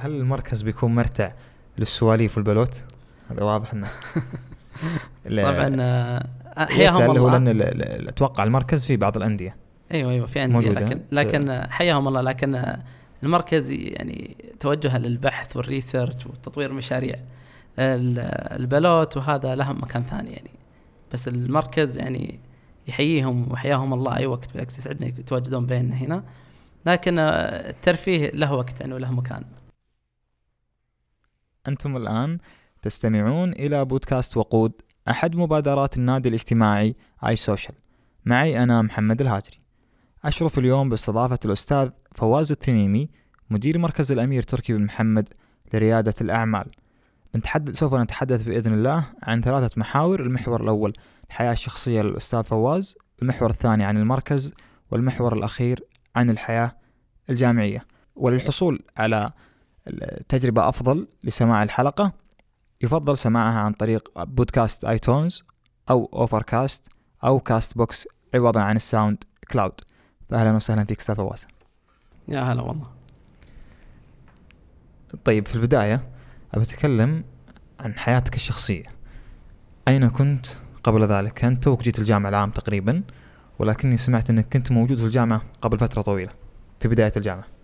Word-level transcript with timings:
هل 0.00 0.10
المركز 0.10 0.62
بيكون 0.62 0.94
مرتع 0.94 1.32
للسواليف 1.78 2.36
والبلوت؟ 2.36 2.82
هذا 3.30 3.42
واضح 3.42 3.72
انه 3.72 3.88
طبعا 5.26 5.76
آه، 5.80 6.26
حياهم 6.56 7.02
هو 7.02 7.12
الله 7.12 7.30
لأن 7.32 7.48
ال- 7.48 7.62
ال- 7.82 8.08
أتوقع 8.08 8.44
المركز 8.44 8.84
في 8.86 8.96
بعض 8.96 9.16
الأندية. 9.16 9.56
أيوه 9.92 10.12
أيوه 10.12 10.26
في 10.26 10.44
أندية 10.44 10.54
موجودة. 10.54 10.80
لكن 10.80 11.00
لكن 11.12 11.50
آه، 11.50 11.68
حياهم 11.68 12.08
الله 12.08 12.20
لكن 12.20 12.54
آه، 12.54 12.82
المركز 13.22 13.70
يعني 13.70 14.36
توجه 14.60 14.98
للبحث 14.98 15.56
وال 15.56 15.70
research 15.70 16.26
وتطوير 16.26 16.70
المشاريع 16.70 17.14
ال- 17.78 18.18
البلوت 18.60 19.16
وهذا 19.16 19.54
لهم 19.54 19.82
مكان 19.82 20.02
ثاني 20.02 20.30
يعني. 20.32 20.50
بس 21.12 21.28
المركز 21.28 21.98
يعني 21.98 22.38
يحييهم 22.88 23.52
وحياهم 23.52 23.94
الله. 23.94 24.16
أي 24.16 24.26
وقت 24.26 24.52
بالعكس 24.52 24.78
يسعدنا 24.78 25.06
يتواجدون 25.06 25.66
بيننا 25.66 25.96
هنا. 25.96 26.22
لكن 26.86 27.18
الترفيه 27.18 28.30
له 28.30 28.54
وقت 28.54 28.80
يعني 28.80 28.94
وله 28.94 29.12
مكان. 29.12 29.42
أنتم 31.68 31.96
الآن 31.96 32.38
تستمعون 32.82 33.52
إلى 33.52 33.84
بودكاست 33.84 34.36
وقود 34.36 34.72
أحد 35.10 35.36
مبادرات 35.36 35.96
النادي 35.96 36.28
الاجتماعي 36.28 36.96
iSocial 37.26 37.74
معي 38.24 38.62
أنا 38.62 38.82
محمد 38.82 39.20
الهاجري. 39.20 39.60
أشرف 40.24 40.58
اليوم 40.58 40.88
باستضافة 40.88 41.38
الأستاذ 41.44 41.90
فواز 42.14 42.52
التميمي 42.52 43.10
مدير 43.50 43.78
مركز 43.78 44.12
الأمير 44.12 44.42
تركي 44.42 44.72
بن 44.72 44.84
محمد 44.84 45.28
لريادة 45.74 46.14
الأعمال. 46.20 46.66
نتحدث 47.36 47.78
سوف 47.78 47.94
نتحدث 47.94 48.42
بإذن 48.42 48.72
الله 48.72 49.04
عن 49.22 49.42
ثلاثة 49.42 49.80
محاور 49.80 50.20
المحور 50.20 50.62
الأول 50.62 50.92
الحياة 51.30 51.52
الشخصية 51.52 52.02
للأستاذ 52.02 52.44
فواز 52.44 52.94
المحور 53.22 53.50
الثاني 53.50 53.84
عن 53.84 53.96
المركز 53.96 54.52
والمحور 54.90 55.32
الأخير 55.36 55.84
عن 56.16 56.30
الحياة 56.30 56.76
الجامعية. 57.30 57.86
وللحصول 58.16 58.82
على 58.96 59.32
تجربة 60.28 60.68
أفضل 60.68 61.08
لسماع 61.24 61.62
الحلقة 61.62 62.12
يفضل 62.82 63.18
سماعها 63.18 63.58
عن 63.58 63.72
طريق 63.72 64.24
بودكاست 64.24 64.84
iTunes 64.84 65.44
أو 65.90 66.10
Overcast 66.12 66.88
أو 67.24 67.40
Castbox 67.40 68.08
عوضا 68.34 68.60
عن 68.60 68.76
ال 68.76 69.24
SoundCloud. 69.50 69.72
فأهلا 70.28 70.52
وسهلا 70.52 70.84
فيك 70.84 70.98
أستاذ 70.98 71.14
فواز. 71.14 71.46
يا 72.28 72.40
هلا 72.40 72.62
والله. 72.62 72.90
طيب 75.24 75.46
في 75.46 75.54
البداية 75.54 76.02
أبي 76.54 76.62
أتكلم 76.62 77.24
عن 77.80 77.98
حياتك 77.98 78.34
الشخصية. 78.34 78.84
أين 79.88 80.08
كنت 80.08 80.46
قبل 80.84 81.06
ذلك؟ 81.06 81.44
أنت 81.44 81.64
توك 81.64 81.82
جيت 81.82 81.98
الجامعة 81.98 82.30
العام 82.30 82.50
تقريبا 82.50 83.02
ولكني 83.58 83.96
سمعت 83.96 84.30
أنك 84.30 84.52
كنت 84.52 84.72
موجود 84.72 84.98
في 84.98 85.04
الجامعة 85.04 85.42
قبل 85.62 85.78
فترة 85.78 86.02
طويلة 86.02 86.32
في 86.80 86.88
بداية 86.88 87.12
الجامعة. 87.16 87.57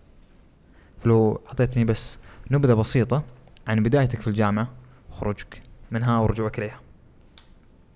فلو 1.05 1.41
أعطيتني 1.48 1.84
بس 1.84 2.19
نبذة 2.50 2.74
بسيطة 2.74 3.22
عن 3.66 3.83
بدايتك 3.83 4.20
في 4.20 4.28
الجامعة 4.28 4.69
خروجك 5.11 5.62
منها 5.91 6.19
ورجوعك 6.19 6.58
إليها. 6.58 6.80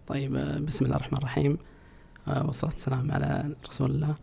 طيب 0.07 0.37
آه، 0.37 0.59
بسم 0.59 0.85
الله 0.85 0.97
الرحمن 0.97 1.19
الرحيم. 1.19 1.59
آه، 2.29 2.47
والصلاة 2.47 2.71
والسلام 2.73 3.11
على 3.13 3.55
رسول 3.69 3.91
الله. 3.91 4.15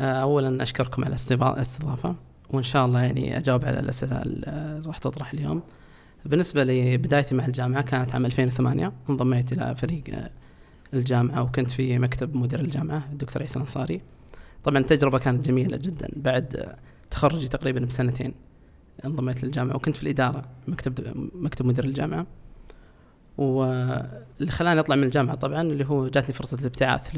آه، 0.00 0.12
أولا 0.22 0.62
أشكركم 0.62 1.04
على 1.04 1.16
الاستضا- 1.16 1.54
الاستضافة 1.54 2.14
وإن 2.50 2.62
شاء 2.62 2.86
الله 2.86 3.00
يعني 3.02 3.36
أجاوب 3.36 3.64
على 3.64 3.80
الأسئلة 3.80 4.22
اللي 4.22 4.82
راح 4.86 4.98
تطرح 4.98 5.32
اليوم. 5.32 5.62
بالنسبة 6.24 6.64
لبدايتي 6.64 7.34
مع 7.34 7.46
الجامعة 7.46 7.82
كانت 7.82 8.14
عام 8.14 8.26
2008 8.26 8.92
انضميت 9.10 9.52
إلى 9.52 9.74
فريق 9.76 10.04
الجامعة 10.94 11.42
وكنت 11.42 11.70
في 11.70 11.98
مكتب 11.98 12.36
مدير 12.36 12.60
الجامعة 12.60 13.04
الدكتور 13.12 13.42
عيسى 13.42 13.56
الأنصاري. 13.56 14.00
طبعا 14.64 14.78
التجربة 14.78 15.18
كانت 15.18 15.46
جميلة 15.48 15.76
جدا. 15.76 16.08
بعد 16.16 16.74
تخرجي 17.10 17.48
تقريبا 17.48 17.80
بسنتين 17.80 18.34
انضميت 19.04 19.44
للجامعة 19.44 19.76
وكنت 19.76 19.96
في 19.96 20.02
الإدارة 20.02 20.44
مكتب 20.68 21.12
مكتب 21.34 21.66
مدير 21.66 21.84
الجامعة. 21.84 22.26
واللي 23.38 24.50
خلاني 24.50 24.80
أطلع 24.80 24.96
من 24.96 25.04
الجامعة 25.04 25.34
طبعا 25.36 25.62
اللي 25.62 25.84
هو 25.84 26.08
جاتني 26.08 26.34
فرصة 26.34 26.58
الابتعاث 26.60 27.10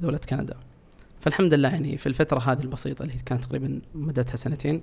لدولة 0.00 0.18
كندا. 0.28 0.54
فالحمد 1.20 1.54
لله 1.54 1.68
يعني 1.68 1.98
في 1.98 2.06
الفترة 2.06 2.38
هذه 2.38 2.62
البسيطة 2.62 3.02
اللي 3.02 3.14
كانت 3.26 3.44
تقريبا 3.44 3.80
مدتها 3.94 4.36
سنتين 4.36 4.82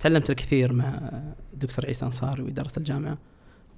تعلمت 0.00 0.30
الكثير 0.30 0.72
مع 0.72 1.10
الدكتور 1.52 1.86
عيسى 1.86 2.06
أنصاري 2.06 2.42
وإدارة 2.42 2.72
الجامعة. 2.76 3.18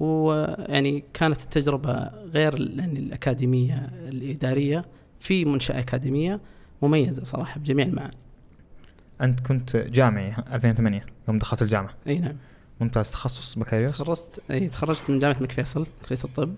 ويعني 0.01 1.05
كانت 1.15 1.43
التجربة 1.43 2.11
غير 2.25 2.61
يعني 2.79 2.99
الأكاديمية 2.99 3.91
الإدارية 4.09 4.85
في 5.21 5.45
منشأة 5.45 5.79
أكاديمية 5.79 6.41
مميزة 6.83 7.25
صراحة 7.25 7.61
بجميع 7.61 7.87
المعاني. 7.87 8.17
أنت 9.21 9.41
كنت 9.41 9.77
جامعي 9.77 10.35
2008 10.53 11.07
يوم 11.29 11.39
دخلت 11.39 11.63
الجامعة 11.63 11.95
أي 12.07 12.19
نعم 12.19 12.37
ممتاز 12.81 13.11
تخصص 13.11 13.59
بكالوريوس 13.59 13.99
تخرجت 13.99 14.41
أي 14.51 14.69
تخرجت 14.69 15.11
من 15.11 15.19
جامعة 15.19 15.37
الملك 15.37 15.53
فيصل 15.53 15.87
كلية 16.09 16.19
الطب 16.25 16.55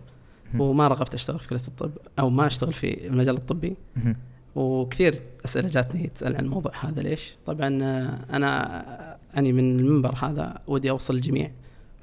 مهم. 0.53 0.61
وما 0.61 0.89
رغبت 0.89 1.15
أشتغل 1.15 1.39
في 1.41 1.49
كلية 1.49 1.61
الطب 1.69 1.91
أو 2.19 2.31
ما 2.31 2.47
أشتغل 2.47 2.73
في 2.73 3.07
المجال 3.07 3.37
الطبي 3.37 3.77
مهم. 3.97 4.17
وكثير 4.55 5.23
أسئلة 5.45 5.69
جاتني 5.69 6.07
تسأل 6.07 6.37
عن 6.37 6.45
الموضوع 6.45 6.73
هذا 6.81 7.03
ليش؟ 7.03 7.37
طبعا 7.47 7.79
آه، 7.83 8.37
أنا 8.37 9.19
يعني 9.35 9.53
من 9.53 9.81
المنبر 9.81 10.15
هذا 10.23 10.63
ودي 10.67 10.91
أوصل 10.91 11.15
للجميع 11.15 11.51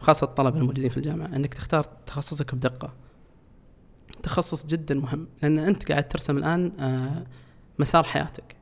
وخاصة 0.02 0.26
الطلبة 0.26 0.58
الموجودين 0.58 0.90
في 0.90 0.98
الجامعة 0.98 1.26
أنك 1.26 1.54
تختار 1.54 1.84
تخصصك 1.84 2.56
بدقة. 2.56 2.94
تخصص 4.24 4.66
جدا 4.66 4.96
مهم 4.96 5.28
لأن 5.42 5.60
أنت 5.60 5.92
قاعد 5.92 6.08
ترسم 6.08 6.38
الآن 6.38 6.72
آه، 6.80 7.26
مسار 7.80 8.04
حياتك. 8.04 8.56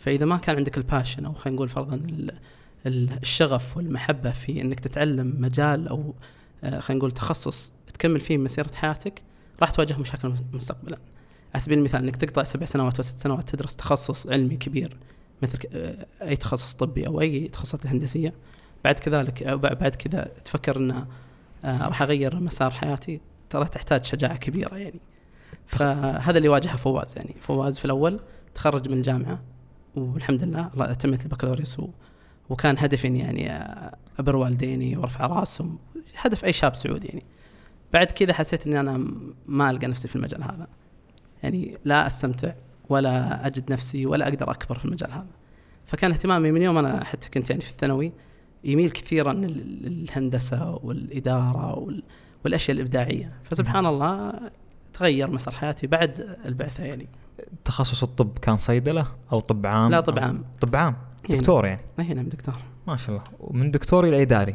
فإذا 0.00 0.24
ما 0.26 0.36
كان 0.36 0.56
عندك 0.56 0.78
الباشن 0.78 1.24
أو 1.24 1.32
خلينا 1.32 1.56
نقول 1.56 1.68
فرضا 1.68 1.94
ال- 1.94 2.38
ال- 2.86 3.10
الشغف 3.22 3.76
والمحبة 3.76 4.30
في 4.30 4.60
إنك 4.60 4.80
تتعلم 4.80 5.34
مجال 5.38 5.88
أو 5.88 6.14
آه، 6.64 6.80
خلينا 6.80 6.98
نقول 6.98 7.12
تخصص 7.12 7.72
تكمل 7.94 8.20
فيه 8.20 8.38
مسيرة 8.38 8.70
حياتك 8.74 9.22
راح 9.60 9.70
تواجه 9.70 9.98
مشاكل 9.98 10.34
مستقبلا. 10.52 10.98
على 11.54 11.60
سبيل 11.62 11.78
المثال 11.78 12.02
إنك 12.02 12.16
تقطع 12.16 12.44
سبع 12.44 12.66
سنوات 12.66 12.96
أو 12.96 13.02
ست 13.02 13.18
سنوات 13.20 13.48
تدرس 13.50 13.76
تخصص 13.76 14.26
علمي 14.26 14.56
كبير 14.56 14.96
مثل 15.42 15.58
آه، 15.72 16.06
أي 16.22 16.36
تخصص 16.36 16.74
طبي 16.74 17.06
أو 17.06 17.20
أي 17.20 17.48
تخصصات 17.48 17.86
هندسية. 17.86 18.32
بعد 18.84 18.98
كذلك 18.98 19.42
بعد 19.52 19.94
كذا 19.94 20.30
تفكر 20.44 20.76
ان 20.76 20.90
آه، 21.64 21.88
راح 21.88 22.02
أغير 22.02 22.40
مسار 22.40 22.70
حياتي 22.70 23.20
ترى 23.50 23.64
تحتاج 23.64 24.04
شجاعة 24.04 24.36
كبيرة 24.36 24.76
يعني. 24.76 25.00
فهذا 25.66 26.38
اللي 26.38 26.48
واجهه 26.48 26.76
فواز 26.76 27.14
يعني. 27.16 27.34
فواز 27.40 27.78
في 27.78 27.84
الأول 27.84 28.20
تخرج 28.54 28.88
من 28.88 28.96
الجامعة 28.96 29.42
والحمد 29.96 30.42
لله 30.44 30.70
الله 30.74 30.90
اتمت 30.90 31.22
البكالوريوس 31.24 31.76
وكان 32.50 32.76
هدفي 32.78 33.08
إني 33.08 33.18
يعني 33.18 33.52
أبر 34.18 34.36
والديني 34.36 34.96
وأرفع 34.96 35.26
رأسهم. 35.26 35.78
هدف 36.16 36.44
أي 36.44 36.52
شاب 36.52 36.74
سعودي 36.76 37.06
يعني. 37.06 37.22
بعد 37.92 38.06
كذا 38.06 38.32
حسيت 38.32 38.66
إني 38.66 38.80
أنا 38.80 39.06
ما 39.46 39.70
ألقى 39.70 39.86
نفسي 39.86 40.08
في 40.08 40.16
المجال 40.16 40.42
هذا. 40.42 40.66
يعني 41.42 41.78
لا 41.84 42.06
أستمتع 42.06 42.52
ولا 42.88 43.46
أجد 43.46 43.72
نفسي 43.72 44.06
ولا 44.06 44.28
أقدر 44.28 44.50
أكبر 44.50 44.78
في 44.78 44.84
المجال 44.84 45.12
هذا. 45.12 45.26
فكان 45.86 46.10
اهتمامي 46.10 46.50
من 46.52 46.62
يوم 46.62 46.78
أنا 46.78 47.04
حتى 47.04 47.28
كنت 47.28 47.50
يعني 47.50 47.62
في 47.62 47.70
الثانوي 47.70 48.12
يميل 48.64 48.90
كثيرا 48.90 49.32
لل- 49.32 49.82
للهندسة 49.82 50.74
والإدارة 50.82 51.78
وال- 51.78 52.02
والأشياء 52.44 52.76
الإبداعية. 52.76 53.32
فسبحان 53.44 53.86
الله 53.86 54.32
تغير 54.94 55.30
مسار 55.30 55.54
حياتي 55.54 55.86
بعد 55.86 56.36
البعثة 56.44 56.84
يعني. 56.84 57.08
تخصص 57.64 58.02
الطب 58.02 58.38
كان 58.38 58.56
صيدلة 58.56 59.06
أو 59.32 59.40
طب 59.40 59.66
عام؟ 59.66 59.90
لا 59.90 60.00
طب 60.00 60.18
عام. 60.18 60.44
طب 60.60 60.76
عام. 60.76 60.96
يعني- 61.28 61.40
دكتور 61.40 61.66
يعني. 61.66 61.80
اي 61.98 62.14
نعم 62.14 62.28
دكتور. 62.28 62.54
ما 62.86 62.96
شاء 62.96 63.08
الله. 63.10 63.22
ومن 63.40 63.70
دكتور 63.70 64.04
إلى 64.08 64.22
إداري؟ 64.22 64.54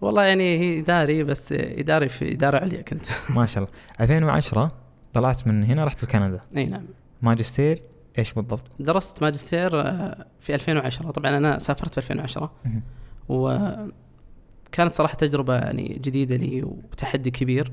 والله 0.00 0.22
يعني 0.22 0.58
هي 0.58 0.78
إداري 0.80 1.24
بس 1.24 1.52
إداري 1.52 2.08
في 2.08 2.32
إدارة 2.32 2.58
عليا 2.58 2.82
كنت. 2.82 3.06
ما 3.36 3.46
شاء 3.46 3.64
الله. 3.64 3.74
2010 4.00 4.72
طلعت 5.12 5.46
من 5.46 5.64
هنا 5.64 5.84
رحت 5.84 6.04
لكندا 6.04 6.40
إي 6.56 6.66
نعم. 6.66 6.84
ماجستير 7.22 7.82
إيش 8.18 8.32
بالضبط؟ 8.32 8.62
درست 8.80 9.22
ماجستير 9.22 9.80
آه، 9.80 10.26
في 10.40 10.54
2010 10.54 11.10
طبعا 11.10 11.36
أنا 11.36 11.58
سافرت 11.58 11.92
في 11.92 11.98
2010 11.98 12.52
مهم. 12.64 12.82
وكانت 13.28 14.92
صراحة 14.94 15.14
تجربة 15.14 15.54
يعني 15.56 15.98
جديدة 16.02 16.36
لي 16.36 16.62
وتحدي 16.62 17.30
كبير. 17.30 17.72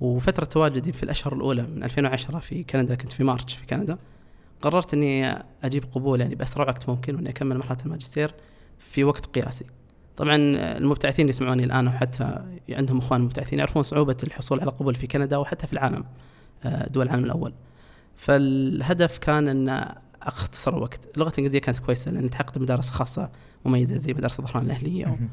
وفترة 0.00 0.44
تواجدي 0.44 0.92
في 0.92 1.02
الأشهر 1.02 1.34
الأولى 1.34 1.62
من 1.62 1.84
2010 1.84 2.38
في 2.38 2.64
كندا 2.64 2.94
كنت 2.94 3.12
في 3.12 3.24
مارتش 3.24 3.54
في 3.54 3.66
كندا. 3.66 3.98
قررت 4.62 4.94
إني 4.94 5.32
أجيب 5.62 5.84
قبول 5.92 6.20
يعني 6.20 6.34
بأسرع 6.34 6.68
وقت 6.68 6.88
ممكن 6.88 7.14
وإني 7.14 7.28
أكمل 7.30 7.58
مرحلة 7.58 7.78
الماجستير 7.86 8.34
في 8.78 9.04
وقت 9.04 9.26
قياسي. 9.26 9.64
طبعا 10.16 10.36
المبتعثين 10.78 11.22
اللي 11.22 11.30
يسمعوني 11.30 11.64
الآن 11.64 11.86
وحتى 11.88 12.44
عندهم 12.70 12.98
إخوان 12.98 13.20
مبتعثين 13.20 13.58
يعرفون 13.58 13.82
صعوبة 13.82 14.16
الحصول 14.22 14.60
على 14.60 14.70
قبول 14.70 14.94
في 14.94 15.06
كندا 15.06 15.36
وحتى 15.36 15.66
في 15.66 15.72
العالم 15.72 16.04
آه، 16.64 16.86
دول 16.88 17.06
العالم 17.06 17.24
الأول. 17.24 17.52
فالهدف 18.16 19.18
كان 19.18 19.48
أن 19.68 19.94
أختصر 20.22 20.76
الوقت. 20.76 21.08
اللغة 21.14 21.28
الإنجليزية 21.28 21.58
كانت 21.58 21.78
كويسة 21.78 22.10
لأن 22.10 22.24
التحقت 22.24 22.58
بمدارس 22.58 22.90
خاصة 22.90 23.30
مميزة 23.64 23.96
زي 23.96 24.12
مدارس 24.14 24.40
الظهران 24.40 24.66
و- 25.06 25.08
مهم. 25.08 25.28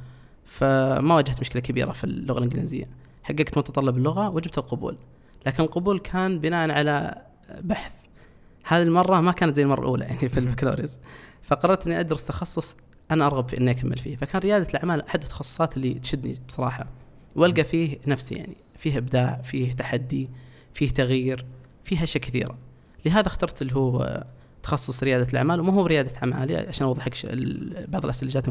فما 0.45 1.15
واجهت 1.15 1.39
مشكلة 1.41 1.61
كبيرة 1.61 1.91
في 1.91 2.03
اللغة 2.03 2.37
الإنجليزية. 2.37 2.85
حققت 3.25 3.57
متطلب 3.57 3.97
اللغة 3.97 4.29
وجبت 4.29 4.57
القبول. 4.57 4.97
لكن 5.45 5.63
القبول 5.63 5.99
كان 5.99 6.39
بناء 6.39 6.71
على 6.71 7.21
بحث. 7.61 7.93
هذه 8.63 8.81
المرة 8.81 9.21
ما 9.21 9.31
كانت 9.31 9.55
زي 9.55 9.63
المرة 9.63 9.79
الأولى 9.79 10.05
يعني 10.05 10.29
في 10.29 10.39
البكالوريوس. 10.39 10.97
فقررت 11.43 11.87
إني 11.87 11.99
أدرس 11.99 12.27
تخصص 12.27 12.77
أنا 13.11 13.25
أرغب 13.25 13.49
في 13.49 13.57
إني 13.57 13.71
أكمل 13.71 13.97
فيه. 13.97 14.15
فكان 14.15 14.41
ريادة 14.41 14.67
الأعمال 14.69 15.01
أحد 15.07 15.23
التخصصات 15.23 15.77
اللي 15.77 15.93
تشدني 15.93 16.39
بصراحة. 16.47 16.87
وألقى 17.35 17.63
فيه 17.63 17.99
نفسي 18.07 18.35
يعني. 18.35 18.55
فيه 18.77 18.97
إبداع 18.97 19.41
فيه 19.43 19.73
تحدي 19.73 20.29
فيه 20.73 20.89
تغيير 20.89 21.45
فيه 21.83 22.03
أشياء 22.03 22.23
كثيرة. 22.23 22.57
لهذا 23.05 23.27
اخترت 23.27 23.61
اللي 23.61 23.75
هو 23.75 24.23
تخصص 24.63 25.03
ريادة 25.03 25.27
الأعمال 25.31 25.59
وما 25.59 25.73
هو 25.73 25.83
بريادة 25.83 26.11
أعمال 26.17 26.67
عشان 26.67 26.87
أوضح 26.87 27.07
بعض 27.87 28.03
الأسئلة 28.03 28.21
اللي 28.21 28.33
جات 28.33 28.47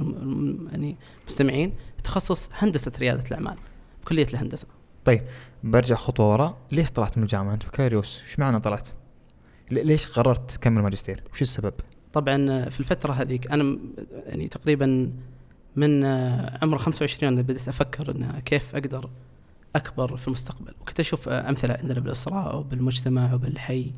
يعني 0.72 0.96
مستمعين. 1.28 1.72
تخصص 2.04 2.50
هندسة 2.52 2.92
ريادة 2.98 3.24
الأعمال. 3.28 3.56
كليه 4.04 4.26
الهندسة. 4.26 4.66
طيب 5.04 5.22
برجع 5.64 5.94
خطوة 5.94 6.32
ورا 6.32 6.56
ليش 6.72 6.90
طلعت 6.90 7.18
من 7.18 7.22
الجامعة؟ 7.22 7.54
أنت 7.54 7.66
بكالوريوس 7.66 8.22
إيش 8.22 8.38
معنى 8.38 8.60
طلعت؟ 8.60 8.88
ليش 9.70 10.06
قررت 10.06 10.50
تكمل 10.50 10.82
ماجستير؟ 10.82 11.22
وش 11.32 11.42
السبب؟ 11.42 11.74
طبعا 12.12 12.68
في 12.68 12.80
الفترة 12.80 13.12
هذيك 13.12 13.50
أنا 13.50 13.78
يعني 14.26 14.48
تقريبا 14.48 15.12
من 15.76 16.04
عمر 16.62 16.78
25 16.78 17.42
بديت 17.42 17.68
أفكر 17.68 18.10
إن 18.10 18.40
كيف 18.40 18.76
أقدر 18.76 19.10
أكبر 19.76 20.16
في 20.16 20.28
المستقبل. 20.28 20.74
وكنت 20.80 21.00
أشوف 21.00 21.28
أمثلة 21.28 21.74
عندنا 21.74 22.00
بالاسره 22.00 22.56
وبالمجتمع 22.56 23.34
وبالحي 23.34 23.92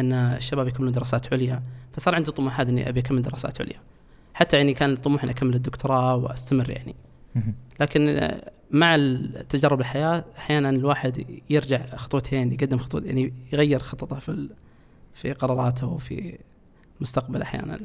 إن 0.00 0.12
الشباب 0.12 0.68
يكملون 0.68 0.92
دراسات 0.92 1.32
عليا. 1.32 1.62
فصار 1.92 2.14
عندي 2.14 2.30
طموح 2.30 2.60
هذا 2.60 2.70
إني 2.70 2.88
أبي 2.88 3.00
أكمل 3.00 3.22
دراسات 3.22 3.60
عليا. 3.60 3.80
حتى 4.34 4.56
يعني 4.56 4.74
كان 4.74 4.92
الطموح 4.92 5.22
إني 5.22 5.32
أكمل 5.32 5.54
الدكتوراه 5.54 6.16
وأستمر 6.16 6.70
يعني. 6.70 6.94
لكن 7.80 8.30
مع 8.70 8.96
تجارب 9.48 9.80
الحياة 9.80 10.24
أحيانا 10.38 10.70
الواحد 10.70 11.40
يرجع 11.50 11.96
خطوتين 11.96 12.52
يقدم 12.52 12.78
خطوة 12.78 13.02
يعني 13.04 13.32
يغير 13.52 13.78
خططه 13.78 14.18
في 14.18 14.48
في 15.14 15.32
قراراته 15.32 15.86
وفي 15.86 16.38
مستقبل 17.00 17.42
أحيانا. 17.42 17.78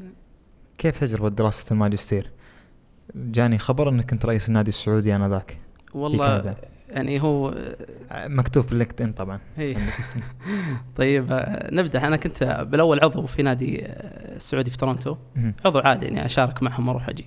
كيف 0.77 1.00
تجربة 1.00 1.30
دراسة 1.30 1.74
الماجستير؟ 1.74 2.31
جاني 3.15 3.57
خبر 3.57 3.89
إنك 3.89 4.09
كنت 4.09 4.25
رئيس 4.25 4.50
النادي 4.50 4.69
السعودي 4.69 5.15
آنذاك. 5.15 5.57
والله 5.94 6.56
يعني 6.89 7.21
هو 7.21 7.56
مكتوب 8.12 8.63
في 8.63 8.71
ال 8.74 9.01
LinkedIn 9.01 9.13
طبعا. 9.13 9.39
هي. 9.57 9.75
طيب 10.95 11.25
نبدأ. 11.71 12.07
أنا 12.07 12.18
كنت 12.18 12.65
بالأول 12.69 13.00
عضو 13.00 13.25
في 13.25 13.44
نادي 13.44 13.85
السعودي 13.85 14.71
في 14.71 14.77
تورونتو 14.77 15.15
عضو 15.65 15.80
عادي 15.80 16.06
يعني 16.06 16.25
أشارك 16.25 16.63
معهم 16.63 16.88
وأروح 16.88 17.09
أجي. 17.09 17.25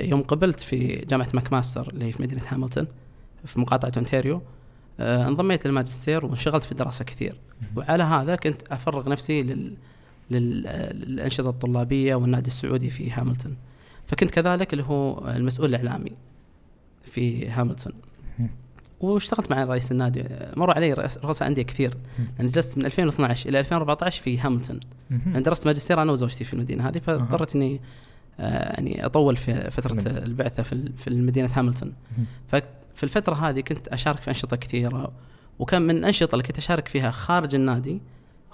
يوم 0.00 0.22
قبلت 0.22 0.60
في 0.60 0.96
جامعة 0.96 1.28
ماكماستر 1.34 1.90
اللي 1.90 2.04
هي 2.04 2.12
في 2.12 2.22
مدينة 2.22 2.42
هاملتون 2.48 2.86
في 3.44 3.60
مقاطعة 3.60 3.92
أونتاريو. 3.96 4.42
انضميت 5.00 5.66
للماجستير 5.66 6.26
وانشغلت 6.26 6.64
في 6.64 6.72
الدراسة 6.72 7.04
كثير. 7.04 7.36
وعلى 7.76 8.02
هذا 8.02 8.36
كنت 8.36 8.62
أفرغ 8.70 9.08
نفسي 9.08 9.42
لل 9.42 9.76
للأنشطة 10.30 11.48
الطلابية 11.50 12.14
والنادي 12.14 12.48
السعودي 12.48 12.90
في 12.90 13.10
هاملتون. 13.10 13.56
فكنت 14.06 14.30
كذلك 14.30 14.72
اللي 14.72 14.84
هو 14.84 15.28
المسؤول 15.30 15.74
الإعلامي 15.74 16.12
في 17.02 17.48
هاملتون. 17.48 17.92
واشتغلت 19.00 19.50
مع 19.50 19.64
رئيس 19.64 19.92
النادي. 19.92 20.24
مروا 20.56 20.74
علي 20.74 20.92
رؤساء 21.24 21.48
أندية 21.48 21.62
كثير. 21.62 21.94
أنا 22.40 22.48
جلست 22.48 22.78
من 22.78 22.84
2012 22.86 23.48
إلى 23.48 23.60
2014 23.60 24.22
في 24.22 24.38
هاملتون. 24.38 24.80
أنا 25.26 25.40
درست 25.40 25.66
ماجستير 25.66 26.02
أنا 26.02 26.12
وزوجتي 26.12 26.44
في 26.44 26.52
المدينة 26.52 26.88
هذه 26.88 26.98
فاضطريت 26.98 27.56
إني 27.56 27.74
آه 27.74 27.80
يعني 28.38 29.06
أطول 29.06 29.36
في 29.36 29.70
فترة 29.70 30.02
البعثة 30.08 30.62
في 30.62 30.92
في 30.96 31.10
مدينه 31.10 31.50
هاملتون. 31.54 31.92
ففي 32.48 33.02
الفترة 33.02 33.34
هذه 33.34 33.60
كنت 33.60 33.88
أشارك 33.88 34.20
في 34.22 34.28
أنشطة 34.28 34.56
كثيرة 34.56 35.12
وكان 35.58 35.82
من 35.82 35.96
الأنشطة 35.96 36.32
اللي 36.32 36.42
كنت 36.42 36.58
أشارك 36.58 36.88
فيها 36.88 37.10
خارج 37.10 37.54
النادي 37.54 38.00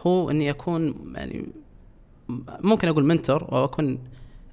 هو 0.06 0.30
إني 0.30 0.50
أكون 0.50 0.94
يعني 1.14 1.46
ممكن 2.60 2.88
أقول 2.88 3.04
منتور 3.04 3.54
واكون 3.54 3.98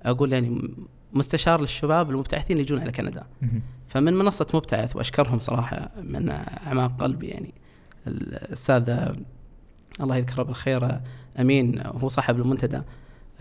أقول 0.04 0.34
يعني 0.34 0.70
مستشار 1.14 1.62
للشباب 1.62 2.10
المبتعثين 2.10 2.52
اللي 2.52 2.62
يجون 2.62 2.80
على 2.80 2.92
كندا. 2.92 3.24
فمن 3.88 4.14
منصة 4.14 4.48
مبتعث 4.54 4.96
وأشكرهم 4.96 5.40
صراحة 5.40 5.92
من 6.04 6.30
أعماق 6.68 7.02
قلبي 7.02 7.28
يعني. 7.28 7.54
الأستاذ 8.08 9.14
الله 10.02 10.16
يذكره 10.16 10.44
بالخير 10.44 11.00
أمين 11.40 11.81
هو 11.86 12.10
صاحب 12.10 12.40
المنتدى. 12.40 12.81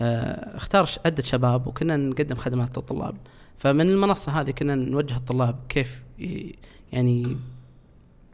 اختار 0.01 0.89
عدة 1.05 1.21
شباب 1.21 1.67
وكنا 1.67 1.97
نقدم 1.97 2.35
خدمات 2.35 2.77
للطلاب 2.77 3.15
فمن 3.57 3.89
المنصة 3.89 4.41
هذه 4.41 4.51
كنا 4.51 4.75
نوجه 4.75 5.15
الطلاب 5.15 5.59
كيف 5.69 6.01
يعني 6.91 7.37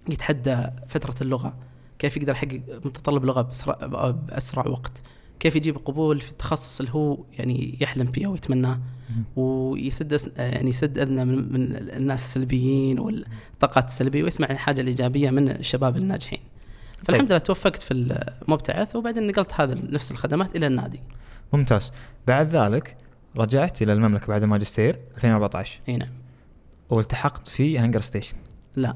يتحدى 0.10 0.58
فترة 0.88 1.16
اللغة 1.22 1.56
كيف 2.00 2.18
يقدر 2.18 2.32
يحقق 2.32 2.62
متطلب 2.86 3.26
لغة 3.26 3.42
بأسرع, 3.42 3.76
بأسرع 4.12 4.68
وقت 4.68 5.04
كيف 5.40 5.56
يجيب 5.56 5.78
قبول 5.78 6.22
في 6.22 6.32
التخصص 6.32 6.80
اللي 6.80 6.94
هو 6.94 7.18
يعني 7.40 7.78
يحلم 7.82 8.06
فيه 8.06 8.28
ويتمناه 8.28 8.80
ويسد 9.36 10.32
يعني 10.38 10.70
يسد 10.70 10.98
أذنه 10.98 11.24
من, 11.24 11.54
من 11.54 11.76
الناس 11.76 12.24
السلبيين 12.24 13.00
والطاقات 13.00 13.86
السلبية 13.86 14.24
ويسمع 14.24 14.48
الحاجة 14.52 14.82
الإيجابية 14.82 15.30
من 15.30 15.50
الشباب 15.50 15.98
الناجحين. 15.98 16.40
فالحمد 16.98 17.24
طيب. 17.24 17.30
لله 17.30 17.38
توفقت 17.38 17.82
في 17.82 17.94
المبتعث 17.94 18.96
وبعدين 18.96 19.28
نقلت 19.28 19.54
هذا 19.54 19.78
نفس 19.90 20.12
الخدمات 20.12 20.56
إلى 20.56 20.68
النادي. 20.68 21.00
ممتاز. 21.54 21.92
بعد 22.28 22.56
ذلك 22.56 22.98
رجعت 23.38 23.82
إلى 23.82 23.94
المملكة 23.94 24.28
بعد 24.28 24.44
الماجستير 24.44 25.00
2014. 25.16 25.80
إي 25.90 25.98
نعم. 25.98 26.10
والتحقت 26.90 27.48
في 27.48 27.80
HungerStation. 27.80 28.38
لا 28.76 28.96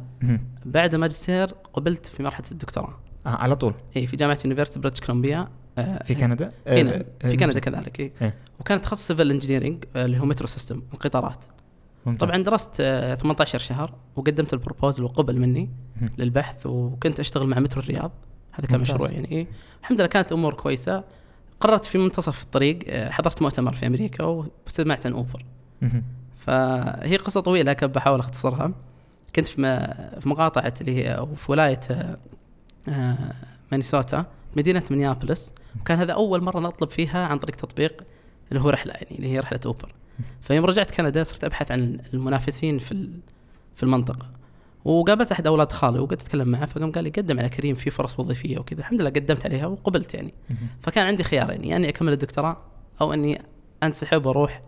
بعد 0.66 0.94
الماجستير 0.94 1.46
قبلت 1.74 2.06
في 2.06 2.24
مرحلة 2.24 2.46
الدكتوراه. 2.52 3.00
آه 3.26 3.30
على 3.30 3.56
طول. 3.56 3.74
إي 3.98 4.08
في 4.08 4.16
جامعة 4.16 4.38
University 4.46 4.80
British 4.80 5.02
Columbia 5.02 5.48
آه، 5.78 6.04
في 6.04 6.16
كندا؟ 6.16 6.52
إي 6.68 6.84
نعم 6.84 7.02
في 7.20 7.38
كندا 7.38 7.60
كذلك 7.60 8.00
إي 8.00 8.12
إيه. 8.22 8.38
وكان 8.60 8.82
تخصص 8.82 9.08
civil 9.08 9.32
engineering 9.32 9.86
اللي 9.96 10.20
هو 10.20 10.26
metro 10.26 10.48
system 10.48 10.82
القطارات 10.94 11.46
ممتاز. 12.06 12.30
طبعا 12.30 12.44
درست 12.44 12.76
18 13.22 13.56
آه، 13.56 13.62
شهر 13.62 13.94
وقدمت 14.16 14.54
ال 14.54 14.59
proposal 14.59 15.04
وقبل 15.04 15.40
مني 15.40 15.70
للبحث 16.18 16.66
وكنت 16.66 17.20
أشتغل 17.20 17.48
مع 17.48 17.60
مترو 17.60 17.82
الرياض 17.82 18.12
هذا 18.52 18.68
كان. 18.68 18.80
مشروع 18.80 19.12
يعني 19.12 19.32
إيه. 19.32 19.48
الحمد 19.82 20.00
لله 20.00 20.10
كانت 20.10 20.32
الأمور 20.32 20.54
كويسة 20.54 21.04
قررت 21.60 21.86
في 21.86 21.98
منتصف 21.98 22.44
الطريق 22.44 22.80
آه، 22.88 23.10
حضرت 23.10 23.42
مؤتمر 23.42 23.74
في 23.74 23.88
أمريكا 23.88 24.24
واستمعت 24.24 25.06
عن 25.06 25.14
أوبر. 25.14 25.46
فهي 26.38 27.18
قصة 27.18 27.42
طويلة 27.42 27.72
لكن 27.72 27.88
بحاول 27.88 28.20
أختصرها. 28.20 28.72
كنت 29.36 29.48
في 29.48 29.56
في 30.20 30.30
مقاطعه 30.30 30.74
اللي 30.82 30.96
هي 30.96 31.18
أو 31.18 31.36
في 31.36 31.52
ولاية 31.52 31.80
مانيسوتا 33.72 34.26
مدينة 34.58 34.84
مينيابوليس. 34.92 35.52
وكان 35.82 35.98
هذا 35.98 36.14
أول 36.14 36.42
مرة 36.44 36.60
نطلب 36.60 36.90
فيها 36.92 37.28
عن 37.28 37.38
طريق 37.40 37.56
تطبيق 37.56 38.04
اللي 38.52 38.62
هو 38.62 38.70
رحلة 38.70 38.94
يعني 38.94 39.16
اللي 39.16 39.28
هي 39.28 39.40
رحلة 39.40 39.60
أوبر. 39.66 39.94
فيوم 40.42 40.66
رجعت 40.66 40.92
كندا 40.92 41.24
صرت 41.24 41.44
أبحث 41.44 41.72
عن 41.72 42.00
المنافسين 42.14 42.80
في 42.80 43.10
في 43.76 43.84
المنطقة. 43.84 44.39
وقابلت 44.86 45.32
أحد 45.32 45.48
أولاد 45.48 45.72
خالي 45.72 46.00
وقعدت 46.00 46.22
أتكلم 46.22 46.48
معه 46.48 46.66
فقام 46.66 46.92
قال 46.92 47.04
لي 47.04 47.10
قدم 47.10 47.40
على 47.40 47.50
كريم 47.50 47.76
في 47.76 47.90
فرص 47.90 48.20
وظيفية 48.20 48.58
وكذا. 48.60 48.80
الحمد 48.80 49.02
لله 49.02 49.10
قدمت 49.10 49.46
عليها 49.46 49.66
وقبلت 49.66 50.14
يعني. 50.14 50.34
فكان 50.82 51.08
عندي 51.08 51.24
خيارين 51.24 51.64
يعني 51.64 51.76
أني 51.76 51.90
أكمل 51.90 52.14
الدكتوراه 52.14 52.58
أو 53.02 53.14
أني 53.14 53.42
أنسحب 53.84 54.26
وأروح 54.26 54.62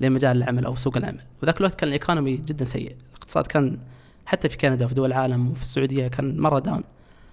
لمجال 0.00 0.36
العمل 0.36 0.64
أو 0.64 0.76
سوق 0.76 0.96
العمل. 0.96 1.20
وذاك 1.42 1.60
الوقت 1.60 1.74
كان 1.74 1.88
الإيكونومي 1.88 2.36
جدا 2.36 2.64
سيء. 2.64 2.96
الاقتصاد 3.08 3.46
كان 3.46 3.78
حتى 4.26 4.48
في 4.48 4.56
كندا 4.56 4.84
وفي 4.84 4.94
دول 4.94 5.08
العالم 5.08 5.50
وفي 5.50 5.62
السعودية 5.62 6.08
كان 6.08 6.40
مرة 6.40 6.58
داون. 6.58 6.82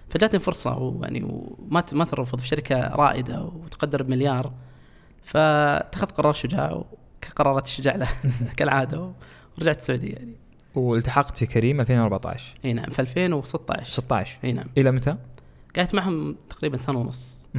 فجاتني 0.10 0.40
فرصة 0.40 0.78
ويعني 0.78 1.24
وما 1.24 1.84
ما 1.92 2.06
ترفض 2.06 2.40
في 2.40 2.48
شركة 2.48 2.96
رائدة 2.96 3.44
وتقدر 3.44 4.04
بمليار. 4.04 4.54
فاتخذت 5.24 6.12
قرار 6.12 6.34
شجاع 6.34 6.84
كقرارات 7.22 7.68
الشجاع 7.68 7.96
له 7.96 8.08
كالعادة 8.58 9.12
ورجعت 9.58 9.78
السعودية 9.78 10.14
يعني. 10.14 10.45
والتحقت 10.76 11.38
في 11.38 11.46
كريم 11.46 11.82
2014 11.82 12.58
إي 12.66 12.74
نعم 12.74 12.90
في 12.90 13.00
2016 13.00 13.92
16 13.92 14.40
إي 14.44 14.54
نعم. 14.54 14.68
إلى 14.78 14.92
متى؟ 14.92 15.18
قعدت 15.76 15.96
معهم 15.96 16.36
تقريبا 16.50 16.78
سنة 16.78 17.00
ونص. 17.00 17.50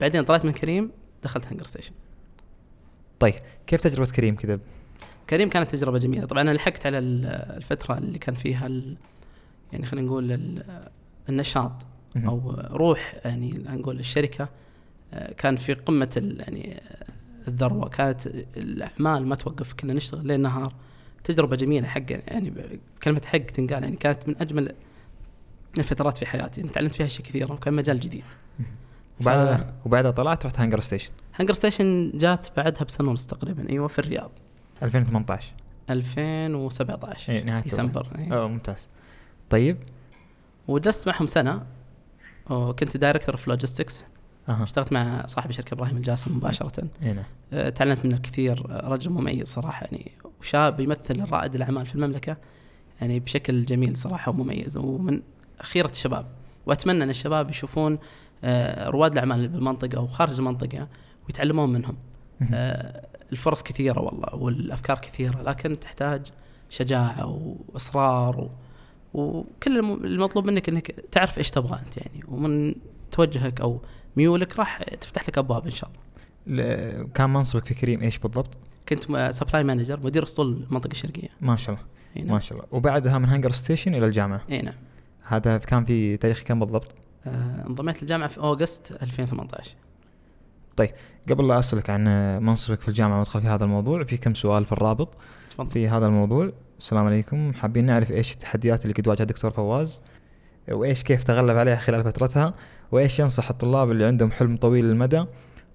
بعدين 0.00 0.24
طلعت 0.24 0.44
من 0.44 0.52
كريم 0.52 0.90
دخلت 1.22 1.46
هنقرستيشن. 1.46 1.92
طيب 3.20 3.34
كيف 3.66 3.80
تجربة 3.80 4.10
كريم 4.10 4.36
كذا؟ 4.36 4.60
كريم 5.30 5.48
كانت 5.48 5.70
تجربة 5.70 5.98
جميلة. 5.98 6.26
طبعا 6.26 6.42
أنا 6.42 6.50
لحقت 6.50 6.86
على 6.86 6.98
الفترة 6.98 7.98
اللي 7.98 8.18
كان 8.18 8.34
فيها 8.34 8.68
يعني 9.72 9.86
خلينا 9.86 10.06
نقول 10.06 10.40
النشاط 11.28 11.72
أو 12.16 12.50
روح 12.70 13.16
يعني 13.24 13.64
نقول 13.68 14.00
الشركة 14.00 14.48
كان 15.36 15.56
في 15.56 15.74
قمة 15.74 16.34
يعني 16.38 16.82
الذروة 17.48 17.88
كانت 17.88 18.26
الأعمال 18.56 19.26
ما 19.26 19.34
توقف 19.34 19.72
كنا 19.72 19.92
نشتغل 19.92 20.26
ليل 20.26 20.40
نهار. 20.40 20.72
تجربة 21.28 21.56
جميلة 21.56 21.86
حق 21.86 22.02
يعني 22.10 22.80
كلمة 23.02 23.22
حق 23.26 23.38
تنقال 23.38 23.82
يعني 23.82 23.96
كانت 23.96 24.28
من 24.28 24.34
أجمل 24.40 24.74
الفترات 25.78 26.16
في 26.16 26.26
حياتي. 26.26 26.60
يعني 26.60 26.72
تعلمت 26.72 26.94
فيها 26.94 27.06
أشياء 27.06 27.26
كثيرة 27.26 27.52
وكان 27.52 27.74
مجال 27.74 28.00
جديد. 28.00 28.24
وبعدها 29.20 29.56
ف... 29.56 29.86
وبعدها 29.86 30.10
طلعت 30.10 30.46
رحت 30.46 30.60
هانجر 30.60 30.80
ستيشن 30.80 31.10
هانجر 31.34 31.54
ستيشن 31.54 32.12
جات 32.14 32.46
بعدها 32.56 32.84
بسنه 32.84 33.10
ونص 33.10 33.26
تقريبا. 33.26 33.70
أيوه 33.70 33.88
في 33.88 33.98
الرياض. 33.98 34.30
2018 34.82 35.52
2017 35.90 37.32
اي 37.32 37.42
نهاية 37.42 37.62
ديسمبر 37.62 38.06
آه 38.32 38.48
ممتاز. 38.48 38.88
طيب. 39.50 39.76
وجلست 40.68 41.08
معهم 41.08 41.26
سنة. 41.26 41.66
وكنت 42.50 42.96
director 42.96 43.36
في 43.36 43.50
logistics 43.50 44.04
اشتغلت 44.48 44.92
مع 44.92 45.26
صاحب 45.26 45.50
الشركة 45.50 45.74
إبراهيم 45.74 45.96
الجاسم 45.96 46.36
مباشرة. 46.36 46.88
هنا 47.02 47.24
آه، 47.52 47.68
تعلمت 47.68 48.04
منه 48.04 48.16
الكثير. 48.16 48.66
آه، 48.70 48.88
رجل 48.88 49.10
مميز 49.10 49.46
صراحة 49.46 49.86
يعني. 49.86 50.12
وشاب 50.40 50.80
يمثل 50.80 51.30
رائد 51.30 51.54
الأعمال 51.54 51.86
في 51.86 51.94
المملكة 51.94 52.36
يعني 53.00 53.20
بشكل 53.20 53.64
جميل 53.64 53.96
صراحة 53.96 54.30
ومميز. 54.30 54.76
ومن 54.76 55.20
خيره 55.62 55.90
الشباب 55.90 56.26
وأتمنى 56.66 57.04
أن 57.04 57.10
الشباب 57.10 57.50
يشوفون 57.50 57.98
آه، 58.44 58.88
رواد 58.88 59.12
الأعمال 59.12 59.48
بالمنطقة 59.48 60.00
وخارج 60.00 60.38
المنطقة 60.38 60.88
ويتعلمون 61.26 61.72
منهم. 61.72 61.96
آه، 62.54 63.06
الفرص 63.32 63.62
كثيرة 63.62 64.00
والله 64.00 64.34
والأفكار 64.34 64.98
كثيرة 64.98 65.42
لكن 65.42 65.80
تحتاج 65.80 66.26
شجاعة 66.70 67.26
وإصرار 67.68 68.40
و... 68.40 68.50
وكل 69.14 69.76
الم- 69.78 70.04
المطلوب 70.04 70.44
منك 70.46 70.68
إنك 70.68 70.90
تعرف 71.12 71.38
إيش 71.38 71.50
تبغى 71.50 71.78
أنت 71.86 71.96
يعني. 71.96 72.20
ومن 72.28 72.74
توجهك 73.10 73.60
أو 73.60 73.80
ميولك 74.16 74.58
راح 74.58 74.82
تفتح 74.82 75.28
لك 75.28 75.38
أبواب 75.38 75.64
إن 75.64 75.70
شاء 75.70 75.88
الله. 75.90 76.00
كان 77.14 77.30
منصبك 77.30 77.64
في 77.64 77.74
كريم 77.74 78.02
إيش 78.02 78.18
بالضبط؟ 78.18 78.58
كنت 78.88 79.30
supply 79.30 79.64
manager 79.64 80.00
مدير 80.00 80.22
أسطول 80.22 80.66
المنطقة 80.70 80.92
الشرقية. 80.92 81.28
ما 81.40 81.56
شاء 81.56 81.74
الله 81.74 81.86
إي 82.16 82.22
ما 82.22 82.28
نعم. 82.28 82.40
شاء 82.40 82.58
الله 82.58 82.68
وبعدها 82.72 83.18
من 83.18 83.28
هنجر 83.28 83.50
ستيشن 83.50 83.94
إلى 83.94 84.06
الجامعة 84.06 84.42
إي 84.50 84.62
نعم. 84.62 84.74
هذا 85.22 85.58
كان 85.58 85.84
في 85.84 86.16
تاريخ 86.16 86.42
كم 86.42 86.60
بالضبط؟ 86.60 86.94
آه، 87.26 87.66
انضميت 87.66 88.02
للجامعة 88.02 88.28
في 88.28 88.38
August 88.38 88.92
2018. 89.02 89.74
قبل 91.30 91.48
لا 91.48 91.58
أسألك 91.58 91.90
عن 91.90 92.04
منصبك 92.42 92.80
في 92.80 92.88
الجامعة 92.88 93.18
وأدخل 93.18 93.40
في 93.40 93.48
هذا 93.48 93.64
الموضوع 93.64 94.04
في 94.04 94.16
كم 94.16 94.34
سؤال 94.34 94.64
في 94.64 94.72
الرابط 94.72 95.16
تفضل. 95.50 95.70
في 95.70 95.88
هذا 95.88 96.06
الموضوع 96.06 96.52
السلام 96.78 97.06
عليكم 97.06 97.52
حابين 97.52 97.86
نعرف 97.86 98.12
إيش 98.12 98.32
التحديات 98.32 98.82
اللي 98.82 98.94
قد 98.94 99.08
واجهها 99.08 99.22
الدكتور 99.22 99.50
فواز 99.50 100.02
وإيش 100.70 101.02
كيف 101.02 101.24
تغلب 101.24 101.56
عليها 101.56 101.76
خلال 101.76 102.04
فترتها 102.04 102.54
وإيش 102.92 103.18
ينصح 103.18 103.50
الطلاب 103.50 103.90
اللي 103.90 104.04
عندهم 104.04 104.30
حلم 104.30 104.56
طويل 104.56 104.84
المدى 104.84 105.24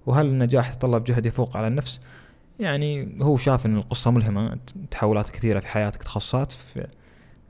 وهل 0.06 0.26
النجاح 0.26 0.70
يتطلب 0.70 1.04
جهد 1.04 1.26
يفوق 1.26 1.56
على 1.56 1.66
النفس؟ 1.66 2.00
يعني 2.60 3.16
هو 3.22 3.36
شاف 3.36 3.66
إن 3.66 3.76
القصة 3.76 4.10
ملهمة 4.10 4.58
تحولات 4.90 5.30
كثيرة 5.30 5.60
في 5.60 5.68
حياتك 5.68 6.02
تخصصات 6.02 6.54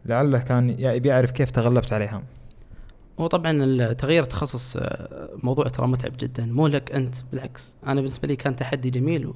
لعله 0.07 0.39
كان 0.39 0.71
يا- 0.71 0.99
بيعرف 0.99 1.31
كيف 1.31 1.51
تغلبت 1.51 1.93
عليها 1.93 2.23
هو 3.21 3.27
طبعا 3.27 3.93
تغيير 3.93 4.23
التخصص 4.23 4.77
آه، 4.77 5.29
موضوع 5.43 5.69
ترى 5.69 5.87
متعب 5.87 6.13
جدا. 6.19 6.47
مو 6.47 6.67
لك 6.67 6.93
أنت 6.93 7.15
بالعكس. 7.33 7.77
أنا 7.87 7.95
بالنسبة 7.95 8.29
لي 8.29 8.37
كان 8.37 8.57
تحدي 8.57 8.91
جميل 8.91 9.33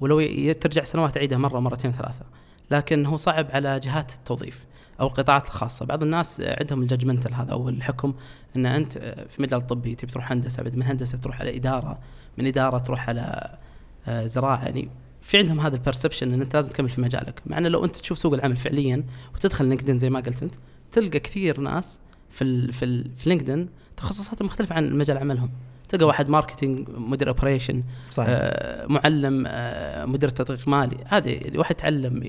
ولو 0.00 0.52
ترجع 0.52 0.84
سنوات 0.84 1.16
أعيدها 1.16 1.38
مرة 1.38 1.60
مرتين 1.60 1.92
ثلاثة. 1.92 2.24
لكن 2.70 3.06
هو 3.06 3.16
صعب 3.16 3.46
على 3.52 3.80
جهات 3.80 4.12
التوظيف. 4.12 4.66
أو 5.00 5.06
القطاعات 5.06 5.46
الخاصة. 5.46 5.86
بعض 5.86 6.02
الناس 6.02 6.40
عندهم 6.40 6.82
ال 6.82 6.87
judgmental 6.87 7.34
هذا 7.34 7.52
أو 7.52 7.68
الحكم 7.68 8.14
إن 8.56 8.66
أنت 8.66 8.98
في 9.28 9.42
مجال 9.42 9.60
الطبي 9.60 9.94
تبي 9.94 10.12
تروح 10.12 10.32
هندسة 10.32 10.62
بعد 10.62 10.76
من 10.76 10.82
هندسة 10.82 11.18
تروح 11.18 11.40
على 11.40 11.56
إدارة 11.56 11.98
من 12.38 12.46
إدارة 12.46 12.78
تروح 12.78 13.08
على 13.08 13.56
آه، 14.08 14.26
زراعة. 14.26 14.64
يعني 14.64 14.88
في 15.22 15.38
عندهم 15.38 15.60
هذا 15.60 15.76
ال 15.76 15.81
perception 15.81 16.32
إن 16.32 16.40
أنت 16.40 16.54
لازم 16.54 16.70
تكمل 16.70 16.88
في 16.88 17.00
مجالك. 17.00 17.42
مع 17.46 17.58
إنه 17.58 17.68
لو 17.68 17.84
أنت 17.84 17.96
تشوف 17.96 18.18
سوق 18.18 18.34
العمل 18.34 18.56
فعليا 18.56 19.04
وتدخل 19.34 19.64
لينكدين 19.64 19.98
زي 19.98 20.10
ما 20.10 20.20
قلت 20.20 20.42
أنت 20.42 20.54
تلقى 20.92 21.20
كثير 21.20 21.60
ناس 21.60 21.98
في 22.30 22.44
ال 22.44 22.72
في 22.72 22.84
ال 22.84 23.10
في 23.16 23.28
لينكدين 23.28 23.68
تخصصاتهم 23.96 24.46
مختلفة 24.46 24.74
عن 24.74 24.98
مجال 24.98 25.18
عملهم. 25.18 25.50
تلقى 25.88 26.04
واحد 26.06 26.28
marketing 26.28 26.88
مدير 26.90 27.28
operation 27.28 27.82
صحيح. 28.12 28.28
آه 28.30 28.86
معلم 28.86 29.44
آه 29.46 30.04
مدير 30.04 30.28
تدقيق 30.28 30.68
مالي. 30.68 30.96
هذه 31.06 31.58
واحد 31.58 31.70
يتعلم 31.74 32.22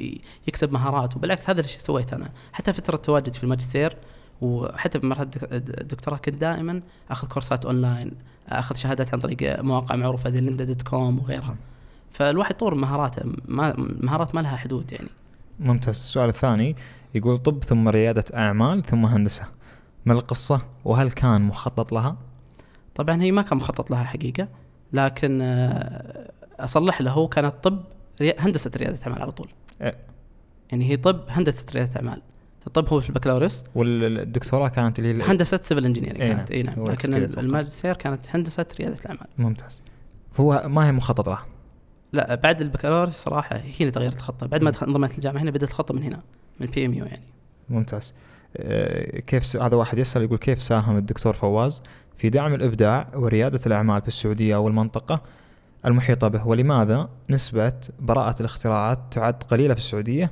يكسب 0.47 0.71
مهارات 0.73 1.15
وبالعكس 1.15 1.49
هذا 1.49 1.59
الشيء 1.61 1.79
سويته 1.79 2.15
أنا. 2.15 2.29
حتى 2.53 2.73
فترة 2.73 2.97
تواجدي 2.97 3.37
في 3.37 3.43
الماجستير 3.43 3.97
وحتى 4.41 4.99
بمرحله 4.99 5.25
الدك- 5.25 5.53
الدكتوراه 5.81 6.17
كنت 6.17 6.35
دائما 6.35 6.81
آخذ 7.11 7.27
كورسات 7.27 7.65
اونلاين 7.65 8.11
آخذ 8.49 8.75
شهادات 8.75 9.13
عن 9.13 9.19
طريق 9.19 9.61
مواقع 9.61 9.95
معروفة 9.95 10.29
زي 10.29 10.39
Lynda 10.41 10.63
dot 10.63 10.81
com 10.81 11.19
وغيرها. 11.19 11.55
فالواحد 12.11 12.55
يطور 12.55 12.75
مهاراته. 12.75 13.21
ما 13.45 13.73
مهارات 13.77 14.35
ما 14.35 14.41
لها 14.41 14.57
حدود 14.57 14.91
يعني. 14.91 15.09
ممتاز. 15.59 15.95
السؤال 15.95 16.29
الثاني 16.29 16.75
يقول 17.15 17.37
طب 17.37 17.63
ثم 17.63 17.89
ريادة 17.89 18.23
أعمال 18.35 18.83
ثم 18.83 19.05
هندسة. 19.05 19.43
ما 20.05 20.13
القصة؟ 20.13 20.61
وهل 20.85 21.11
كان 21.11 21.41
مخطط 21.41 21.91
لها؟ 21.93 22.17
طبعا 22.99 23.21
هي 23.21 23.31
ما 23.31 23.41
كان 23.41 23.57
مخطط 23.57 23.91
لها 23.91 24.03
حقيقة 24.03 24.47
لكن 24.93 25.39
آه، 25.41 26.31
أصلح 26.59 27.01
له 27.01 27.27
كانت 27.27 27.53
طب 27.63 27.83
هندسة 28.39 28.71
ريادة 28.77 28.99
أعمال 29.07 29.21
على 29.21 29.31
طول. 29.31 29.49
إيه. 29.81 29.95
يعني 30.71 30.89
هي 30.89 30.97
طب 30.97 31.23
هندسة 31.29 31.65
ريادة 31.73 31.95
أعمال. 31.95 32.21
الطب 32.67 32.87
هو 32.87 33.01
في 33.01 33.09
البكالوريوس. 33.09 33.63
والدكتوراه 33.75 34.67
كانت 34.67 34.99
اللي 34.99 35.23
هي 35.23 35.31
هندسة 35.31 35.59
civil 35.61 35.85
engineering 35.85 36.21
إيه 36.21 36.33
كانت 36.33 36.51
نعم. 36.51 36.59
اي 36.59 36.63
نعم. 36.63 36.79
هو 36.79 36.89
لكن. 36.89 37.13
الماجستير 37.13 37.95
كانت 37.95 38.25
هندسة 38.29 38.65
ريادة 38.79 38.99
الاعمال 38.99 39.27
ممتاز. 39.37 39.81
هو 40.37 40.63
ما 40.65 40.87
هي 40.87 40.91
مخطط 40.91 41.29
لها 41.29 41.45
لا 42.13 42.35
بعد 42.35 42.61
البكالوريوس 42.61 43.13
صراحة 43.13 43.61
هنا 43.79 43.89
تغيرت 43.89 44.15
الخطه 44.15 44.47
بعد 44.47 44.63
ما 44.63 44.71
انضميت 44.83 45.15
الجامعة 45.15 45.41
هنا 45.41 45.51
بدأت 45.51 45.69
الخطة 45.69 45.93
من 45.93 46.03
هنا 46.03 46.21
من 46.59 46.67
ال 46.67 46.85
PMU 46.85 47.05
يعني. 47.05 47.23
ممتاز. 47.69 48.13
آه، 48.57 49.19
كيف 49.19 49.45
س... 49.45 49.55
هذا 49.55 49.75
واحد 49.75 49.97
يسأل 49.97 50.23
يقول 50.23 50.37
كيف 50.37 50.61
ساهم 50.61 50.97
الدكتور 50.97 51.33
فواز؟ 51.33 51.83
في 52.19 52.29
دعم 52.29 52.53
الإبداع 52.53 53.07
وريادة 53.15 53.59
الأعمال 53.65 54.01
في 54.01 54.07
السعودية 54.07 54.55
والمنطقة 54.55 55.21
المحيطة 55.85 56.27
به 56.27 56.47
ولماذا 56.47 57.09
نسبة 57.29 57.73
براءة 57.99 58.39
الاختراعات 58.39 58.99
تعد 59.11 59.43
قليلة 59.43 59.73
في 59.73 59.79
السعودية؟ 59.79 60.31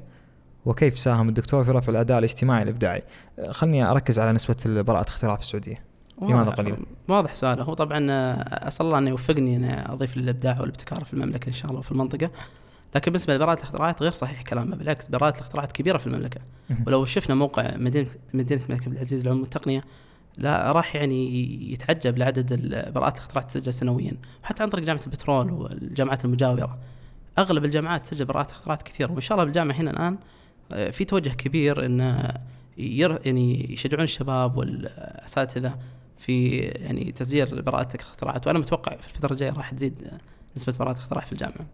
وكيف 0.65 0.99
ساهم 0.99 1.29
الدكتور 1.29 1.63
في 1.63 1.71
رفع 1.71 1.91
الأداء 1.91 2.19
الاجتماعي 2.19 2.63
الإبداعي؟ 2.63 3.03
خلني 3.49 3.83
أركز 3.83 4.19
على 4.19 4.31
نسبة 4.31 4.81
براءة 4.81 5.09
اختراع 5.09 5.35
في 5.35 5.41
السعودية. 5.41 5.83
لماذا 6.21 6.49
قليلا؟ 6.49 6.77
واضح 7.07 7.35
سؤاله. 7.35 7.63
هو 7.63 7.73
طبعا 7.73 8.07
آه، 8.11 8.67
أسأل 8.67 8.85
الله 8.85 8.97
انه 8.97 9.09
يوفقني 9.09 9.55
أن 9.55 9.91
أضيف 9.91 10.17
للإبداع 10.17 10.59
والابتكار 10.59 11.03
في 11.03 11.13
المملكة 11.13 11.47
إن 11.47 11.53
شاء 11.53 11.67
الله 11.67 11.79
وفي 11.79 11.91
المنطقة. 11.91 12.29
لكن 12.95 13.11
بالنسبة 13.11 13.35
لبراءة 13.35 13.57
الاختراعات 13.57 14.01
غير 14.01 14.11
صحيح 14.11 14.41
كلامه 14.41 14.75
بالعكس 14.75 15.07
براءة 15.07 15.35
الاختراعات 15.35 15.71
كبيرة 15.71 15.97
في 15.97 16.07
المملكة. 16.07 16.41
ولو 16.87 17.05
شفنا 17.05 17.35
موقع 17.35 17.77
مدينة 17.77 18.07
مدينة 18.33 18.61
الملك 18.69 18.83
عبد 18.83 18.93
العزيز 18.93 19.21
للعلوم 19.21 19.41
والتقنيه 19.41 19.81
لا 20.37 20.71
راح 20.71 20.95
يعني 20.95 21.71
يتعجب 21.71 22.17
لعدد 22.17 22.53
براءات 22.93 23.15
الاختراعات 23.15 23.51
تسجل 23.51 23.73
سنويا 23.73 24.13
وحتى 24.43 24.63
عن 24.63 24.69
طريق 24.69 24.85
جامعة 24.85 25.01
البترول 25.05 25.51
والجامعات 25.51 26.25
المجاورة 26.25 26.77
أغلب 27.37 27.65
الجامعات 27.65 28.07
تسجل 28.07 28.25
براءات 28.25 28.51
اختراعات 28.51 28.83
كثيرة 28.83 29.11
وإن 29.11 29.21
شاء 29.21 29.35
الله 29.35 29.45
بالجامعة 29.45 29.75
هنا 29.75 29.91
الآن 29.91 30.17
آه، 30.71 30.89
في 30.89 31.05
توجه 31.05 31.29
كبير 31.29 31.85
إن 31.85 32.31
ير 32.77 33.19
يعني 33.25 33.73
يشجعون 33.73 34.03
الشباب 34.03 34.57
والأساتذة 34.57 35.75
في 36.17 36.57
يعني 36.57 37.11
تسجيل 37.11 37.61
براءات 37.61 37.95
الاختراعات 37.95 38.47
وأنا 38.47 38.59
متوقع 38.59 38.95
في 38.95 39.07
الفترة 39.07 39.33
الجاية 39.33 39.51
راح 39.51 39.71
تزيد 39.71 40.07
نسبة 40.57 40.73
براءات 40.79 40.95
الاختراع 40.95 41.25
في 41.25 41.31
الجامعة. 41.31 41.65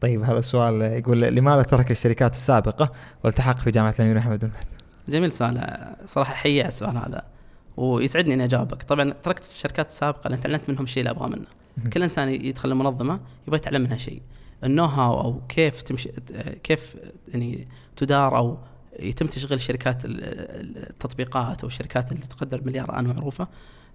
طيب 0.00 0.22
هذا 0.22 0.38
السؤال 0.38 0.82
يقول 0.82 1.20
لماذا 1.20 1.62
ترك 1.62 1.90
الشركات 1.90 2.32
السابقة 2.32 2.90
والتحق 3.24 3.58
في 3.58 3.70
جامعة 3.70 3.94
الأمير 3.98 4.16
محمد 4.16 4.44
بن؟ 4.44 4.52
جميل 5.08 5.32
سؤال 5.32 5.76
صراحة 6.06 6.34
حي 6.34 6.60
على 6.60 6.68
السؤال 6.68 6.96
هذا 6.96 7.31
ويسعدني 7.76 8.34
إني 8.34 8.44
أجاوبك. 8.44 8.82
طبعا 8.82 9.10
تركت 9.10 9.44
الشركات 9.44 9.88
السابقة 9.88 10.28
لأن 10.28 10.40
تعلمت 10.40 10.68
منهم 10.68 10.84
الشيء 10.84 11.00
اللي 11.00 11.10
أبغاه 11.10 11.28
منه. 11.28 11.46
كل 11.92 12.02
إنسان 12.02 12.28
يدخل 12.28 12.70
المنظمة 12.70 13.20
يبغى 13.46 13.56
يتعلم 13.56 13.82
منها 13.82 13.96
شيء. 13.96 14.22
النو 14.64 14.84
هاو 14.84 15.20
أو 15.20 15.40
كيف 15.48 15.82
تمشي 15.82 16.10
كيف 16.62 16.96
يعني 17.28 17.68
تدار 17.96 18.36
أو 18.36 18.58
يتم 19.00 19.26
تشغيل 19.26 19.60
شركات 19.60 20.04
ال- 20.04 20.24
ال- 20.24 20.90
التطبيقات 20.90 21.60
أو 21.60 21.68
الشركات 21.68 22.12
اللي 22.12 22.22
تقدر 22.22 22.62
مليار 22.64 22.90
الان 22.90 23.04
معروفة. 23.04 23.48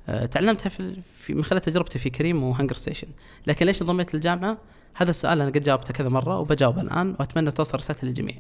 آه، 0.10 0.26
تعلمتها 0.26 0.70
في, 0.70 1.02
في 1.20 1.34
من 1.34 1.44
خلال 1.44 1.62
تجربتي 1.62 2.00
في 2.00 2.10
كريم 2.10 2.44
وهنجر 2.44 2.76
ستيشن. 2.76 3.08
لكن 3.48 3.66
ليش 3.66 3.82
انضميت 3.82 4.14
للجامعة؟ 4.14 4.58
هذا 4.96 5.10
السؤال 5.10 5.42
أنا 5.42 5.50
قد 5.50 5.64
جاوبته 5.64 5.94
كذا 5.94 6.10
مرة 6.10 6.40
وبجاوبه 6.40 6.82
الآن 6.82 7.16
وأتمنى 7.20 7.52
توصل 7.52 7.78
رسالتي 7.78 8.06
للجميع. 8.06 8.36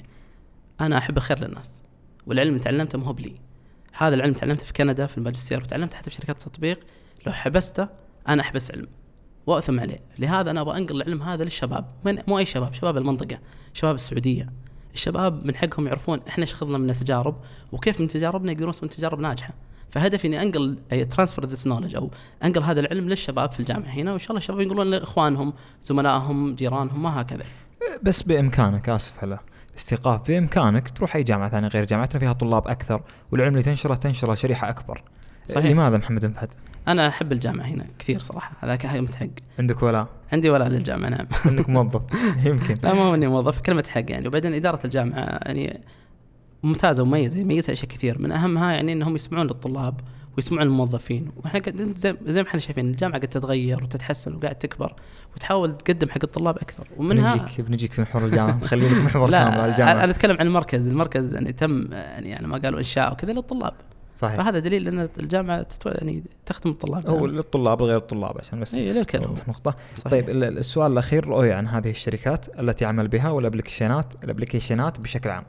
أنا 0.81 0.97
أحب 0.97 1.17
الخير 1.17 1.39
للناس 1.39 1.81
والعلم 2.25 2.49
اللي 2.49 2.59
تعلمته 2.63 2.97
مو 2.97 3.13
لي. 3.13 3.35
هذا 3.97 4.15
العلم 4.15 4.33
تعلمته 4.33 4.65
في 4.65 4.73
كندا 4.73 5.05
في 5.05 5.17
الماجستير 5.17 5.63
وتعلمته 5.63 5.97
حتى 5.97 6.09
في 6.09 6.15
شركات 6.15 6.47
التطبيق. 6.47 6.79
لو 7.25 7.33
حبسته 7.33 7.87
أنا 8.27 8.41
أحبس 8.41 8.71
علم 8.71 8.87
واثم 9.47 9.79
عليه. 9.79 10.01
لهذا 10.19 10.51
أنا 10.51 10.61
أبغى 10.61 10.77
أنقل 10.77 10.95
العلم 10.95 11.21
هذا 11.21 11.43
للشباب. 11.43 11.85
من 12.05 12.17
مو 12.27 12.37
أي 12.37 12.45
شباب 12.45 12.73
شباب 12.73 12.97
المنطقة 12.97 13.39
شباب 13.73 13.95
السعودية. 13.95 14.49
الشباب 14.93 15.45
من 15.45 15.55
حقهم 15.55 15.87
يعرفون 15.87 16.19
إحنا 16.27 16.41
إيش 16.41 16.53
اخذنا 16.53 16.77
من 16.77 16.89
التجارب 16.89 17.41
وكيف 17.71 18.01
من 18.01 18.07
تجاربنا 18.07 18.51
يقدرون 18.51 18.69
يسوون 18.69 18.89
تجارب 18.89 19.19
ناجحة. 19.19 19.53
فهدفي 19.89 20.27
إني 20.27 20.41
أنقل 20.41 20.77
transfer 21.09 21.45
this 21.45 21.67
knowledge 21.67 21.95
أو 21.95 22.11
أنقل 22.43 22.63
هذا 22.63 22.79
العلم 22.79 23.09
للشباب 23.09 23.51
في 23.51 23.59
الجامعة 23.59 23.89
هنا 23.89 24.11
وإن 24.11 24.19
شاء 24.19 24.29
الله 24.29 24.37
الشباب 24.37 24.61
ينقلون 24.61 24.87
لإخوانهم 24.87 25.53
زملائهم 25.83 26.55
جيرانهم 26.55 27.03
ما 27.03 27.21
هكذا. 27.21 27.43
بس 28.03 28.23
بإمكانك 28.23 28.89
آسف 28.89 29.23
هلا 29.23 29.39
استيقاف 29.77 30.27
بإمكانك 30.27 30.89
تروح 30.89 31.15
أي 31.15 31.23
جامعة 31.23 31.49
ثانية 31.49 31.67
غير 31.67 31.85
جامعتنا 31.85 32.19
فيها 32.19 32.33
طلاب 32.33 32.67
أكثر 32.67 33.01
والعلم 33.31 33.51
اللي 33.51 33.63
تنشره 33.63 33.95
تنشره 33.95 34.33
شريحة 34.35 34.69
أكبر. 34.69 35.03
صحيح. 35.43 35.71
لماذا 35.71 35.97
محمد 35.97 36.25
بن 36.25 36.33
فهد؟ 36.33 36.53
أنا 36.87 37.07
أحب 37.07 37.31
الجامعة 37.31 37.65
هنا 37.65 37.85
كثير 37.99 38.19
صراحة 38.19 38.51
هذاك 38.59 38.81
كلمه 38.81 39.15
حق 39.15 39.27
عندك 39.59 39.83
ولاء 39.83 40.07
عندي 40.33 40.49
ولاء 40.49 40.67
للجامعة 40.67 41.09
نعم. 41.09 41.27
انك 41.45 41.69
موظف. 41.69 42.01
يمكن. 42.47 42.77
لا 42.83 42.93
ما 42.93 43.01
هو 43.01 43.15
إني 43.15 43.27
موظف 43.27 43.59
كلمة 43.59 43.83
حق 43.89 44.11
يعني. 44.11 44.27
وبعدين 44.27 44.53
إدارة 44.53 44.79
الجامعة 44.85 45.19
يعني 45.19 45.81
ممتازة 46.63 47.03
ومميزة 47.03 47.39
يميزها 47.39 47.73
أشياء 47.73 47.89
كثير. 47.89 48.21
من 48.21 48.31
أهمها 48.31 48.71
يعني 48.71 48.93
إنهم 48.93 49.15
يسمعون 49.15 49.47
للطلاب 49.47 49.99
ويسمعون 50.37 50.67
للموظفين 50.67 51.31
وإحنا 51.37 51.61
زي, 51.95 52.15
زي 52.25 52.41
ما 52.41 52.47
إحنا 52.47 52.59
شايفين 52.59 52.89
الجامعة 52.89 53.17
قاعد 53.17 53.29
تتغير 53.29 53.83
وتتحسن 53.83 54.35
وقاعد 54.35 54.55
تكبر 54.55 54.93
وتحاول 55.35 55.77
تقدم 55.77 56.09
حق 56.09 56.19
الطلاب 56.23 56.57
أكثر. 56.57 56.87
ومنها 56.97 57.35
بنجيك 57.35 57.61
بنجيك 57.61 57.93
في 57.93 58.01
محور 58.01 58.25
الجامعة. 58.25 58.65
خليني 58.67 58.89
في 58.89 59.01
محور 59.01 59.29
لا 59.31 59.65
الجامعة 59.65 60.03
أنا 60.03 60.11
أتكلم 60.11 60.37
عن 60.39 60.47
المركز. 60.47 60.87
المركز 60.87 61.33
يعني 61.33 61.53
تم 61.53 61.87
يعني, 61.91 62.29
يعني 62.29 62.47
ما 62.47 62.57
قالوا 62.57 62.79
إنشاء 62.79 63.13
وكذا 63.13 63.33
للطلاب. 63.33 63.73
صحيح. 64.15 64.35
فهذا 64.35 64.59
دليل 64.59 64.87
إن 64.87 65.09
الجامعة 65.19 65.61
تتو... 65.61 65.89
يعني 65.89 66.23
تخدم 66.45 66.71
الطلاب. 66.71 67.07
هو 67.07 67.25
للطلاب 67.25 67.83
غير 67.83 67.97
الطلاب 67.97 68.37
عشان 68.39 68.59
بس 68.59 68.75
اي 68.75 68.93
للكل 68.93 69.19
نقطة. 69.47 69.75
صحيح. 69.97 70.11
طيب 70.11 70.29
السؤال 70.29 70.91
الأخير 70.91 71.27
رؤية 71.27 71.53
عن 71.53 71.67
هذه 71.67 71.91
الشركات 71.91 72.59
التي 72.59 72.85
يعمل 72.85 73.07
بها 73.07 73.29
والابلكيشنات 73.29 74.13
الأبلكيشنات 74.23 74.99
بشكل 74.99 75.29
عام. 75.29 75.43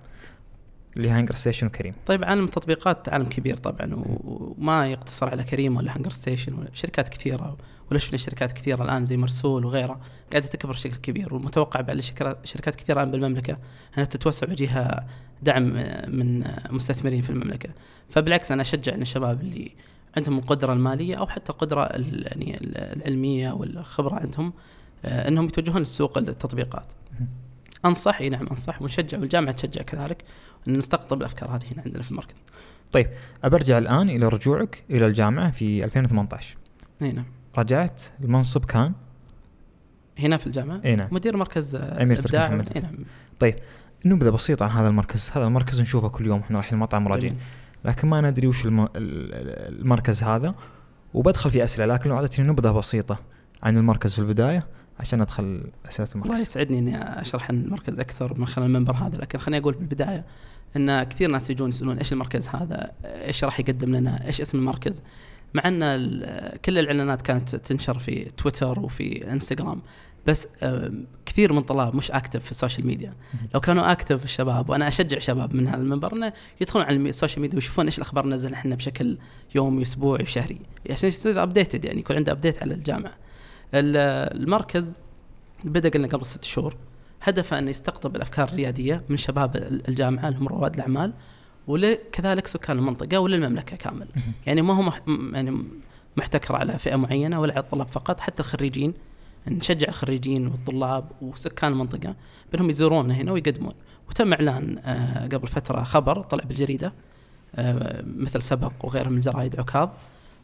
اللي 0.98 1.10
هانجر 1.10 1.34
ستيشن 1.34 1.66
وكريم. 1.66 1.94
طيب 2.06 2.24
عالم 2.24 2.44
التطبيقات 2.44 3.08
عالم 3.08 3.26
كبير 3.26 3.56
طبعا 3.56 4.02
وما 4.24 4.86
يقتصر 4.86 5.28
على 5.28 5.44
كريم 5.44 5.76
ولا 5.76 5.96
هانجر 5.96 6.10
ستيشن 6.10 6.54
ولا 6.54 6.68
شركات 6.72 7.08
كثيرة. 7.08 7.56
ولا 7.90 7.98
شفنا 7.98 8.18
شركات 8.18 8.52
كثيرة 8.52 8.82
الآن 8.82 9.04
زي 9.04 9.16
مرسول 9.16 9.64
وغيرها؟ 9.64 10.00
قاعدة 10.30 10.46
تكبر 10.46 10.72
بشكل 10.72 10.96
كبير 10.96 11.34
والمتوقع 11.34 11.80
بعد 11.80 12.00
شركات 12.44 12.74
كثيرة 12.74 12.96
الآن 12.96 13.10
بالمملكة 13.10 13.58
أنها 13.94 14.04
تتوسع 14.04 14.48
ويجيها 14.48 15.08
دعم 15.42 15.62
من 16.08 16.44
مستثمرين 16.70 17.22
في 17.22 17.30
المملكة. 17.30 17.70
فبالعكس 18.10 18.52
أنا 18.52 18.62
أشجع 18.62 18.94
إن 18.94 19.02
الشباب 19.02 19.40
اللي 19.40 19.72
عندهم 20.16 20.38
القدرة 20.38 20.72
المالية 20.72 21.14
أو 21.14 21.26
حتى 21.26 21.52
القدرة 21.52 21.82
يعني 21.82 22.58
العلمية 22.60 23.50
والخبرة 23.50 24.14
عندهم 24.14 24.52
آه، 25.04 25.28
إنهم 25.28 25.44
يتوجهون 25.44 25.82
لسوق 25.82 26.18
التطبيقات. 26.18 26.92
أنصح 27.84 28.20
إي 28.20 28.28
نعم 28.28 28.46
أنصح 28.46 28.82
ونشجع 28.82 29.18
والجامعة 29.18 29.52
تشجع 29.52 29.82
كذلك 29.82 30.24
إن 30.68 30.78
نستقطب 30.78 31.20
الأفكار 31.20 31.50
هذه 31.50 31.64
هنا 31.72 31.82
عندنا 31.82 32.02
في 32.02 32.10
المركز. 32.10 32.36
طيب 32.92 33.08
أبرجع 33.44 33.78
الآن 33.78 34.10
إلى 34.10 34.28
رجوعك 34.28 34.84
إلى 34.90 35.06
الجامعة 35.06 35.50
في 35.50 35.84
2018. 35.84 36.56
إي 37.02 37.12
نعم. 37.12 37.24
رجعت 37.58 38.02
المنصب 38.24 38.64
كان 38.64 38.92
هنا 40.18 40.36
في 40.36 40.46
الجامعة؟ 40.46 40.80
إي 40.84 40.96
نعم. 40.96 41.08
مدير 41.12 41.36
مركز 41.36 41.74
أمير 41.74 42.18
محمد. 42.34 42.72
إي 42.76 42.80
نعم. 42.80 42.94
طيب 43.38 43.54
نبذة 44.04 44.30
بسيطة 44.30 44.64
عن 44.64 44.70
هذا 44.70 44.88
المركز، 44.88 45.30
هذا 45.34 45.46
المركز 45.46 45.80
نشوفه 45.80 46.08
كل 46.08 46.26
يوم 46.26 46.40
إحنا 46.40 46.58
رايحين 46.58 46.74
المطعم 46.74 47.04
مراجعين. 47.04 47.38
لكن 47.84 48.08
ما 48.08 48.20
ندري 48.20 48.46
وش 48.46 48.64
الم... 48.64 48.88
المركز 48.96 50.22
هذا 50.22 50.54
وبدخل 51.14 51.50
في 51.50 51.64
أسئلة 51.64 51.94
لكن 51.94 52.10
لو 52.10 52.16
اعطيتني 52.16 52.46
نبذة 52.48 52.70
بسيطة 52.70 53.18
عن 53.62 53.76
المركز 53.76 54.14
في 54.14 54.18
البداية 54.18 54.66
عشان 55.00 55.20
أدخل 55.20 55.64
اسئله 55.88 56.08
المركز. 56.14 56.30
والله 56.30 56.42
يسعدني 56.42 56.78
إني 56.78 57.20
أشرح 57.20 57.50
عن 57.50 57.62
المركز 57.62 58.00
أكثر 58.00 58.38
من 58.38 58.46
خلال 58.46 58.66
المنبر 58.66 58.94
هذا 58.94 59.18
لكن 59.18 59.38
خليني 59.38 59.62
أقول 59.62 59.74
بالبداية 59.74 60.24
إن 60.76 61.02
كثير 61.02 61.30
ناس 61.30 61.50
يجون 61.50 61.68
يسألون 61.68 61.98
إيش 61.98 62.12
المركز 62.12 62.48
هذا؟ 62.48 62.90
إيش 63.04 63.44
راح 63.44 63.60
يقدم 63.60 63.94
لنا؟ 63.94 64.26
إيش 64.26 64.40
اسم 64.40 64.58
المركز؟ 64.58 65.02
مع 65.54 65.68
إن 65.68 65.80
كل 66.64 66.78
الإعلانات 66.78 67.22
كانت 67.22 67.56
تنشر 67.56 67.98
في 67.98 68.24
تويتر 68.24 68.80
وفي 68.80 69.32
إنستغرام 69.32 69.80
بس 70.26 70.48
كثير 71.26 71.52
من 71.52 71.62
طلاب 71.62 71.94
مش 71.94 72.10
active 72.10 72.44
في 72.44 72.50
ال 72.50 72.55
social 72.55 72.86
media 72.86 73.12
لو 73.54 73.60
كانوا 73.60 73.92
active 73.92 74.24
الشباب 74.24 74.70
وأنا 74.70 74.88
أشجع 74.88 75.18
شباب 75.18 75.54
من 75.54 75.68
هذا 75.68 75.82
المنبر 75.82 76.12
إنه 76.12 76.32
يدخلون 76.60 76.84
على 76.84 76.96
السوشيال 76.96 77.42
ميديا 77.42 77.56
ويشوفون 77.56 77.84
إيش 77.84 77.98
الأخبار 77.98 78.26
نزل 78.26 78.52
إحنا 78.52 78.74
بشكل 78.74 79.18
يومي 79.54 79.82
أسبوعي 79.82 80.22
وشهري 80.22 80.60
عشان 80.90 81.08
يصير 81.08 81.42
updated 81.42 81.84
يعني 81.84 82.00
يكون 82.00 82.16
عنده 82.16 82.32
update 82.32 82.62
على 82.62 82.74
الجامعة 82.74 83.12
المركز 83.74 84.96
بدأ 85.64 85.88
قلنا 85.88 86.08
قبل 86.08 86.26
ست 86.26 86.44
شهور 86.44 86.76
هدفه 87.22 87.58
انه 87.58 87.70
يستقطب 87.70 88.16
الأفكار 88.16 88.48
الريادية 88.48 89.04
من 89.08 89.16
شباب 89.16 89.56
الجامعة 89.88 90.28
اللي 90.28 90.38
هم 90.38 90.48
رواد 90.48 90.74
الأعمال 90.74 91.12
وكذلك 91.66 92.46
سكان 92.46 92.78
المنطقة 92.78 93.18
وللمملكة 93.18 93.76
كامل. 93.76 94.08
يعني 94.46 94.62
ما 94.62 94.74
هو 94.74 94.92
يعني 95.32 95.64
محتكر 96.16 96.56
على 96.56 96.78
فئة 96.78 96.96
معينة 96.96 97.40
ولا 97.40 97.52
على 97.52 97.62
الطلاب 97.62 97.88
فقط 97.88 98.20
حتى 98.20 98.40
الخريجين. 98.40 98.94
نشجع 99.46 99.88
الخريجين 99.88 100.46
والطلاب 100.46 101.04
وسكان 101.22 101.72
المنطقة 101.72 102.14
بأنهم 102.52 102.70
يزوروننا 102.70 103.14
هنا 103.14 103.32
ويقدمون. 103.32 103.72
وتم 104.08 104.32
إعلان 104.32 104.78
آه 104.78 105.26
قبل 105.26 105.48
فترة 105.48 105.82
خبر 105.82 106.22
طلع 106.22 106.44
بالجريدة 106.44 106.92
آه 107.54 108.04
مثل 108.16 108.42
سبق 108.42 108.72
وغيرها 108.82 109.10
من 109.10 109.16
الجرايد 109.16 109.60
عكاظ. 109.60 109.88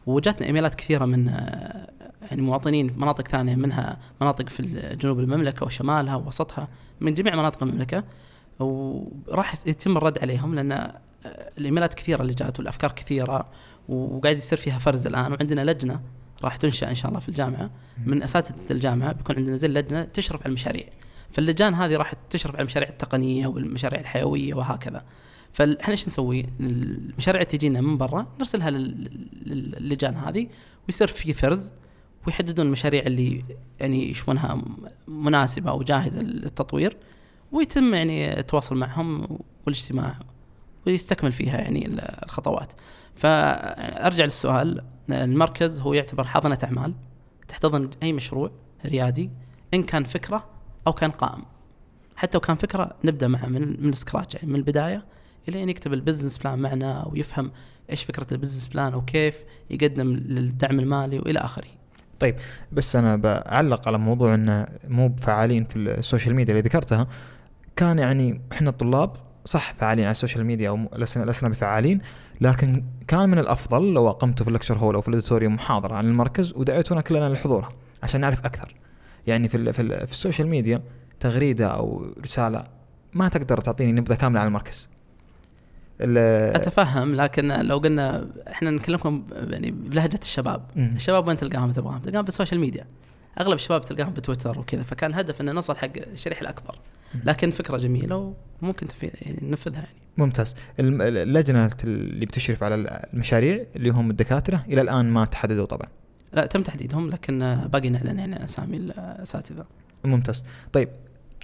وجاتنا 0.07 0.47
إيميلات 0.47 0.75
كثيرة 0.75 1.05
من 1.05 1.29
آه 1.29 1.95
يعني 2.31 2.41
مواطنين 2.41 2.89
في 2.89 2.99
مناطق 2.99 3.27
ثانية 3.27 3.55
منها 3.55 3.99
مناطق 4.21 4.49
في 4.49 4.63
جنوب 5.01 5.19
المملكة 5.19 5.65
وشمالها 5.65 6.15
ووسطها 6.15 6.67
من 6.99 7.13
جميع 7.13 7.35
مناطق 7.35 7.63
المملكة 7.63 8.03
وراح 8.59 9.53
يتم 9.67 9.97
الرد 9.97 10.19
عليهم 10.19 10.55
لأن 10.55 10.71
آه، 10.71 10.91
الإيميلات 11.57 11.93
كثيرة 11.93 12.21
اللي 12.21 12.33
جات 12.33 12.59
والأفكار 12.59 12.91
كثيرة 12.91 13.45
وقاعد 13.89 14.37
يصير 14.37 14.57
فيها 14.57 14.79
فرز 14.79 15.07
الآن 15.07 15.31
وعندنا 15.31 15.71
لجنة 15.71 16.01
راح 16.43 16.57
تنشأ 16.57 16.89
إن 16.89 16.95
شاء 16.95 17.09
الله 17.09 17.19
في 17.19 17.29
الجامعة. 17.29 17.69
من 18.05 18.23
أساتذة 18.23 18.71
الجامعة 18.71 19.13
بيكون 19.13 19.35
عندنا 19.35 19.55
زي 19.57 19.67
لجنه 19.67 20.03
تشرف 20.03 20.41
على 20.41 20.49
المشاريع. 20.49 20.85
فاللجان 21.31 21.73
هذه 21.73 21.95
راح 21.95 22.13
تشرف 22.29 22.53
على 22.55 22.61
المشاريع 22.61 22.89
التقنية 22.89 23.47
والمشاريع 23.47 23.99
الحيوية 23.99 24.53
وهكذا. 24.53 25.03
فاحنا 25.55 25.91
إيش 25.91 26.07
نسوي؟ 26.07 26.45
المشاريع 26.59 27.41
اللي 27.41 27.57
تجينا 27.57 27.81
من 27.81 27.97
برا 27.97 28.27
نرسلها 28.39 28.71
للجان 28.71 30.15
هذه 30.15 30.47
ويصير 30.87 31.07
في 31.07 31.33
فرز 31.33 31.71
ويحددون 32.27 32.65
المشاريع 32.65 33.03
اللي 33.05 33.43
يعني 33.79 34.09
يشوفونها 34.09 34.61
مناسبة 35.07 35.71
أو 35.71 35.83
جاهزة 35.83 36.21
للتطوير 36.21 36.97
ويتم 37.51 37.93
يعني 37.93 38.39
التواصل 38.39 38.75
معهم 38.75 39.39
والاجتماع 39.65 40.19
ويستكمل 40.87 41.31
فيها 41.31 41.57
يعني 41.57 41.87
الخطوات. 42.25 42.73
فارجع 43.15 44.23
للسؤال. 44.23 44.81
المركز 45.09 45.79
هو 45.79 45.93
يعتبر 45.93 46.23
حاضنة 46.23 46.57
أعمال 46.63 46.93
تحتضن 47.47 47.89
أي 48.03 48.13
مشروع 48.13 48.51
ريادي 48.85 49.29
إن 49.73 49.83
كان 49.83 50.03
فكرة 50.03 50.45
أو 50.87 50.93
كان 50.93 51.11
قائم. 51.11 51.43
حتى 52.15 52.37
لو 52.37 52.41
كان 52.41 52.55
فكرة 52.55 52.95
نبدأ 53.03 53.27
معه 53.27 53.45
من 53.45 53.83
من 53.83 53.89
ال 53.89 53.95
scratch 53.95 54.35
يعني 54.35 54.47
من 54.47 54.55
البداية. 54.55 55.05
إلى 55.49 55.63
أن 55.63 55.69
يكتب 55.69 55.93
ال 55.93 55.98
business 55.98 56.37
plan 56.37 56.59
معنا 56.59 57.07
ويفهم 57.11 57.51
إيش 57.89 58.03
فكرة 58.03 58.27
ال 58.31 58.35
business 58.35 58.67
plan 58.67 58.95
وكيف 58.95 59.35
يقدم 59.69 60.07
للدعم 60.13 60.79
المالي 60.79 61.19
وإلى 61.19 61.39
آخره. 61.39 61.67
طيب 62.19 62.35
بس 62.71 62.95
أنا 62.95 63.15
بعلق 63.15 63.87
على 63.87 63.97
موضوع 63.97 64.33
إنه 64.33 64.65
مو 64.87 65.15
فعالين 65.21 65.65
في 65.65 65.75
ال 65.75 65.84
social 65.84 66.35
media 66.35 66.53
اللي 66.53 66.61
ذكرتها. 66.61 67.07
كان 67.75 67.99
يعني 67.99 68.41
إحنا 68.51 68.69
الطلاب 68.69 69.15
صح 69.45 69.73
فعالين 69.73 70.05
على 70.05 70.11
ال 70.11 70.16
social 70.16 70.45
media 70.45 70.69
أو 70.69 70.79
لسنا 70.95 71.31
لسنا 71.31 71.49
بفعالين 71.49 72.01
لكن 72.41 72.83
كان 73.07 73.29
من 73.29 73.39
الأفضل 73.39 73.93
لو 73.93 74.09
اقمت 74.09 74.41
في 74.43 74.47
ال 74.47 74.51
lecture 74.51 74.77
hall 74.77 74.95
أو 74.95 75.01
في 75.01 75.07
ال 75.07 75.11
auditorium 75.11 75.53
محاضرة 75.53 75.95
عن 75.95 76.05
المركز 76.05 76.53
ودعيتونا 76.53 77.01
كلنا 77.01 77.29
لحضورها 77.29 77.71
عشان 78.03 78.21
نعرف 78.21 78.45
أكثر. 78.45 78.75
يعني 79.27 79.49
في 79.49 79.73
في, 79.73 80.05
في 80.07 80.11
ال 80.11 80.16
social 80.16 80.47
media 80.47 80.81
تغريدة 81.19 81.67
أو 81.67 82.13
رسالة 82.23 82.63
ما 83.13 83.27
تقدر 83.27 83.57
تعطيني 83.57 83.91
نبذة 83.91 84.15
كاملة 84.15 84.39
عن 84.39 84.47
المركز. 84.47 84.89
أتفهم 86.01 87.15
لكن 87.15 87.47
لو 87.47 87.77
قلنا 87.77 88.27
إحنا 88.47 88.71
نكلمكم 88.71 89.27
يعني 89.31 89.71
بلهجة 89.71 90.19
الشباب. 90.21 90.61
م. 90.75 90.95
الشباب 90.95 91.27
وين 91.27 91.37
تلقاهم 91.37 91.71
تبغاهم؟ 91.71 91.99
تلقاهم 91.99 92.25
بال 92.25 92.34
social 92.34 92.59
media. 92.59 92.85
أغلب 93.39 93.53
الشباب 93.53 93.85
تلقاهم 93.85 94.13
بتويتر 94.13 94.59
وكذا 94.59 94.83
فكان 94.83 95.11
الهدف 95.11 95.41
ان 95.41 95.55
نوصل 95.55 95.75
حق 95.75 95.89
الشريحه 95.97 96.41
الأكبر. 96.41 96.79
لكن 97.23 97.51
فكرة 97.51 97.77
جميلة 97.77 98.33
وممكن 98.61 98.87
يعني 99.01 99.39
ننفذها 99.41 99.75
يعني. 99.75 99.97
ممتاز. 100.17 100.55
اللجنه 100.79 101.69
اللي 101.83 102.25
بتشرف 102.25 102.63
على 102.63 102.75
المشاريع 103.13 103.65
اللي 103.75 103.89
هم 103.89 104.09
الدكاترة 104.09 104.65
إلى 104.67 104.81
الآن 104.81 105.05
ما 105.05 105.25
تحددوا 105.25 105.65
طبعا. 105.65 105.87
لا 106.33 106.45
تم 106.45 106.61
تحديدهم 106.61 107.09
لكن 107.09 107.59
باقي 107.73 107.89
نعلن 107.89 108.19
يعني 108.19 108.43
أسامي 108.43 108.77
الأساتذة. 108.77 109.65
ممتاز. 110.03 110.43
طيب 110.73 110.89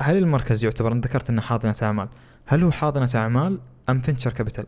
هل 0.02 0.18
المركز 0.18 0.64
يعتبر؟ 0.64 0.92
انت 0.92 1.08
ذكرت 1.08 1.30
إنه 1.30 1.42
حاضنه 1.42 1.76
اعمال 1.84 2.08
هل 2.46 2.64
هو 2.64 2.72
حاضنة 2.72 3.10
أعمال 3.16 3.60
أم 3.90 4.00
venture 4.00 4.34
capital 4.34 4.66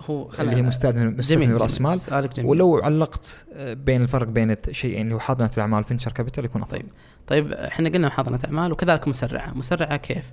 هو 0.00 0.30
اللي 0.38 0.56
هي 0.56 0.62
مستثمر 0.62 1.10
مستثمر 1.10 1.62
رأس 1.62 1.80
مال. 1.80 1.98
ولو 2.38 2.78
علقت 2.78 3.46
بين 3.60 4.02
الفرق 4.02 4.26
بين 4.26 4.50
الشيئين 4.50 5.02
اللي 5.02 5.14
هو 5.14 5.18
حاضنة 5.18 5.50
الأعمال 5.54 5.84
venture 5.84 6.12
capital 6.12 6.44
يكون 6.44 6.62
أفضل. 6.62 6.78
طيب 6.78 6.88
طيب 7.26 7.52
إحنا 7.52 7.88
قلنا 7.88 8.08
حاضنة 8.08 8.40
اعمال 8.44 8.72
وكذلك 8.72 9.08
مسرعة. 9.08 9.54
مسرعة 9.54 9.96
كيف؟ 9.96 10.32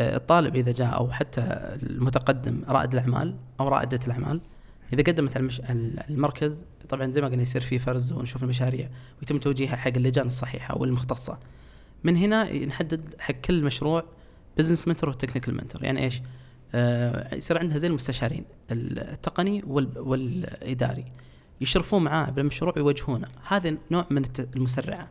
آه، 0.00 0.16
الطالب 0.16 0.56
إذا 0.56 0.72
جاء 0.72 0.96
أو 0.96 1.10
حتى 1.10 1.40
المتقدم 1.82 2.62
رائد 2.68 2.92
الأعمال 2.92 3.36
أو 3.60 3.68
رائدة 3.68 4.00
الأعمال 4.06 4.40
إذا 4.92 5.02
قدمت 5.02 5.36
على 5.36 5.48
المركز 6.10 6.64
طبعا 6.88 7.12
زي 7.12 7.20
ما 7.20 7.28
قلنا 7.28 7.42
يصير 7.42 7.60
في 7.60 7.78
فرز 7.78 8.12
ونشوف 8.12 8.42
المشاريع 8.42 8.88
ويتم 9.20 9.38
توجيهها 9.38 9.76
حق 9.76 9.92
اللجان 9.96 10.26
الصحيحة 10.26 10.78
والمختصة. 10.78 11.38
من 12.04 12.16
هنا 12.16 12.66
نحدد 12.66 13.14
حق 13.18 13.34
كل 13.34 13.64
مشروع 13.64 14.04
business 14.58 14.88
mentor 14.88 15.08
و 15.10 15.14
technical 15.14 15.54
mentor 15.54 15.84
يعني 15.84 16.04
إيش؟ 16.04 16.22
آه 16.74 17.34
يصير 17.34 17.58
عندها 17.58 17.78
زي 17.78 17.86
المستشارين 17.86 18.44
التقني 18.70 19.62
والإداري. 19.96 21.04
يشرفون 21.60 22.04
معاه 22.04 22.30
بالمشروع 22.30 22.72
ويوجهونه. 22.76 23.28
هذا 23.48 23.76
نوع 23.90 24.06
من 24.10 24.22
المسرعة. 24.56 25.08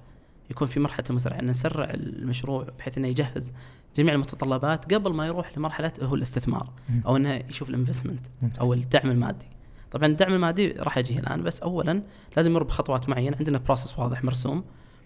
يكون 0.49 0.67
في 0.67 0.79
مرحلة 0.79 1.05
المسرعة 1.09 1.39
ان 1.39 1.47
نسرع 1.47 1.89
المشروع 1.93 2.67
بحيث 2.79 2.97
إنه 2.97 3.07
يجهز 3.07 3.51
جميع 3.95 4.13
المتطلبات 4.13 4.93
قبل 4.93 5.13
ما 5.13 5.27
يروح 5.27 5.57
لمرحلة 5.57 5.91
هو 6.01 6.15
الاستثمار. 6.15 6.69
أو 7.05 7.17
إنه 7.17 7.33
يشوف 7.49 7.69
ال 7.69 7.74
investment. 7.74 8.27
أو 8.59 8.73
الدعم 8.73 9.11
المادي. 9.11 9.45
طبعا 9.91 10.05
الدعم 10.05 10.33
المادي 10.33 10.71
راح 10.71 10.97
يجي 10.97 11.19
الان 11.19 11.43
بس 11.43 11.61
اولا 11.61 12.03
لازم 12.37 12.51
يمر 12.51 12.63
بخطوات 12.63 13.09
معينة. 13.09 13.37
عندنا 13.37 13.57
process 13.57 13.99
واضح 13.99 14.23
مرسوم. 14.23 14.63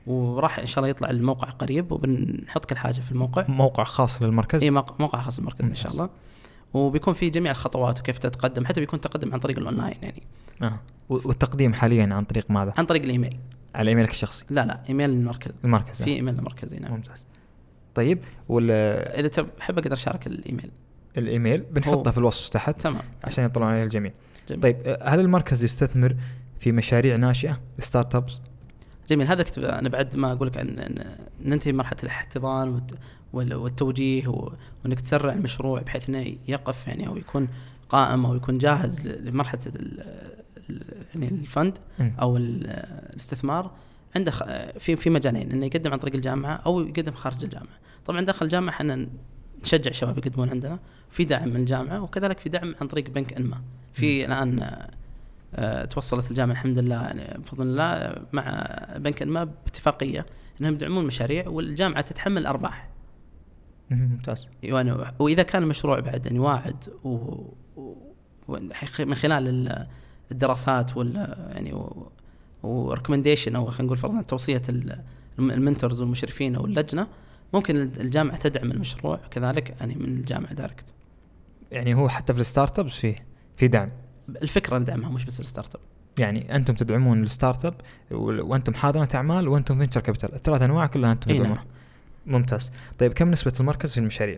وراح 0.08 0.60
إن 0.60 0.66
شاء 0.66 0.80
الله 0.80 0.90
يطلع 0.90 1.10
الموقع 1.10 1.50
قريب 1.50 1.92
وبنحط 1.92 2.66
كل 2.66 2.78
حاجة 2.78 3.02
في 3.02 3.12
الموقع. 3.12 3.46
موقع 3.48 3.84
خاص 3.84 4.22
للمركز؟ 4.22 4.64
إي 4.64 4.70
موقع 4.72 5.22
خاص 5.22 5.38
بالمركز 5.38 5.68
إن 5.68 5.76
شاء. 5.76 5.92
الله. 5.92 6.10
وبيكون 6.74 7.14
في 7.14 7.30
جميع 7.30 7.52
الخطوات 7.52 8.00
وكيف 8.00 8.18
تتقدم 8.18 8.66
حتى 8.66 8.80
بيكون 8.80 9.02
تقدم 9.02 9.34
عن 9.34 9.40
طريق 9.40 9.60
الأونلاين 9.60 9.96
يعني. 10.02 10.24
آه. 10.62 10.80
والتقديم 11.10 11.74
حاليا 11.74 12.14
عن 12.14 12.24
طريق 12.24 12.52
ماذا؟ 12.52 12.74
عن 12.78 12.86
طريق 12.86 13.04
الإيميل. 13.04 13.38
على 13.76 13.90
إيميلك 13.90 14.12
الشخصي؟ 14.12 14.46
لا 14.50 14.66
لا 14.66 14.84
إيميل 14.90 15.10
المركز 15.10 15.66
المركز 15.66 16.02
في 16.02 16.16
إيميل 16.16 16.36
المركزي 16.40 16.78
آه. 16.78 16.80
نعم 16.80 16.92
ممتاز. 16.92 17.26
طيب 17.96 18.20
ولا 18.50 19.20
إذا 19.20 19.28
تحب 19.28 19.80
أقدر 19.80 19.94
أشارك 19.94 20.28
الإيميل. 20.28 20.72
الإيميل 21.18 21.62
بنحطه 21.62 22.12
في 22.12 22.18
الوصف 22.18 22.50
تحت 22.50 22.82
تمام. 22.82 23.02
عشان 23.24 23.46
يطلعون 23.46 23.70
عليه 23.70 23.84
الجميع. 23.84 24.12
جميل. 24.50 24.62
طيب 24.62 24.78
آه، 24.86 25.10
هل 25.10 25.20
المركز 25.20 25.64
يستثمر 25.64 26.16
في 26.60 26.72
مشاريع 26.72 27.16
ناشئة؟ 27.16 27.62
startups 27.80 28.42
جميل 29.10 29.28
هذا 29.28 29.44
كنت 29.44 29.58
أنا 29.58 29.90
بعد 29.90 30.16
ما 30.16 30.32
أقول 30.32 30.48
لك 30.48 30.58
ان 30.58 30.80
إن 30.80 31.16
ننتهي 31.46 31.74
مرحلة 31.74 31.98
الاحتضان 32.04 32.70
والت- 32.80 32.96
وال- 33.34 33.54
والتوجيه 33.56 34.28
وإنك 34.84 35.00
تسرع 35.02 35.34
المشروع 35.34 35.82
بحيث 35.82 36.10
إنه 36.10 36.36
يقف 36.48 36.88
يعني 36.88 37.08
أو 37.08 37.18
يكون 37.18 37.48
قائم 37.90 38.26
أو 38.26 38.36
يكون 38.36 38.58
جاهز 38.58 39.08
لمرحلة 39.08 39.60
يعني 41.16 41.28
الفند. 41.28 41.78
أو 42.22 42.38
ال- 42.38 42.68
الاستثمار. 43.10 43.72
عنده 44.16 44.32
في 44.80 44.96
في 44.96 45.10
مجالين 45.10 45.52
إنه 45.52 45.66
يقدم 45.66 45.92
عن 45.92 46.00
طريق 46.00 46.16
الجامعة 46.16 46.54
أو 46.56 46.82
يقدم 46.82 47.12
خارج 47.14 47.44
الجامعة. 47.44 47.78
طبعا 48.06 48.22
داخل 48.22 48.46
الجامعة 48.46 48.74
إحنا 48.74 49.08
نشجع 49.64 49.90
الشباب 49.90 50.18
يقدمون 50.18 50.50
عندنا 50.50 50.80
في 51.10 51.24
دعم 51.26 51.50
من 51.50 51.56
الجامعة 51.56 52.02
وكذلك 52.02 52.40
في 52.40 52.50
دعم 52.50 52.76
عن 52.82 52.88
طريق 52.88 53.10
بنك 53.10 53.34
إنما. 53.34 53.62
في 53.94 54.26
الآن 54.26 54.70
توصلت 55.90 56.32
الجامعة 56.32 56.54
الحمد 56.54 56.80
لله 56.80 56.96
يعني 57.02 57.38
بفضل 57.42 57.68
الله 57.68 57.84
آه، 57.84 58.26
مع 58.34 58.68
بنك 58.98 59.22
انما 59.22 59.44
باتفاقيه 59.44 60.26
إنهم 60.62 60.74
يدعمون 60.74 61.06
مشاريع 61.06 61.48
والجامعة 61.48 62.02
تتحمل 62.02 62.38
الأرباح. 62.38 62.90
مم، 63.90 64.10
ممتاز. 64.12 64.50
يعني 64.64 64.96
وإذا 65.20 65.44
كان 65.44 65.64
المشروع 65.64 66.00
بعد 66.00 66.26
يعني 66.26 66.40
واعد 66.40 66.84
و, 67.04 67.44
من 69.00 69.16
خلال 69.16 69.48
ال- 69.48 69.88
الدراسات 70.32 70.98
وال 70.98 71.16
يعني 71.56 71.74
و 72.64 72.70
recommendation 72.70 73.56
أو 73.56 73.66
خلينا 73.66 73.84
نقول 73.84 73.98
فرضا 73.98 74.22
توصية 74.22 74.62
ال- 74.70 75.02
ال 75.40 75.47
mentors 75.47 76.02
والمشرفين 76.02 76.56
أو 76.56 76.66
اللجنة 76.66 77.08
ممكن 77.54 77.76
الجامعة 77.78 78.38
تدعم 78.38 78.72
المشروع 78.72 79.20
كذلك 79.32 79.76
يعني 79.80 79.96
من 79.96 80.06
الجامعة 80.06 80.54
direct 80.54 80.86
يعني 81.72 81.94
هو 81.96 82.10
حتى 82.10 82.34
في 82.34 82.40
ال 82.42 82.80
startups 82.80 82.92
فيه 82.94 83.16
في 83.58 83.68
دعم. 83.68 83.90
الفكرة 84.30 84.78
ندعمها 84.78 85.10
مش 85.10 85.26
بس 85.26 85.40
ال 85.40 85.76
startup. 85.76 85.82
يعني 86.20 86.56
أنتم 86.56 86.74
تدعمون 86.74 87.24
ال 87.24 87.66
startup 87.66 87.74
وأنتم 88.12 88.74
حاضنه 88.74 89.08
أعمال 89.16 89.48
وأنتم 89.48 89.80
venture 89.80 90.02
capital 90.02 90.36
الثلاث 90.36 90.62
أنواع 90.62 90.86
كلها 90.86 91.12
أنتم 91.12 91.30
نعم. 91.32 91.40
تدعمونها. 91.40 91.66
ممتاز. 92.26 92.72
طيب 93.00 93.14
كم 93.14 93.32
نسبة 93.32 93.54
المركز 93.60 93.94
في 93.94 94.00
المشاريع؟ 94.00 94.38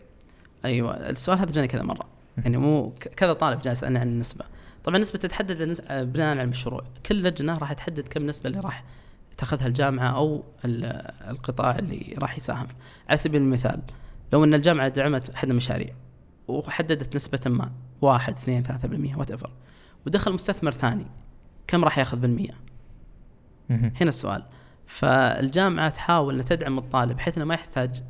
أيوه 0.66 1.10
السؤال 1.10 1.40
هذا 1.40 1.52
جاني 1.52 1.68
كذا 1.68 1.84
مرة. 1.84 2.06
يعني 2.38 2.58
مو 2.58 2.94
كذا 3.16 3.34
طالب 3.34 3.62
جالس 3.62 3.78
يسألني 3.78 4.00
عن 4.00 4.08
النسبة. 4.08 4.46
طبعا 4.84 4.96
النسبة 4.96 5.20
تتحدد 5.20 5.82
بناء 5.92 6.28
على 6.30 6.44
المشروع. 6.44 6.84
كل 7.06 7.24
لجنة 7.24 7.58
راح 7.58 7.74
تحدد 7.74 8.08
كم 8.08 8.26
نسبة 8.28 8.50
اللي 8.50 8.60
راح 8.60 8.84
تأخذها 9.38 9.68
الجامعة 9.68 10.16
أو 10.18 10.44
ال- 10.66 11.12
القطاع 11.30 11.80
اللي 11.80 12.16
راح 12.18 12.38
يساهم. 12.38 12.68
على 13.10 13.18
سبيل 13.18 13.42
المثال 13.42 13.82
لو 14.34 14.44
إن 14.44 14.54
الجامعة 14.54 14.88
دعمت 14.88 15.30
أحد 15.30 15.50
المشاريع 15.50 15.94
وحددت 16.48 17.16
نسبة 17.16 17.40
ما 17.46 17.72
واحد 18.02 18.34
اثنين 18.34 18.64
ثلاثة 18.64 18.88
بالمية 18.88 19.16
whatever 19.16 19.50
ودخل 20.06 20.34
مستثمر 20.34 20.72
ثاني. 20.72 21.06
كم 21.68 21.84
راح 21.84 21.98
ياخذ 22.00 22.18
بالمية 22.18 22.54
مهم. 23.70 23.92
هنا 24.02 24.10
السؤال. 24.10 24.44
فالجامعة 24.86 25.90
تحاول 25.90 26.40
ان 26.40 26.46
تدعم 26.46 26.78
الطالب 26.78 27.18
بحيث 27.18 27.38
إنه 27.38 27.46
ما 27.46 27.54
يحتاج 27.54 28.04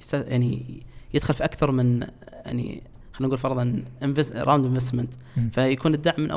يس- 0.00 0.14
يعني 0.14 0.82
يدخل 1.14 1.34
في 1.34 1.44
أكثر 1.44 1.70
من 1.70 2.00
يعني 2.30 2.82
خلينا 3.12 3.26
نقول 3.28 3.38
فرضا 3.38 3.84
round 4.34 4.66
investment. 4.66 5.14
فيكون 5.52 5.94
الدعم 5.94 6.14
من 6.20 6.30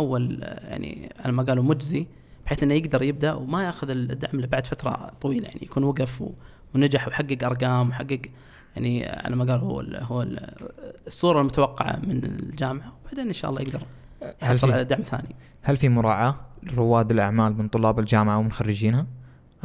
آه، 0.43 0.69
يعني 0.69 1.13
على 1.19 1.31
ما 1.33 1.43
قالوا 1.43 1.63
مجزي 1.63 2.07
بحيث 2.45 2.63
إنه 2.63 2.73
يقدر 2.73 3.01
يبدأ 3.03 3.33
وما 3.33 3.63
ياخذ 3.63 3.89
الدعم 3.89 4.35
اللي 4.35 4.47
بعد 4.47 4.67
فترة 4.67 5.11
طويلة. 5.21 5.47
يعني 5.47 5.59
يكون 5.63 5.83
وقف 5.83 6.23
ونجح 6.75 7.07
وحقق 7.07 7.37
أرقام 7.43 7.89
وحقق 7.89 8.21
يعني 8.75 9.05
على 9.05 9.35
ما 9.35 9.45
قالوا 9.51 9.63
هو 9.71 9.81
ال 9.81 9.95
هو 10.03 10.21
ال 10.21 10.55
الصورة 11.07 11.39
المتوقعة 11.39 11.99
من 12.03 12.23
الجامعة. 12.23 12.93
وبعدين 13.03 13.27
إن 13.27 13.33
شاء 13.33 13.51
الله 13.51 13.61
يقدر 13.61 13.81
هل 14.25 14.33
يحصل 14.41 14.71
على 14.71 14.83
دعم 14.83 15.01
ثاني. 15.01 15.35
هل 15.61 15.77
في 15.77 15.89
مراعاة 15.89 16.35
لرواد 16.63 17.11
الأعمال 17.11 17.57
من 17.57 17.67
طلاب 17.67 17.99
الجامعة 17.99 18.37
ومن 18.37 18.51
خريجينها 18.51 19.05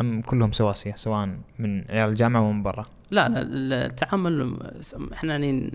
أم 0.01 0.21
كلهم 0.21 0.53
سواسية 0.53 0.95
سواء 0.97 1.39
من 1.59 1.85
عيال 1.91 2.09
الجامعة 2.09 2.41
ومن 2.41 2.63
برا؟ 2.63 2.87
لا 3.11 3.29
لا 3.29 3.87
التعامل 3.87 4.57
إحنا 5.13 5.33
يعني 5.33 5.73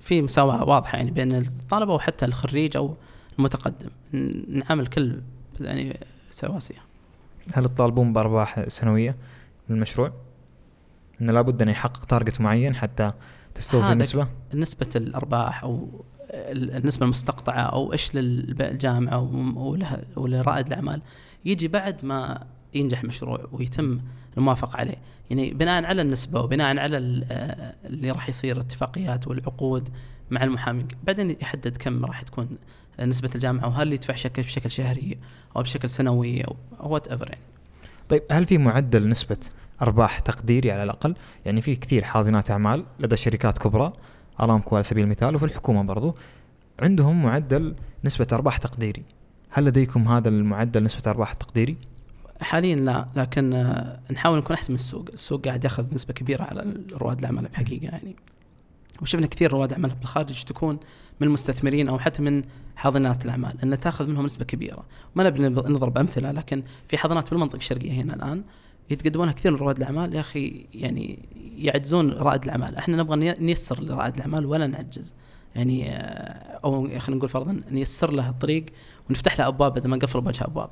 في 0.00 0.22
مساواة 0.22 0.64
واضحة 0.64 0.98
يعني 0.98 1.10
بين 1.10 1.34
الطلبة 1.34 1.94
وحتى 1.94 2.24
الخريج 2.24 2.76
أو 2.76 2.96
المتقدم. 3.38 3.88
نعامل 4.48 4.86
كل 4.86 5.20
يعني 5.60 6.00
سواسية. 6.30 6.82
هل 7.52 7.64
تطالبون 7.64 8.12
بأرباح 8.12 8.68
سنوية 8.68 9.16
من 9.68 9.76
المشروع؟ 9.76 10.12
إنه 11.20 11.32
لابد 11.32 11.62
انه 11.62 11.70
يحقق 11.70 12.04
تارجت 12.04 12.40
معين 12.40 12.74
حتى 12.74 13.12
تستوفي 13.54 13.92
النسبة 13.92 14.28
نسبة 14.54 14.88
الأرباح 14.96 15.62
أو 15.62 15.88
النسبة 16.52 17.04
المستقطعة 17.04 17.62
أو 17.62 17.92
إيش 17.92 18.14
للجامعه 18.14 19.20
ولرائد 20.16 20.66
الأعمال 20.66 21.02
يجي 21.44 21.68
بعد 21.68 22.04
ما 22.04 22.46
ينجح 22.74 23.04
مشروع 23.04 23.48
ويتم 23.52 24.00
الموافقة 24.36 24.76
عليه. 24.76 24.96
يعني 25.30 25.54
بناء 25.54 25.84
على 25.84 26.02
النسبة 26.02 26.40
وبناء 26.40 26.78
على 26.78 27.24
آه، 27.30 27.74
اللي 27.84 28.10
راح 28.10 28.28
يصير 28.28 28.56
الاتفاقيات 28.56 29.28
والعقود 29.28 29.88
مع 30.30 30.44
المحامين 30.44 30.88
بعدين 31.04 31.36
يحدد 31.40 31.76
كم 31.76 32.04
راح 32.04 32.22
تكون 32.22 32.48
نسبة 33.00 33.30
الجامعة 33.34 33.68
وهل 33.68 33.92
يدفع 33.92 34.14
شكل 34.14 34.42
بشكل 34.42 34.70
شهري 34.70 35.18
أو 35.56 35.62
بشكل 35.62 35.90
سنوي 35.90 36.44
أو 36.44 36.56
وات 36.80 37.08
ايفر 37.08 37.28
يعني. 37.28 37.44
طيب 38.08 38.22
هل 38.30 38.46
في 38.46 38.58
معدل 38.58 39.08
نسبة 39.08 39.36
أرباح 39.82 40.20
تقديري 40.20 40.72
على 40.72 40.82
الأقل؟ 40.82 41.14
يعني 41.46 41.62
في 41.62 41.76
كثير 41.76 42.04
حاضنات 42.04 42.50
أعمال 42.50 42.84
لدى 43.00 43.16
شركات 43.16 43.58
كبرى 43.58 43.92
أرامكو 44.40 44.76
على 44.76 44.84
سبيل 44.84 45.04
المثال 45.04 45.34
وفي 45.34 45.44
الحكومة 45.44 45.82
برضو. 45.82 46.14
عندهم 46.80 47.22
معدل 47.22 47.74
نسبة 48.04 48.26
أرباح 48.32 48.58
تقديري 48.58 49.02
هل 49.50 49.64
لديكم 49.64 50.08
هذا 50.08 50.28
المعدل 50.28 50.82
نسبة 50.82 51.10
أرباح 51.10 51.32
تقديري؟ 51.34 51.76
حاليا 52.40 52.76
لا 52.76 53.06
لكن 53.16 53.52
آه، 53.52 54.00
نحاول 54.12 54.38
نكون 54.38 54.56
أحسن 54.56 54.72
من 54.72 54.74
السوق، 54.74 55.08
السوق 55.14 55.44
قاعد 55.46 55.64
ياخذ 55.64 55.94
نسبة 55.94 56.14
كبيرة 56.14 56.42
على 56.42 56.74
رواد 56.92 57.18
الأعمال 57.18 57.48
بحقيقة 57.48 57.84
يعني. 57.84 58.16
وشفنا 59.02 59.26
كثير 59.26 59.52
رواد 59.52 59.72
أعمال 59.72 59.90
بالخارج 59.90 60.42
تكون 60.42 60.78
من 61.20 61.26
المستثمرين 61.26 61.88
أو 61.88 61.98
حتى 61.98 62.22
من 62.22 62.42
حاضنات 62.76 63.24
الأعمال 63.24 63.60
إن 63.62 63.80
تاخذ 63.80 64.06
منهم 64.06 64.24
نسبة 64.24 64.44
كبيرة، 64.44 64.84
ما 65.14 65.24
نبي 65.24 65.48
نضرب 65.48 65.98
امثله 65.98 66.30
لكن 66.30 66.62
في 66.88 66.98
حاضنات 66.98 67.30
بالمنطقة 67.30 67.56
الشرقية 67.56 67.92
هنا 67.92 68.14
الآن 68.14 68.42
يتقدمونها 68.90 69.32
كثير 69.32 69.52
من 69.52 69.58
رواد 69.58 69.76
الأعمال 69.76 70.14
يا 70.14 70.20
أخي 70.20 70.66
يعني 70.74 71.18
يعجزون 71.56 72.10
رائد 72.12 72.42
الأعمال، 72.44 72.76
إحنا 72.76 72.96
نبغى 72.96 73.16
ني- 73.16 73.36
نيسر 73.38 73.82
لرائد 73.82 74.14
الأعمال 74.14 74.46
ولا 74.46 74.66
نعجز. 74.66 75.14
يعني 75.54 75.90
آه، 75.90 76.60
أو 76.64 76.98
خلينا 76.98 77.16
نقول 77.16 77.28
فرضا 77.28 77.60
نيسر 77.70 78.10
له 78.10 78.28
الطريق 78.28 78.66
ونفتح 79.08 79.38
له 79.38 79.46
أبواب 79.48 79.74
بدل 79.74 79.88
ما 79.88 79.96
نقفل 79.96 80.20
بوجه 80.20 80.44
أبواب. 80.44 80.70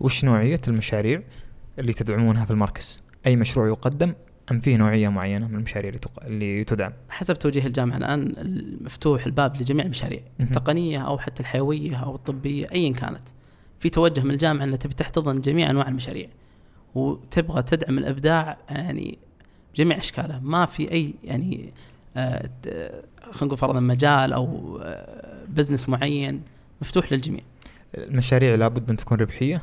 وش 0.00 0.24
نوعية 0.24 0.60
المشاريع 0.68 1.22
اللي 1.78 1.92
تدعمونها 1.92 2.44
في 2.44 2.50
المركز؟ 2.50 3.02
أي 3.26 3.36
مشروع 3.36 3.66
يقدم 3.66 4.14
أم 4.50 4.60
فيه 4.60 4.76
نوعية 4.76 5.08
معينة 5.08 5.48
من 5.48 5.54
المشاريع 5.54 5.88
اللي, 5.88 5.98
تق... 5.98 6.24
اللي 6.24 6.64
تدعم؟ 6.64 6.92
حسب 7.08 7.34
توجيه 7.34 7.66
الجامعة 7.66 7.96
الآن 7.96 8.34
مفتوح 8.80 9.26
الباب 9.26 9.56
لجميع 9.56 9.84
المشاريع. 9.84 10.20
التقنيه 10.40 11.06
أو 11.06 11.18
حتى 11.18 11.40
الحيوية 11.40 11.96
أو 11.96 12.14
الطبية 12.14 12.66
ايا 12.72 12.92
كانت 12.92 13.28
في 13.78 13.90
توجه 13.90 14.20
من 14.20 14.30
الجامعة 14.30 14.64
انها 14.64 14.76
تبي 14.76 14.94
تحتضن 14.94 15.40
جميع 15.40 15.70
أنواع 15.70 15.88
المشاريع 15.88 16.28
وتبغى 16.94 17.62
تدعم 17.62 17.98
الإبداع 17.98 18.58
يعني 18.70 19.18
بجميع 19.74 19.98
أشكاله 19.98 20.40
ما 20.40 20.66
في 20.66 20.92
أي 20.92 21.14
يعني 21.24 21.72
خلينا 22.14 23.42
نقول 23.42 23.56
فرضا 23.58 23.80
مجال 23.80 24.32
أو 24.32 24.78
آه، 24.82 25.44
بزنس 25.48 25.88
معين 25.88 26.42
مفتوح 26.82 27.12
للجميع. 27.12 27.42
المشاريع 27.98 28.54
لابد 28.54 28.90
أن 28.90 28.96
تكون 28.96 29.18
ربحية 29.18 29.62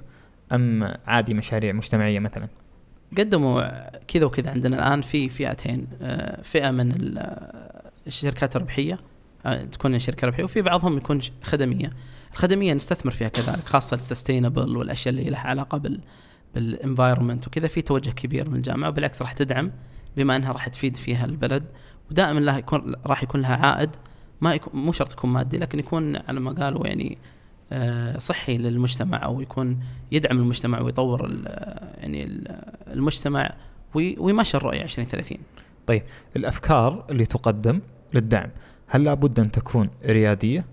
أم 0.52 0.92
عادي 1.08 1.34
مشاريع 1.34 1.74
مجتمعية 1.74 2.20
مثلا؟ 2.20 2.48
قدموا 3.18 3.90
كذا 4.00 4.26
وكذا. 4.26 4.52
عندنا 4.52 4.78
الآن 4.88 5.02
في 5.02 5.30
فئتين 5.30 5.88
آه، 6.02 6.42
فئة 6.42 6.72
من 6.72 6.92
ال- 6.92 7.18
آه، 7.18 7.92
الشركات 8.08 8.56
الربحية 8.56 9.00
آه، 9.46 9.64
تكون 9.64 10.00
شركة 10.00 10.28
ربحية 10.28 10.44
وفي 10.44 10.62
بعضهم 10.62 10.98
يكون 10.98 11.20
خدمية. 11.44 11.90
الخدمية 12.32 12.74
نستثمر 12.74 13.12
فيها 13.12 13.28
كذلك 13.28 13.66
خاصة 13.68 13.96
ال 13.96 14.03
sustainable 14.03 14.78
والأشياء 14.78 15.16
اللي 15.16 15.30
لها 15.30 15.40
علاقة 15.40 15.78
بال 15.78 16.00
بال 16.56 16.70
environment 16.70 17.48
وكذا. 17.48 17.68
في 17.68 17.82
توجه 17.82 18.10
كبير 18.10 18.50
من 18.50 18.56
الجامعة 18.56 18.90
وبالعكس 18.90 19.22
راح 19.22 19.34
تدعم 19.34 19.72
بما 20.18 20.36
أنها 20.36 20.52
راح 20.52 20.68
تفيد 20.68 20.98
فيها 20.98 21.26
البلد. 21.26 21.64
ودائما 22.12 22.40
لها 22.40 22.58
يكون 22.58 22.96
راح 23.06 23.24
يكون 23.24 23.42
لها 23.42 23.56
عائد 23.56 23.90
ما 24.42 24.54
يكون 24.54 24.82
مو 24.82 24.92
شرط 24.92 25.12
يكون 25.12 25.30
مادي 25.30 25.58
لكن 25.58 25.80
يكون 25.80 26.16
على 26.16 26.40
ما 26.40 26.52
قالوا 26.52 26.88
يعني 26.88 27.18
آه، 27.72 28.18
صحي 28.18 28.58
للمجتمع 28.58 29.26
أو 29.26 29.42
يكون 29.42 29.80
يدعم 30.12 30.38
المجتمع 30.38 30.82
ويطور 30.82 31.32
يعني 31.98 32.24
ال 32.24 32.62
المجتمع 32.88 33.54
ويمشي 33.96 34.58
الرؤية 34.58 34.82
2030 34.84 35.38
طيب 35.88 36.04
الأفكار 36.36 37.06
اللي 37.10 37.26
تقدم 37.26 37.82
للدعم 38.14 38.50
هل 38.88 39.04
لابد 39.04 39.40
أن 39.40 39.52
تكون 39.52 39.90
ريادية؟ 40.06 40.66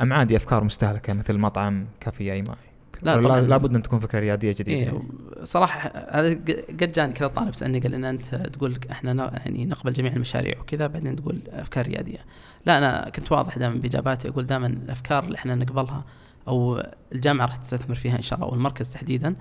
أم 0.00 0.12
عادي 0.12 0.36
أفكار 0.36 0.64
مستهلكة 0.64 1.12
مثل 1.12 1.38
مطعم 1.38 1.86
كافي 2.00 2.32
أي 2.32 2.42
ماي 2.42 2.56
لا 3.02 3.22
طبعا. 3.22 3.40
لابد 3.40 3.74
أن 3.74 3.82
تكون 3.82 4.00
فكرة 4.00 4.18
ريادية 4.18 4.52
جديدة. 4.52 4.92
إيه 4.92 5.02
صراحة 5.44 5.92
هذا 6.10 6.28
قد 6.68 6.92
جاني 6.92 7.12
كذا 7.12 7.28
طالب 7.28 7.54
سألني 7.54 7.80
قال 7.80 7.94
ان 7.94 8.04
أنت 8.04 8.34
تقول 8.34 8.78
إحنا 8.90 9.40
يعني 9.44 9.66
نقبل 9.66 9.92
جميع 9.92 10.12
المشاريع 10.12 10.60
وكذا 10.60 10.86
بعدين 10.86 11.16
تقول 11.16 11.40
أفكار 11.48 11.86
ريادية. 11.86 12.18
لا 12.66 12.78
أنا 12.78 13.10
كنت 13.10 13.32
واضح 13.32 13.58
دائما 13.58 13.74
بإجاباتي 13.74 14.28
أقول 14.28 14.46
دائما 14.46 14.66
الأفكار 14.66 15.24
اللي 15.24 15.36
إحنا 15.36 15.54
نقبلها 15.54 16.04
أو 16.48 16.82
الجامعة 17.12 17.46
راح 17.46 17.56
تستثمر 17.56 17.94
فيها 17.94 18.16
إن 18.16 18.22
شاء 18.22 18.38
الله 18.38 18.50
أو 18.50 18.54
المركز 18.54 18.90
تحديدا 18.90 19.36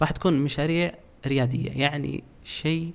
راح 0.00 0.10
تكون 0.10 0.40
مشاريع 0.40 0.94
ريادية. 1.26 1.70
يعني 1.70 2.24
شيء 2.44 2.92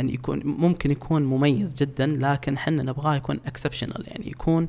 أن 0.00 0.08
يكون 0.08 0.40
ممكن 0.44 0.90
يكون 0.90 1.22
مميز 1.22 1.74
جدا 1.74 2.06
لكن 2.06 2.54
إحنا 2.54 2.82
نبغاه 2.82 3.14
يكون 3.14 3.40
exceptional 3.46 4.04
يعني 4.06 4.28
يكون 4.28 4.68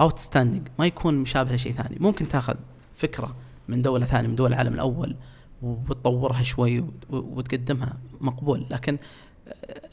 outstanding 0.00 0.68
ما 0.78 0.86
يكون 0.86 1.14
مشابه 1.14 1.54
لشيء 1.54 1.72
ثاني. 1.72 1.96
ممكن 2.00 2.28
تاخذ 2.28 2.54
فكرة 2.96 3.36
من 3.68 3.82
دولة 3.82 4.06
ثانية 4.06 4.28
من 4.28 4.34
دول 4.34 4.52
العالم 4.52 4.74
الأول 4.74 5.16
وتطورها 5.62 6.42
شوي 6.42 6.84
وتقدمها 7.10 7.98
مقبول. 8.20 8.66
لكن 8.70 8.98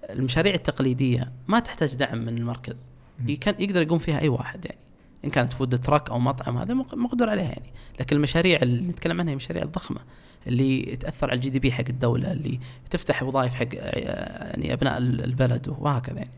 المشاريع 0.09 0.53
التقليدية 0.53 1.31
ما 1.47 1.59
تحتاج 1.59 1.95
دعم 1.95 2.17
من 2.17 2.37
المركز. 2.37 2.89
كان 3.41 3.55
يقدر 3.59 3.81
يقوم 3.81 3.99
فيها 3.99 4.19
أي 4.19 4.29
واحد 4.29 4.65
يعني. 4.65 4.81
إن 5.25 5.29
كانت 5.29 5.53
food 5.53 5.79
truck 5.79 6.09
أو 6.09 6.19
مطعم 6.19 6.57
هذا 6.57 6.73
مقدور 6.73 7.29
عليها 7.29 7.49
يعني. 7.49 7.73
لكن 7.99 8.15
المشاريع 8.15 8.59
اللي 8.61 8.87
نتكلم 8.87 9.19
عنها 9.19 9.29
هي 9.29 9.33
المشاريع 9.33 9.63
الضخمه 9.63 9.99
اللي 10.47 10.95
تأثر 10.95 11.29
على 11.29 11.35
ال 11.35 11.49
GDP 11.49 11.71
حق 11.71 11.83
الدولة 11.89 12.31
اللي 12.31 12.59
تفتح 12.89 13.23
وظائف 13.23 13.53
حق 13.53 13.67
يعني 13.73 14.73
أبناء 14.73 14.97
البلد 14.97 15.75
وهكذا 15.79 16.17
يعني. 16.17 16.31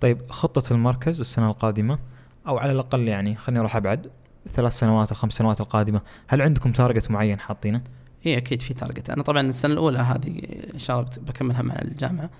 طيب 0.00 0.30
خطة 0.30 0.72
المركز 0.74 1.20
السنة 1.20 1.50
القادمة؟ 1.50 1.98
أو 2.46 2.58
على 2.58 2.72
الأقل 2.72 3.08
يعني 3.08 3.36
خليني 3.36 3.60
أروح 3.60 3.76
أبعد. 3.76 4.10
ثلاث 4.52 4.78
سنوات 4.78 5.12
الخمس 5.12 5.32
سنوات 5.32 5.60
القادمة 5.60 6.00
هل 6.28 6.42
عندكم 6.42 6.72
target 6.72 7.10
معين 7.10 7.40
حاطينه؟ 7.40 7.82
إي 8.26 8.36
أكيد 8.36 8.62
في 8.62 8.74
target 8.74 9.10
أنا 9.10 9.22
طبعا 9.22 9.40
السنة 9.40 9.72
الأولى 9.72 9.98
هذه 9.98 10.40
إن 10.74 10.78
شاء 10.78 11.00
الله 11.00 11.10
بكملها 11.16 11.62
مع 11.62 11.74
الجامعة. 11.82 12.30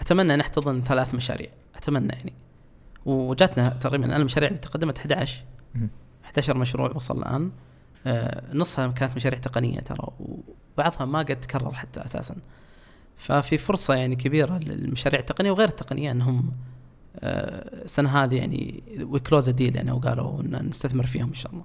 أتمنى 0.00 0.36
نحتضن 0.36 0.80
ثلاث 0.80 1.14
مشاريع. 1.14 1.48
أتمنى 1.76 2.12
يعني. 2.12 2.32
وجاتنا 3.06 3.68
تقريبا 3.68 4.16
المشاريع 4.16 4.48
اللي 4.48 4.60
تقدمت 4.60 4.98
11 4.98 5.42
11 6.24 6.58
مشروع 6.58 6.92
وصل 6.94 7.18
الآن. 7.18 7.50
آه 8.06 8.42
نصها 8.52 8.86
كانت 8.86 9.16
مشاريع 9.16 9.38
تقنية 9.38 9.80
ترى 9.80 10.08
وبعضها 10.20 11.04
ما 11.04 11.18
قد 11.18 11.40
تكرر 11.40 11.72
حتى 11.72 12.04
أساسا. 12.04 12.36
ففي 13.16 13.58
فرصة 13.58 13.94
يعني 13.94 14.16
كبيرة 14.16 14.58
للمشاريع 14.58 15.20
التقنية 15.20 15.50
وغير 15.50 15.68
التقنية 15.68 16.10
إنهم 16.10 16.52
السنة 17.18 18.08
هذه 18.08 18.34
يعني 18.34 18.82
و 19.00 19.08
close 19.08 19.50
deal 19.50 19.76
يعني 19.76 19.92
وقالوا 19.92 20.40
إن 20.40 20.68
نستثمر 20.68 21.06
فيهم 21.06 21.28
إن 21.28 21.34
شاء 21.34 21.52
الله. 21.52 21.64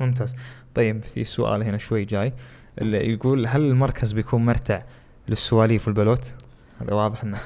ممتاز. 0.00 0.34
طيب 0.74 1.02
في 1.02 1.24
سؤال 1.24 1.62
هنا 1.62 1.78
شوي 1.78 2.04
جاي 2.04 2.32
اللي 2.80 3.12
يقول 3.12 3.46
هل 3.46 3.60
المركز 3.60 4.12
بيكون 4.12 4.44
مرتع 4.44 4.82
للسواليف 5.28 5.86
والبلوت؟ 5.86 6.32
هذا 6.80 6.94
واضح 6.94 7.22
إنه 7.22 7.38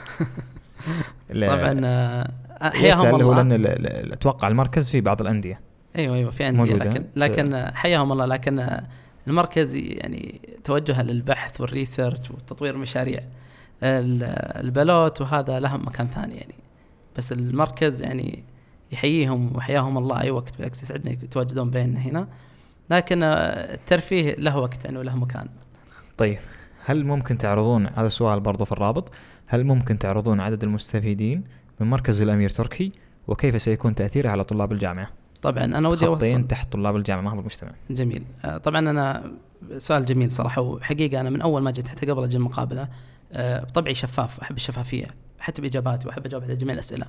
طبعا 1.49 1.81
آه، 1.85 2.31
حياهم 2.61 3.15
الله 3.15 3.25
هو 3.25 3.33
لأن 3.33 4.13
أتوقع 4.13 4.49
المركز 4.49 4.91
في 4.91 5.01
بعض 5.01 5.21
الأندية 5.21 5.61
أيوه 5.97 6.17
أيوه 6.17 6.31
في 6.31 6.49
أندية 6.49 6.75
لكن 6.75 7.05
لكن 7.17 7.71
حياهم 7.75 8.13
الله 8.13 8.27
لكن 8.27 8.81
المركز 9.27 9.75
يعني 9.75 10.41
توجه 10.65 11.03
للبحث 11.03 11.61
وال 11.61 11.75
research 11.75 12.31
وتطوير 12.31 12.75
المشاريع 12.75 13.21
البلوت 13.83 15.21
وهذا 15.21 15.61
لهم 15.61 15.87
مكان 15.87 16.09
ثاني 16.09 16.37
يعني 16.37 16.55
بس 17.19 17.33
المركز 17.33 18.03
يعني 18.03 18.45
يحييهم 18.93 19.57
وحياهم 19.57 19.99
الله 19.99 20.21
أي 20.21 20.31
وقت 20.31 20.57
بالعكس 20.57 20.83
يسعدنا 20.83 21.13
يتواجدون 21.13 21.71
بيننا 21.71 22.01
هنا. 22.01 22.29
لكن 22.91 23.23
الترفيه 23.23 24.35
له 24.35 24.59
وقت 24.59 24.85
يعني 24.85 24.99
وله 24.99 25.17
مكان. 25.17 25.49
طيب 26.19 26.39
هل 26.85 27.05
ممكن 27.05 27.39
تعرضون 27.39 27.87
هذا 27.87 28.09
سؤال 28.09 28.41
برضو 28.41 28.65
في 28.65 28.73
الرابط 28.73 29.13
هل 29.47 29.65
ممكن 29.65 29.99
تعرضون 29.99 30.41
عدد 30.41 30.65
المستفيدين 30.65 31.45
من 31.81 31.91
مركز 31.91 32.23
الأمير 32.23 32.51
تركي؟ 32.51 32.93
وكيف 33.29 33.63
سيكون 33.63 33.95
تأثيره 33.95 34.31
على 34.31 34.45
طلاب 34.45 34.73
الجامعة؟ 34.73 35.09
طبعا 35.43 35.65
أنا 35.65 35.89
ودي 35.89 36.07
اوصل 36.07 36.47
تحت 36.47 36.73
طلاب 36.73 36.97
الجامعة 36.97 37.23
ما 37.23 37.31
هو 37.31 37.41
المجتمع. 37.41 37.71
جميل. 37.91 38.25
آه، 38.45 38.59
طبعا 38.59 38.79
أنا 38.79 39.33
سؤال 39.79 40.05
جميل 40.05 40.33
صراحة 40.33 40.63
وحقيقة 40.63 41.21
أنا 41.21 41.31
من 41.31 41.41
أول 41.41 41.63
ما 41.63 41.71
جيت 41.71 41.89
حتى 41.89 42.07
قبل 42.07 42.25
أجي 42.25 42.37
المقابلة 42.37 42.89
آه، 43.33 43.65
بطبعي 43.65 43.95
شفاف 43.95 44.41
أحب 44.41 44.57
الشفافية. 44.57 45.07
حتى 45.39 45.63
بإجاباتي 45.63 46.09
وأحب 46.09 46.27
أجاوب 46.27 46.45
على 46.45 46.57
جميع 46.57 46.75
الأسئلة. 46.75 47.07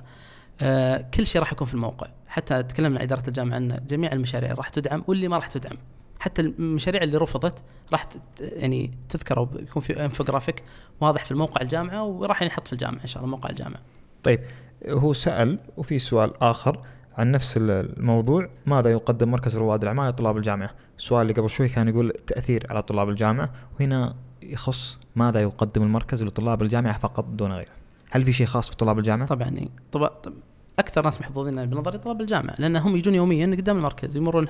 آه، 0.62 1.04
كل 1.14 1.26
شيء 1.26 1.40
راح 1.40 1.52
يكون 1.52 1.66
في 1.66 1.74
الموقع 1.74 2.06
حتى 2.26 2.62
تكلمنا 2.62 2.94
مع 2.94 3.02
إدارة 3.02 3.28
الجامعة 3.28 3.56
ان 3.56 3.80
جميع 3.88 4.12
المشاريع 4.12 4.54
راح 4.54 4.68
تدعم 4.68 5.04
واللي 5.06 5.28
ما 5.28 5.36
راح 5.36 5.48
تدعم. 5.48 5.76
حتى 6.20 6.42
المشاريع 6.42 7.02
اللي 7.02 7.16
رفضت 7.16 7.62
راح 7.92 8.06
يعني 8.40 8.90
تذكر 9.08 9.38
أو 9.38 9.48
يكون 9.58 9.82
في 9.82 10.04
انفوجرافيك 10.04 10.62
واضح 11.00 11.24
في 11.24 11.30
الموقع 11.30 11.62
الجامعة 11.62 12.04
وراح 12.04 12.42
ينحط 12.42 12.66
في 12.66 12.72
الجامعة 12.72 13.02
إن 13.02 13.06
شاء 13.06 13.22
الله 13.22 13.36
موقع 13.36 13.50
الجامعة. 13.50 13.80
طيب 14.22 14.40
هو 14.88 15.12
سأل 15.12 15.58
وفي 15.76 15.98
سؤال 15.98 16.42
آخر 16.42 16.80
عن 17.18 17.30
نفس 17.30 17.54
الموضوع 17.56 18.48
ماذا 18.66 18.90
يقدم 18.90 19.30
مركز 19.30 19.56
رواد 19.56 19.82
الأعمال 19.82 20.08
لطلاب 20.08 20.36
الجامعة 20.36 20.70
السؤال 20.98 21.22
اللي 21.22 21.32
قبل 21.32 21.50
شوي 21.50 21.68
كان 21.68 21.88
يقول 21.88 22.10
تأثير 22.10 22.66
على 22.70 22.82
طلاب 22.82 23.08
الجامعة 23.08 23.50
وهنا 23.80 24.16
يخص 24.42 24.98
ماذا 25.16 25.40
يقدم 25.40 25.82
المركز 25.82 26.22
لطلاب 26.22 26.62
الجامعة 26.62 26.98
فقط 26.98 27.24
دون 27.24 27.52
غيره 27.52 27.79
هل 28.10 28.24
في 28.24 28.32
شيء 28.32 28.46
خاص 28.46 28.70
في 28.70 28.76
طلاب 28.76 28.98
الجامعة؟ 28.98 29.26
طبعا 29.26 29.68
طب... 29.92 30.06
طب 30.06 30.32
أكثر 30.78 31.04
ناس 31.04 31.20
محظوظين 31.20 31.66
بنظري 31.66 31.98
طلاب 31.98 32.20
الجامعة 32.20 32.54
لانهم 32.58 32.96
يجون 32.96 33.14
يوميا 33.14 33.46
قدام 33.46 33.76
المركز 33.76 34.16
يمرون 34.16 34.48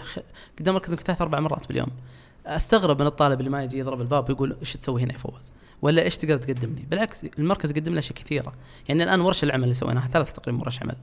قدام 0.59 0.77
المركز 0.77 0.95
ثلاث 0.95 1.23
أربع 1.23 1.41
مرات 1.41 1.69
باليوم 1.69 1.89
أستغرب 2.47 3.01
من 3.01 3.07
الطالب 3.07 3.41
اللي 3.41 3.51
ما 3.51 3.65
يجي 3.65 3.79
يضرب 3.79 4.01
الباب 4.01 4.29
ويقول 4.29 4.57
إيش 4.61 4.73
تسوي 4.73 5.03
هنا 5.03 5.13
يا 5.13 5.19
فواز؟ 5.19 5.53
ولا 5.83 6.03
إيش 6.03 6.19
تقدر 6.19 6.37
تقدم 6.37 6.75
لي؟ 6.75 6.83
بالعكس 6.91 7.25
المركز 7.39 7.71
يقدم 7.71 7.91
لنا 7.93 7.99
أشياء 7.99 8.19
كثيرة، 8.19 8.53
يعني 8.89 9.03
الآن 9.03 9.21
ورش 9.21 9.45
العمل 9.45 9.63
اللي 9.63 9.75
سويناها 9.75 10.09
ثلاث 10.09 10.33
تقريبا 10.33 10.61
ورش 10.61 10.83
عمل. 10.83 10.97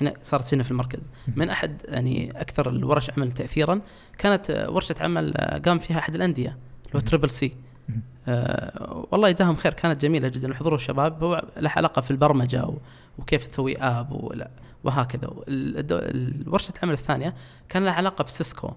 هنا 0.00 0.14
صارت 0.22 0.54
هنا 0.54 0.62
في 0.62 0.70
المركز 0.70 1.08
من 1.36 1.50
أحد 1.50 1.82
يعني 1.88 2.40
أكثر 2.40 2.68
الورش 2.68 3.10
عمل 3.10 3.32
تاثيرا 3.32 3.80
كانت 4.18 4.66
ورشة 4.68 4.94
عمل 5.00 5.34
قام 5.66 5.78
فيها 5.78 5.98
أحد 5.98 6.14
الأندية 6.14 6.48
اللي 6.86 6.94
هو 6.94 7.00
triple 7.00 7.30
C 7.30 7.52
آه 8.28 9.06
والله 9.10 9.28
يجزاهم 9.28 9.56
خير 9.56 9.72
كانت 9.72 10.02
جميلة 10.02 10.28
جدا. 10.28 10.54
حضور 10.54 10.74
الشباب 10.74 11.24
هو 11.24 11.44
له 11.56 11.70
علاقة 11.76 12.00
في 12.00 12.10
البرمجة 12.10 12.68
وكيف 13.18 13.46
تسوي 13.46 13.78
app 13.78 14.32
وهكذا. 14.84 15.30
الورشة 15.48 16.72
العمل 16.76 16.92
الثانية 16.92 17.34
كان 17.68 17.84
لها 17.84 17.92
علاقة 17.92 18.24
بسيسكو. 18.24 18.70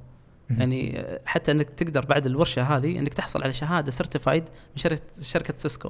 يعني 0.49 1.05
حتى 1.25 1.51
إنك 1.51 1.69
تقدر 1.69 2.05
بعد 2.05 2.25
الورشة 2.25 2.61
هذه 2.61 2.99
إنك 2.99 3.13
تحصل 3.13 3.43
على 3.43 3.53
شهادة 3.53 3.91
certified 3.91 4.43
من 4.43 4.97
شركه 5.21 5.53
سيسكو. 5.53 5.89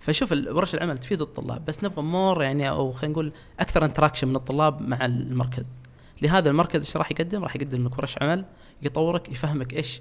فشوف 0.00 0.32
ورش 0.32 0.74
العمل 0.74 0.98
تفيد 0.98 1.22
الطلاب 1.22 1.64
بس 1.64 1.84
نبغى 1.84 2.02
more 2.02 2.42
يعني 2.42 2.68
أو 2.68 2.92
خلينا 2.92 3.12
نقول 3.12 3.32
أكثر 3.60 3.84
interaction 3.84 4.28
من 4.28 4.36
الطلاب 4.36 4.80
مع 4.80 5.06
المركز. 5.06 5.80
لهذا 6.22 6.50
المركز 6.50 6.84
إيش 6.84 6.96
راح 6.96 7.10
يقدم؟ 7.10 7.42
راح 7.44 7.56
يقدم 7.56 7.86
لك 7.86 7.98
ورش 7.98 8.18
عمل 8.22 8.44
يطورك 8.82 9.28
يفهمك 9.28 9.74
إيش 9.74 10.00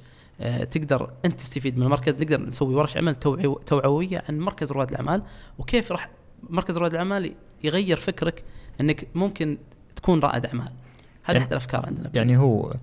تقدر 0.72 1.10
أنت 1.26 1.40
تستفيد 1.40 1.78
من 1.78 1.84
المركز 1.84 2.18
نقدر 2.18 2.42
نسوي 2.42 2.76
ورش 2.76 2.98
عمل 2.98 3.16
توعوية 3.66 4.24
عن 4.30 4.40
مركز 4.40 4.72
رواد 4.72 4.90
الأعمال 4.90 5.22
وكيف 5.58 5.92
راح 5.92 6.10
مركز 6.50 6.78
رواد 6.78 6.92
الأعمال 6.92 7.34
يغير 7.64 7.98
فكرك 7.98 8.44
إنك 8.82 9.08
ممكن 9.16 9.58
تكون 9.96 10.20
رائد 10.20 10.46
أعمال. 10.46 10.72
هذه 11.24 11.36
يعني 11.36 11.40
احد 11.40 11.52
الأفكار 11.52 11.86
عندنا. 11.86 12.12
يعني 12.16 12.38
هو 12.38 12.74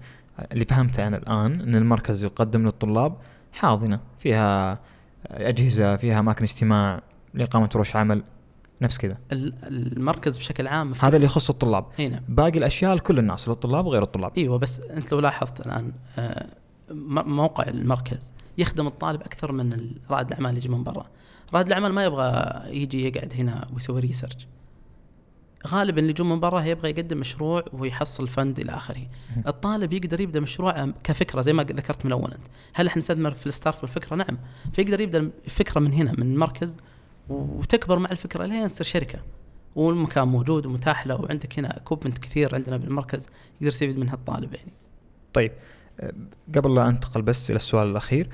اللي 0.52 0.64
فهمته 0.64 1.06
أنا 1.06 1.16
الآن 1.16 1.60
إن 1.60 1.76
المركز 1.76 2.24
يقدم 2.24 2.64
للطلاب 2.64 3.16
حاضنة 3.52 4.00
فيها 4.18 4.78
أجهزة 5.26 5.96
فيها 5.96 6.18
أماكن 6.20 6.44
اجتماع 6.44 7.02
لإقامة 7.34 7.70
ورش 7.74 7.96
عمل 7.96 8.22
نفس 8.82 8.98
كذا. 8.98 9.16
المركز 9.32 10.38
بشكل 10.38 10.66
عام 10.66 10.92
هذا 11.00 11.16
اللي 11.16 11.26
يخص 11.26 11.50
الطلاب. 11.50 11.84
إي 12.00 12.08
نعم. 12.08 12.22
باقي 12.28 12.58
الأشياء 12.58 12.94
لكل 12.94 13.18
الناس 13.18 13.48
للطلاب 13.48 13.86
وغير 13.86 14.02
الطلاب. 14.02 14.32
إيوه 14.38 14.58
بس 14.58 14.80
أنت 14.80 15.12
لو 15.12 15.20
لاحظت 15.20 15.66
الآن 15.66 15.92
آه، 16.18 16.46
موقع 16.90 17.68
المركز 17.68 18.32
يخدم 18.58 18.86
الطالب 18.86 19.20
أكثر 19.22 19.52
من 19.52 19.90
رائد 20.10 20.26
الأعمال 20.26 20.48
اللي 20.48 20.58
يجي 20.58 20.68
من 20.68 20.84
برا 20.84 21.06
رائد 21.54 21.66
الأعمال 21.66 21.92
ما 21.92 22.04
يبغى 22.04 22.62
يجي 22.66 23.08
يقعد 23.08 23.34
هنا 23.38 23.68
ويسوي 23.74 24.00
research 24.00 24.46
غالبا 25.66 25.98
اللي 25.98 26.10
يجون 26.10 26.28
من 26.28 26.40
برا 26.40 26.60
يبغى 26.62 26.90
يقدم 26.90 27.18
مشروع 27.18 27.64
ويحصل 27.72 28.28
fund 28.28 28.60
إلى 28.60 28.72
آخره. 28.72 29.06
الطالب 29.46 29.92
يقدر 29.92 30.20
يبدأ 30.20 30.40
مشروع 30.40 30.92
كفكرة 31.04 31.40
زي 31.40 31.52
ما 31.52 31.62
ذكرت 31.62 32.04
من 32.04 32.12
الأول 32.12 32.32
أنت، 32.32 32.46
هل 32.74 32.86
إحنا 32.86 32.98
نستثمر 32.98 33.34
في 33.34 33.46
ال 33.46 33.52
start 33.52 33.80
بالفكرة؟ 33.80 34.16
نعم، 34.16 34.38
فيقدر 34.72 35.00
يبدأ 35.00 35.30
الفكرة 35.44 35.80
من 35.80 35.92
هنا 35.92 36.12
من 36.12 36.32
المركز 36.32 36.76
وتكبر 37.28 37.98
مع 37.98 38.10
الفكرة 38.10 38.44
لين 38.44 38.68
تصير 38.68 38.86
شركة. 38.86 39.18
والمكان 39.76 40.28
موجود 40.28 40.66
ومتاح 40.66 41.06
له 41.06 41.20
وعندك 41.20 41.58
هنا 41.58 41.78
equipment 41.84 42.18
كثير 42.18 42.54
عندنا 42.54 42.76
بالمركز 42.76 43.28
يقدر 43.54 43.66
يستفيد 43.66 43.98
منها 43.98 44.14
الطالب 44.14 44.54
يعني. 44.54 44.72
طيب 45.32 45.52
قبل 46.54 46.74
لا 46.74 46.88
انتقل 46.88 47.22
بس 47.22 47.50
إلى 47.50 47.56
السؤال 47.56 47.86
الأخير 47.86 48.28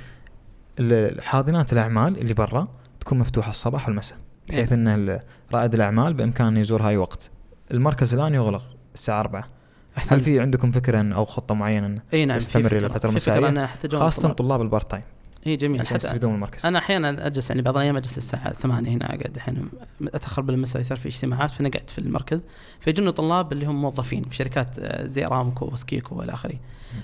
حاضنات 1.20 1.72
الأعمال 1.72 2.18
اللي 2.18 2.34
برا 2.34 2.68
تكون 3.00 3.18
مفتوحة 3.18 3.50
الصباح 3.50 3.88
والمساء 3.88 4.18
بحيث 4.48 4.72
إيه. 4.72 4.94
إن 4.94 5.20
رائد 5.52 5.74
الأعمال 5.74 6.14
بإمكانه 6.14 6.60
يزورها 6.60 6.88
اي 6.88 6.96
وقت 6.96 7.30
المركز 7.70 8.14
الآن 8.14 8.34
يغلق 8.34 8.62
الساعة 8.94 9.20
4 9.20 9.44
هل 9.94 10.20
في 10.20 10.40
عندكم 10.40 10.70
فكرة 10.70 11.14
أو 11.14 11.24
خطة 11.24 11.54
معينة 11.54 11.86
انه 11.86 12.02
إي 12.14 12.24
نعم 12.24 12.36
يستمر 12.36 12.76
إلى 12.76 12.88
فترة 12.88 13.10
مسائية؟ 13.10 13.68
خاصة 13.92 14.28
طلاب 14.28 14.62
ال 14.62 14.68
part 14.68 14.90
time. 14.90 15.04
اي 15.46 15.56
جميل. 15.56 15.80
عشان 15.80 15.96
يستفيدون 15.96 16.30
من 16.30 16.36
المركز. 16.36 16.66
أنا 16.66 16.78
أحيانا 16.78 17.26
أجلس 17.26 17.50
يعني 17.50 17.62
بعض 17.62 17.76
الأيام 17.76 17.96
أجلس 17.96 18.18
الساعة 18.18 18.52
8 18.52 18.90
هنا 18.90 19.06
أقعد 19.06 19.36
أحيانا 19.36 19.64
أتأخر 20.02 20.42
بالمساء 20.42 20.80
يصير 20.80 20.96
في 20.96 21.08
اجتماعات 21.08 21.50
فنقعد 21.50 21.90
في 21.90 21.98
المركز. 21.98 22.46
فيجون 22.80 23.10
طلاب 23.10 23.52
اللي 23.52 23.66
هم 23.66 23.82
موظفين 23.82 24.24
في 24.24 24.36
شركات 24.36 24.78
آه، 24.78 25.06
زي 25.06 25.26
ارامكو 25.26 25.66
وسيسكو 25.66 26.14
والى 26.14 26.32
آخره. 26.32 26.54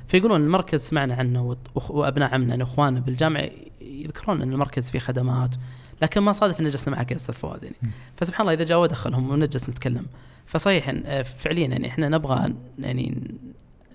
فيقولون 0.09 0.43
المركز 0.43 0.81
سمعنا 0.81 1.15
عنه 1.15 1.57
وأبناء 1.75 2.35
عمنا 2.35 2.49
يعني 2.49 2.63
اخواننا 2.63 3.01
بالجامعة 3.01 3.51
يذكرون 3.81 4.43
إن 4.43 4.53
المركز 4.53 4.91
فيه 4.91 4.99
خدمات 4.99 5.55
لكن 6.03 6.21
ما 6.21 6.33
صادف 6.33 6.61
ان 6.61 6.69
جلسنا 6.69 6.97
معك 6.97 7.11
يا 7.11 7.17
أستاذ 7.17 7.35
فواز 7.35 7.65
يعني. 7.65 7.77
فسبحان 8.17 8.41
الله 8.41 8.53
إذا 8.53 8.65
جاء 8.65 8.83
ودخلهم 8.83 9.31
ونجلس 9.31 9.69
نتكلم. 9.69 10.07
فصحيح 10.47 10.95
آه، 11.07 11.23
فعليا 11.23 11.67
يعني 11.67 11.89
إحنا 11.89 12.09
نبغى 12.09 12.55
يعني 12.79 13.35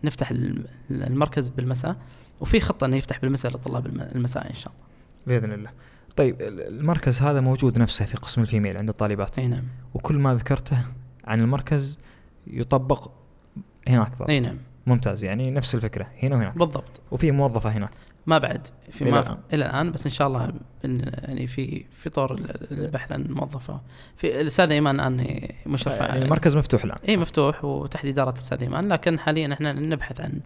نفتح 0.04 0.34
المركز 0.92 1.48
بالمساء. 1.48 1.96
وفي 2.44 2.60
خطة 2.60 2.86
إنه 2.86 2.98
يفتح 2.98 3.20
بالمساء 3.20 3.52
للطلاب 3.52 3.86
المساء 3.86 4.50
إن 4.50 4.56
شاء 4.56 4.74
الله. 4.74 4.86
بإذن 5.28 5.54
الله. 5.54 5.70
طيب 6.16 6.36
المركز 6.42 7.22
هذا 7.22 7.42
موجود 7.42 7.80
نفسه 7.80 8.06
في 8.06 8.18
قسم 8.18 8.42
ال 8.42 8.47
female 8.47 8.78
عند 8.78 8.90
الطالبات. 8.90 9.40
إي 9.40 9.48
نعم. 9.48 9.64
وكل 9.94 10.20
ما 10.20 10.36
ذكرته 10.36 10.78
عن 11.26 11.42
المركز 11.42 12.00
يطبق 12.48 13.12
هناك 13.88 14.18
برضه 14.18 14.34
إي 14.34 14.40
نعم. 14.40 14.58
ممتاز 14.88 15.24
يعني 15.24 15.52
نفس 15.52 15.76
الفكرة 15.76 16.08
هنا 16.24 16.36
وهناك. 16.36 16.58
بالضبط. 16.58 17.02
وفي 17.12 17.32
موظفة 17.32 17.70
هناك 17.70 17.90
ما 18.26 18.38
بعد 18.38 18.68
في 18.92 19.06
ما 19.06 19.20
إلى, 19.20 19.38
إلى 19.54 19.66
الآن 19.66 19.92
بس 19.92 20.06
إن 20.06 20.12
شاء 20.12 20.28
الله 20.28 20.54
يعني 20.84 21.48
في 21.48 21.86
في 21.92 22.10
طور 22.10 22.40
البحث 22.72 23.12
عن 23.12 23.26
موظفة. 23.30 23.82
في 24.18 24.42
الأستاذ 24.42 24.72
إيمان 24.72 24.96
الآن 24.96 25.48
مشرف 25.66 26.00
يعني 26.00 26.26
المركز 26.26 26.58
مفتوح 26.58 26.84
الآن. 26.84 26.98
إي 27.10 27.18
مفتوح 27.18 27.66
وتحت 27.66 28.06
إدارة 28.06 28.30
الأستاذ 28.30 28.62
إيمان 28.62 28.88
لكن 28.88 29.20
حاليا 29.20 29.54
إحنا 29.54 29.74
نبحث 29.74 30.22
عن 30.22 30.40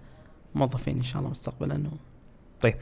موظفين 0.57 0.97
إن 0.97 1.03
شاء 1.03 1.19
الله 1.19 1.29
مستقبلا. 1.31 1.83
طيب 2.61 2.75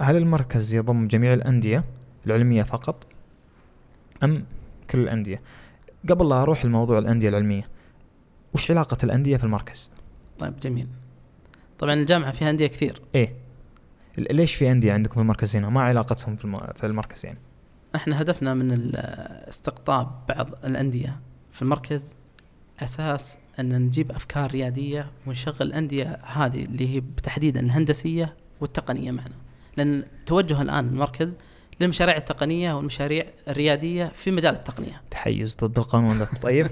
هل 0.00 0.16
المركز 0.16 0.74
يضم 0.74 1.06
جميع 1.06 1.32
الأندية 1.34 1.84
العلمية 2.26 2.62
فقط؟ 2.62 3.06
أم 4.24 4.44
كل 4.90 4.98
الأندية؟ 4.98 5.42
قبل 6.08 6.28
لا 6.28 6.42
أروح 6.42 6.64
لموضوع 6.64 6.98
الأندية 6.98 7.28
العلمية 7.28 7.68
وش 8.54 8.70
علاقة 8.70 8.96
الأندية 9.04 9.36
في 9.36 9.44
المركز؟ 9.44 9.90
طيب 10.38 10.60
جميل. 10.60 10.88
طبعا 11.78 11.94
الجامعة 11.94 12.32
فيها 12.32 12.50
أندية 12.50 12.66
كثير. 12.66 13.02
إيه. 13.14 13.34
ليش 14.18 14.54
في 14.54 14.70
أندية 14.70 14.92
عندكم 14.92 15.14
في 15.14 15.20
المركز 15.20 15.56
هنا؟ 15.56 15.68
ما 15.68 15.82
علاقتهم 15.82 16.36
في 16.76 16.84
المركز 16.84 17.26
يعني؟ 17.26 17.38
إحنا 17.94 18.22
هدفنا 18.22 18.54
من 18.54 18.90
استقطاب 19.48 20.26
بعض 20.28 20.48
الأندية 20.64 21.20
في 21.52 21.62
المركز 21.62 22.14
أساس 22.82 23.38
أن 23.60 23.82
نجيب 23.82 24.12
أفكار 24.12 24.50
ريادية 24.50 25.10
ونشغل 25.26 25.56
الأندية 25.60 26.18
هذه 26.24 26.64
اللي 26.64 26.96
هي 26.96 27.02
تحديدا 27.22 27.60
الهندسية 27.60 28.34
والتقنية 28.60 29.10
معنا. 29.10 29.34
لأن 29.76 30.04
توجه 30.26 30.62
الآن 30.62 30.88
المركز 30.88 31.36
للمشاريع 31.80 32.16
التقنية 32.16 32.72
والمشاريع 32.72 33.26
الريادية 33.48 34.12
في 34.14 34.30
مجال 34.30 34.54
التقنية. 34.54 35.02
تحيز 35.10 35.56
ضد 35.64 35.78
القانون. 35.78 36.18
ده 36.18 36.24
طيب. 36.42 36.68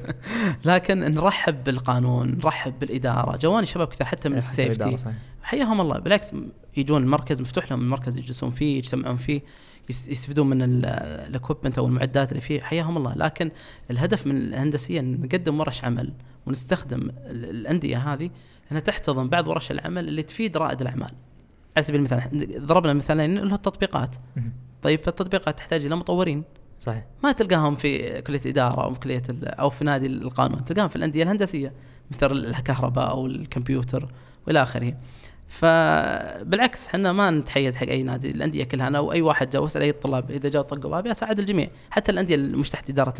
لكن 0.65 0.99
نرحب 0.99 1.65
بالقانون، 1.65 2.39
نرحب 2.39 2.79
بالإدارة، 2.79 3.37
جواني 3.37 3.67
شباب 3.67 3.89
كثير 3.89 4.07
حتى 4.07 4.29
من 4.29 4.37
السيفتي. 4.37 4.97
حياهم 5.43 5.81
الله. 5.81 5.99
بالعكس 5.99 6.33
يجون 6.77 7.03
المركز 7.03 7.41
مفتوح 7.41 7.71
لهم 7.71 7.81
المركز 7.81 8.17
يجلسون 8.17 8.51
فيه 8.51 8.79
يجتمعون 8.79 9.17
فيه. 9.17 9.41
يستفيدون 9.89 10.47
من 10.47 10.63
الاكوبمنت 10.63 11.79
أو 11.79 11.87
المعدات 11.87 12.31
اللي 12.31 12.41
فيه 12.41 12.61
حياهم 12.61 12.97
الله. 12.97 13.15
لكن 13.15 13.51
الهدف 13.91 14.27
من 14.27 14.37
الهندسية 14.37 15.01
نقدم 15.01 15.61
ورش 15.61 15.85
عمل 15.85 16.13
ونستخدم 16.47 17.11
الأندية 17.31 18.13
هذه 18.13 18.31
إنها 18.71 18.81
تحتضن 18.81 19.29
بعض 19.29 19.49
ورش 19.49 19.71
العمل 19.71 20.09
اللي 20.09 20.23
تفيد 20.23 20.57
رائد 20.57 20.81
الأعمال. 20.81 21.11
على 21.77 21.83
سبيل 21.83 22.01
المثال 22.01 22.67
ضربنا 22.67 22.93
مثالين 22.93 23.39
اللي 23.39 23.51
هو 23.51 23.57
التطبيقات. 23.57 24.17
طيب 24.83 24.99
فالتطبيقات 24.99 25.59
تحتاج 25.59 25.85
إلى 25.87 25.97
مطورين. 25.97 26.45
صحيح. 26.81 27.05
ما 27.25 27.33
تلقاهم 27.33 27.77
في 27.77 28.23
كلية 28.23 28.41
إدارة 28.47 28.85
أو 28.85 28.95
في 28.95 29.01
كلية 29.01 29.23
أو 29.45 29.71
في 29.71 29.85
نادي 29.85 30.07
القانون 30.07 30.65
تلقاهم 30.65 30.89
في 30.89 30.97
الأندية 30.97 31.23
الهندسية 31.23 31.73
مثل 32.11 32.33
الكهرباء 32.33 33.11
أو 33.11 33.27
الكمبيوتر 33.27 34.09
وإلى 34.47 34.63
آخره. 34.63 34.95
فبالعكس 35.49 36.87
إحنا 36.87 37.13
ما 37.13 37.31
نتحيز 37.31 37.77
حق 37.77 37.87
أي 37.87 38.03
نادي 38.03 38.31
الأندية 38.31 38.65
كلها. 38.65 38.89
أنا 38.89 39.01
وأي 39.01 39.23
واحد 39.23 39.51
جاء 39.51 39.63
واسال 39.63 39.83
أي 39.83 39.91
الطلاب 39.91 40.31
إذا 40.31 40.49
جاء 40.49 40.63
طقوا 40.63 40.91
بابي 40.91 41.11
اساعد 41.11 41.39
الجميع. 41.39 41.69
حتى 41.91 42.13
الأندية 42.13 42.37
مش 42.37 42.71
تحت 42.71 42.91
إدارة 42.91 43.15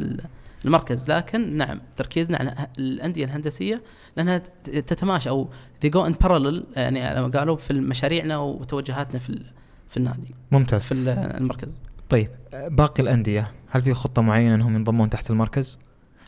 المركز. 0.65 1.11
لكن 1.11 1.57
نعم 1.57 1.81
تركيزنا 1.97 2.37
على 2.39 2.55
الأندية 2.79 3.25
الهندسية 3.25 3.83
لأنها 4.17 4.39
تتماشى 4.65 5.29
أو 5.29 5.49
ذي 5.83 5.89
جو 5.89 6.07
ان 6.07 6.13
بارلل 6.13 6.65
يعني 6.77 7.01
قالوا 7.31 7.57
في 7.57 7.75
مشاريعنا 7.75 8.39
وتوجهاتنا 8.39 9.19
في 9.19 9.43
في 9.89 9.97
النادي 9.97 10.35
ممتاز. 10.53 10.83
في 10.83 10.95
المركز. 10.95 11.81
طيب 12.09 12.31
باقي 12.53 13.03
الأندية 13.03 13.53
هل 13.71 13.83
في 13.83 13.95
خطة 13.95 14.23
معينة 14.23 14.55
إنهم 14.55 14.77
ينضمون 14.77 15.11
تحت 15.11 15.31
المركز؟ 15.31 15.79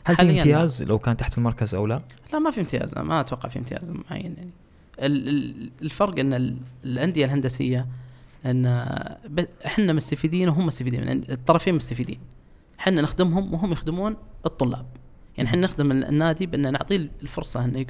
هل 0.05 0.15
في 0.15 0.29
امتياز 0.29 0.83
لو 0.83 0.99
كان 0.99 1.17
تحت 1.17 1.37
المركز 1.37 1.75
أو 1.75 1.87
لا؟ 1.87 2.01
لا 2.33 2.39
ما 2.39 2.51
في 2.51 2.61
امتياز 2.61 2.97
ما 2.97 3.19
أتوقع 3.19 3.49
في 3.49 3.59
امتياز 3.59 3.91
معين 3.91 4.35
يعني. 4.37 4.51
الفرق 5.01 6.19
إن 6.19 6.57
الأندية 6.83 7.25
الهندسية 7.25 7.87
إن 8.45 8.65
إحنا 9.65 9.93
مستفيدين 9.93 10.49
وهم 10.49 10.65
مستفيدين 10.65 11.03
يعني 11.03 11.23
الطرفين 11.29 11.75
مستفيدين. 11.75 12.19
إحنا 12.79 13.01
نخدمهم 13.01 13.53
وهم 13.53 13.71
يخدمون 13.71 14.15
الطلاب. 14.45 14.85
يعني 15.37 15.49
إحنا 15.49 15.61
نخدم 15.61 15.91
النادي 15.91 16.45
بان 16.45 16.71
نعطيه 16.71 17.09
الفرصة 17.21 17.65
إنه 17.65 17.85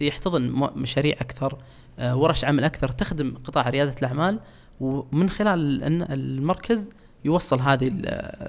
يحتضن 0.00 0.70
مشاريع 0.76 1.16
أكثر 1.20 1.58
آه، 1.98 2.16
ورش 2.16 2.44
عمل 2.44 2.64
أكثر 2.64 2.88
تخدم 2.88 3.34
قطاع 3.44 3.70
ريادة 3.70 3.94
الأعمال 3.98 4.40
ومن 4.80 5.30
خلال 5.30 5.82
المركز 6.12 6.88
يوصل 7.24 7.60
هذه 7.60 7.90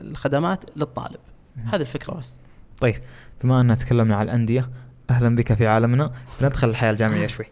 الخدمات 0.01 0.65
للطالب. 0.75 1.19
هذه 1.65 1.81
الفكرة 1.81 2.13
بس. 2.13 2.37
طيب 2.81 2.95
بما 3.43 3.61
أننا 3.61 3.75
تكلمنا 3.75 4.15
عن 4.15 4.25
الأندية 4.25 4.69
أهلا 5.09 5.35
بك 5.35 5.53
في 5.53 5.67
عالمنا. 5.67 6.11
بندخل 6.41 6.69
الحياة 6.69 6.91
الجامعية 6.91 7.27
شوي. 7.37 7.45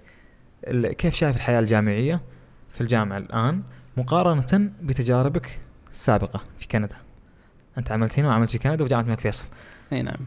كيف 0.71 1.15
شايف 1.15 1.35
الحياة 1.35 1.59
الجامعية 1.59 2.21
في 2.71 2.81
الجامعة 2.81 3.17
الآن 3.17 3.61
مقارنة 3.97 4.71
بتجاربك 4.81 5.59
السابقة 5.91 6.41
في 6.59 6.67
كندا؟ 6.67 6.95
أنت 7.77 7.91
عملت 7.91 8.19
هنا 8.19 8.27
وعملت 8.27 8.51
في 8.51 8.57
كندا 8.57 8.83
وجامعة 8.83 9.03
الملك 9.03 9.19
فيصل. 9.19 9.45
أي 9.91 10.01
نعم. 10.01 10.17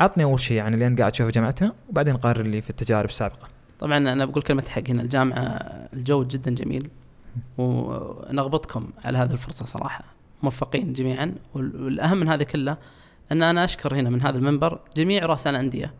عطني 0.00 0.24
أول 0.24 0.40
شيء 0.40 0.56
يعني 0.56 0.74
اللي 0.74 0.86
أنت 0.86 0.98
قاعد 0.98 1.12
تشوفه 1.12 1.30
جامعتنا 1.30 1.72
وبعدين 1.88 2.16
قارن 2.16 2.46
لي 2.46 2.60
في 2.60 2.70
التجارب 2.70 3.08
السابقة. 3.08 3.48
طبعا 3.80 3.96
أنا 3.96 4.24
بقول 4.24 4.42
كلمة 4.42 4.64
حق 4.68 4.82
هنا 4.88 5.02
الجامعة 5.02 5.40
الجو 5.92 6.24
جدا 6.24 6.50
جميل 6.50 6.90
ونغبطكم 7.58 8.88
على 9.04 9.18
هذه 9.18 9.32
الفرصة 9.32 9.64
صراحة. 9.64 10.04
موفقين 10.42 10.92
جميعا 10.92 11.34
والأهم 11.54 12.20
من 12.20 12.28
هذا 12.28 12.44
كله 12.44 12.76
أن 13.32 13.42
أنا 13.42 13.64
أشكر 13.64 13.94
هنا 13.94 14.10
من 14.10 14.22
هذا 14.22 14.38
المنبر 14.38 14.80
جميع 14.96 15.26
رؤساء 15.26 15.50
الأندية. 15.50 15.94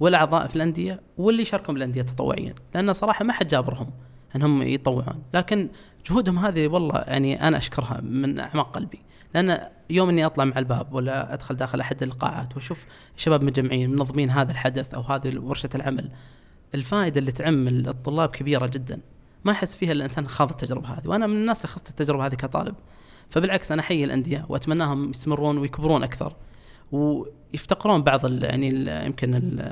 والاعضاء 0.00 0.46
في 0.46 0.56
الأندية 0.56 1.00
واللي 1.18 1.42
يشاركون 1.42 1.74
بالانديه 1.74 2.02
تطوعيا 2.02 2.54
لأن 2.74 2.92
صراحة 2.92 3.24
ما 3.24 3.32
حد 3.32 3.46
جابرهم 3.46 3.90
انهم 4.36 4.62
يطوعون 4.62 5.22
لكن 5.34 5.68
جهودهم 6.10 6.38
هذه 6.38 6.68
والله 6.68 7.04
يعني 7.06 7.48
أنا 7.48 7.56
أشكرها 7.56 8.00
من 8.00 8.40
أعماق 8.40 8.70
قلبي. 8.74 8.98
لأن 9.34 9.60
يوم 9.90 10.08
إني 10.08 10.26
أطلع 10.26 10.44
مع 10.44 10.58
الباب 10.58 10.92
ولا 10.92 11.34
أدخل 11.34 11.56
داخل 11.56 11.80
أحد 11.80 12.02
القاعات 12.02 12.54
وأشوف 12.54 12.86
شباب 13.16 13.42
مجمعين 13.42 13.90
منظمين 13.90 14.30
هذا 14.30 14.52
الحدث 14.52 14.94
أو 14.94 15.00
هذه 15.00 15.38
ورشة 15.38 15.68
العمل 15.74 16.10
الفائدة 16.74 17.20
اللي 17.20 17.32
تعم 17.32 17.68
الطلاب 17.68 18.28
كبيرة 18.28 18.66
جدا. 18.66 19.00
ما 19.44 19.52
يحس 19.52 19.76
فيها 19.76 19.92
الإنسان 19.92 20.28
خاض 20.28 20.50
التجربة 20.50 20.88
هذه 20.88 21.08
وأنا 21.08 21.26
من 21.26 21.36
الناس 21.36 21.64
اللي 21.64 21.74
خضت 21.74 21.90
التجربة 21.90 22.26
هذه 22.26 22.34
كطالب. 22.34 22.74
فبالعكس 23.30 23.72
أنا 23.72 23.80
أحيي 23.80 24.04
الأندية 24.04 24.46
وأتمناهم 24.48 25.10
يستمرون 25.10 25.58
ويكبرون 25.58 26.02
أكثر. 26.02 26.36
ويفتقرون 26.92 28.02
بعض 28.02 28.42
يعني 28.42 28.66
يمكن 29.06 29.62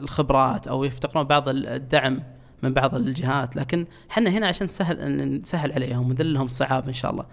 الخبرات 0.00 0.68
أو 0.68 0.84
يفتقرون 0.84 1.26
بعض 1.26 1.48
الدعم 1.48 2.22
من 2.62 2.74
بعض 2.74 2.94
الجهات. 2.94 3.56
لكن 3.56 3.86
إحنا 4.10 4.30
هنا 4.30 4.46
عشان 4.46 4.64
نسهل 4.66 5.40
نسهل 5.40 5.72
عليهم 5.72 6.08
ونذل 6.10 6.34
لهم 6.34 6.46
الصعاب 6.46 6.88
إن 6.88 6.92
شاء 6.92 7.10
الله. 7.10 7.26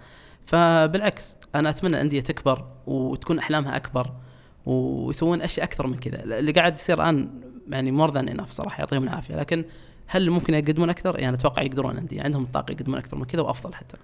فبالعكس 0.46 1.36
أنا 1.54 1.70
أتمنى 1.70 1.96
الأندية 1.96 2.20
تكبر 2.20 2.66
وتكون 2.86 3.38
أحلامها 3.38 3.76
أكبر 3.76 4.12
ويسوون 4.66 5.42
أشياء 5.42 5.66
أكثر 5.66 5.86
من 5.86 5.96
كذا. 5.96 6.38
اللي 6.38 6.52
قاعد 6.52 6.74
يصير 6.74 7.02
الآن 7.02 7.28
يعني 7.68 7.92
مور 7.92 8.12
ذان 8.12 8.28
انف 8.28 8.50
صراحة 8.50 8.78
يعطيهم 8.78 9.04
العافية. 9.04 9.36
لكن 9.36 9.64
هل 10.06 10.30
ممكن 10.30 10.54
يقدمون 10.54 10.90
أكثر؟ 10.90 11.18
يعني 11.18 11.36
أتوقع 11.36 11.62
يقدرون 11.62 11.96
عندي 11.96 12.20
عندهم 12.20 12.42
الطاقه 12.42 12.72
يقدمون 12.72 12.98
أكثر 12.98 13.16
من 13.16 13.24
كذا 13.24 13.40
وأفضل 13.40 13.74
حتى. 13.74 13.96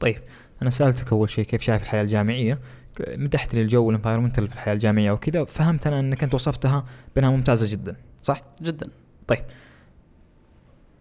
طيب 0.00 0.18
أنا 0.62 0.70
سألتك 0.70 1.12
أول 1.12 1.30
شيء 1.30 1.44
كيف 1.44 1.62
شايف 1.62 1.82
الحياة 1.82 2.02
الجامعية؟ 2.02 2.58
مدحت 3.00 3.54
لي 3.54 3.62
الجو 3.62 3.84
والانفايرمنتال 3.86 4.48
في 4.48 4.54
الحياة 4.54 4.74
الجامعية 4.74 5.12
وكذا 5.12 5.44
فهمت 5.44 5.86
أنا 5.86 6.00
إنك 6.00 6.22
أنت 6.22 6.34
وصفتها 6.34 6.84
بأنها 7.16 7.30
ممتازة 7.30 7.70
جدا 7.72 7.96
صح؟ 8.22 8.42
جدا 8.62 8.86
طيب 9.26 9.44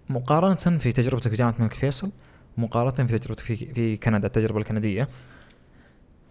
مقارنة 0.10 0.78
في 0.78 0.92
تجربتك 0.92 1.30
في 1.32 1.36
جامعه 1.36 1.56
الملك 1.60 1.74
فيصل 1.74 2.12
مقارنة 2.58 3.08
في 3.08 3.18
تجربتك 3.18 3.44
في 3.44 3.56
في 3.74 3.98
كندا 3.98 4.28
التجربة 4.28 4.60
الكندية 4.60 5.08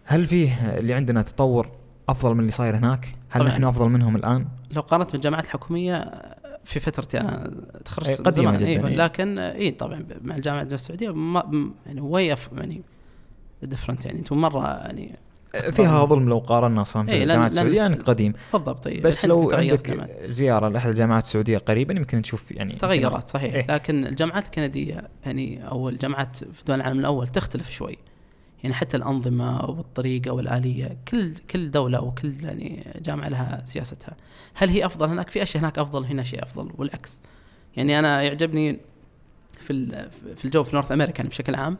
هل 0.03 0.25
فيه 0.27 0.77
اللي 0.79 0.93
عندنا 0.93 1.21
تطور 1.21 1.71
أفضل 2.09 2.33
من 2.33 2.39
اللي 2.39 2.51
صاير 2.51 2.75
هناك؟ 2.75 3.15
هل 3.29 3.41
طبعاً. 3.41 3.51
نحن 3.53 3.63
أفضل 3.63 3.89
منهم 3.89 4.15
الآن؟ 4.15 4.47
لو 4.71 4.81
قارنت 4.81 5.11
بالجامعات 5.11 5.45
الحكومية 5.45 6.11
في 6.63 6.79
فترتي 6.79 7.19
أنا 7.19 7.53
تخرجت 7.85 8.09
أي 8.09 8.15
قديمة 8.15 8.31
زمان، 8.31 8.57
جداً، 8.57 8.67
أيوة 8.67 8.87
أي. 8.87 8.95
لكن 8.95 9.39
اي 9.39 9.71
طبعا 9.71 10.05
مع 10.21 10.35
الجامعة 10.35 10.61
السعودية 10.63 11.15
يعني 11.85 12.01
way 12.01 12.35
يعني 12.53 12.81
different 13.63 14.05
يعني 14.05 14.19
أنتم 14.19 14.41
مرة 14.41 14.67
يعني 14.67 15.15
فيها 15.71 16.05
ظلم. 16.05 16.29
لو 16.29 16.39
قارنا 16.39 16.81
أصلا 16.81 17.05
في 17.05 17.11
إيه، 17.11 17.23
الجامعات 17.23 17.51
السعودية 17.51 17.85
انك 17.85 18.01
قديم. 18.01 18.33
بالضبط 18.53 18.83
طيب 18.83 19.01
بس 19.01 19.25
لو 19.25 19.51
عندك. 19.51 20.19
زيارة 20.25 20.69
لأحد 20.69 20.89
الجامعات 20.89 21.23
السعودية 21.23 21.57
قريبا 21.57 21.93
يمكن 21.93 22.21
تشوف 22.21 22.51
يعني 22.51 22.73
تغيرات 22.73 23.27
صحيح. 23.27 23.53
إيه. 23.53 23.65
لكن 23.69 24.07
الجامعات 24.07 24.45
الكندية 24.45 25.07
يعني 25.25 25.67
أو 25.67 25.89
الجامعات 25.89 26.37
في 26.37 26.63
دول 26.67 26.75
العالم 26.75 26.99
الأول 26.99 27.27
تختلف 27.27 27.69
شوي. 27.69 27.97
يعني 28.63 28.75
حتى 28.75 28.97
الأنظمة 28.97 29.65
والطريقة 29.65 30.31
والآلية 30.31 30.97
كل 31.07 31.35
كل 31.35 31.71
دولة 31.71 32.01
وكل 32.01 32.33
يعني 32.43 32.93
جامعة 33.01 33.29
لها 33.29 33.61
سياستها. 33.65 34.15
هل 34.53 34.69
هي 34.69 34.85
أفضل 34.85 35.09
هناك؟ 35.09 35.29
في 35.29 35.43
أشياء 35.43 35.63
هناك 35.63 35.79
أفضل 35.79 36.05
هنا 36.05 36.23
شيء 36.23 36.43
أفضل 36.43 36.71
والعكس. 36.77 37.21
يعني 37.77 37.99
أنا 37.99 38.21
يعجبني 38.21 38.79
في 39.51 40.07
في 40.35 40.45
الجو 40.45 40.63
في 40.63 40.75
North 40.75 40.91
America 40.91 41.17
يعني 41.17 41.29
بشكل 41.29 41.55
عام 41.55 41.77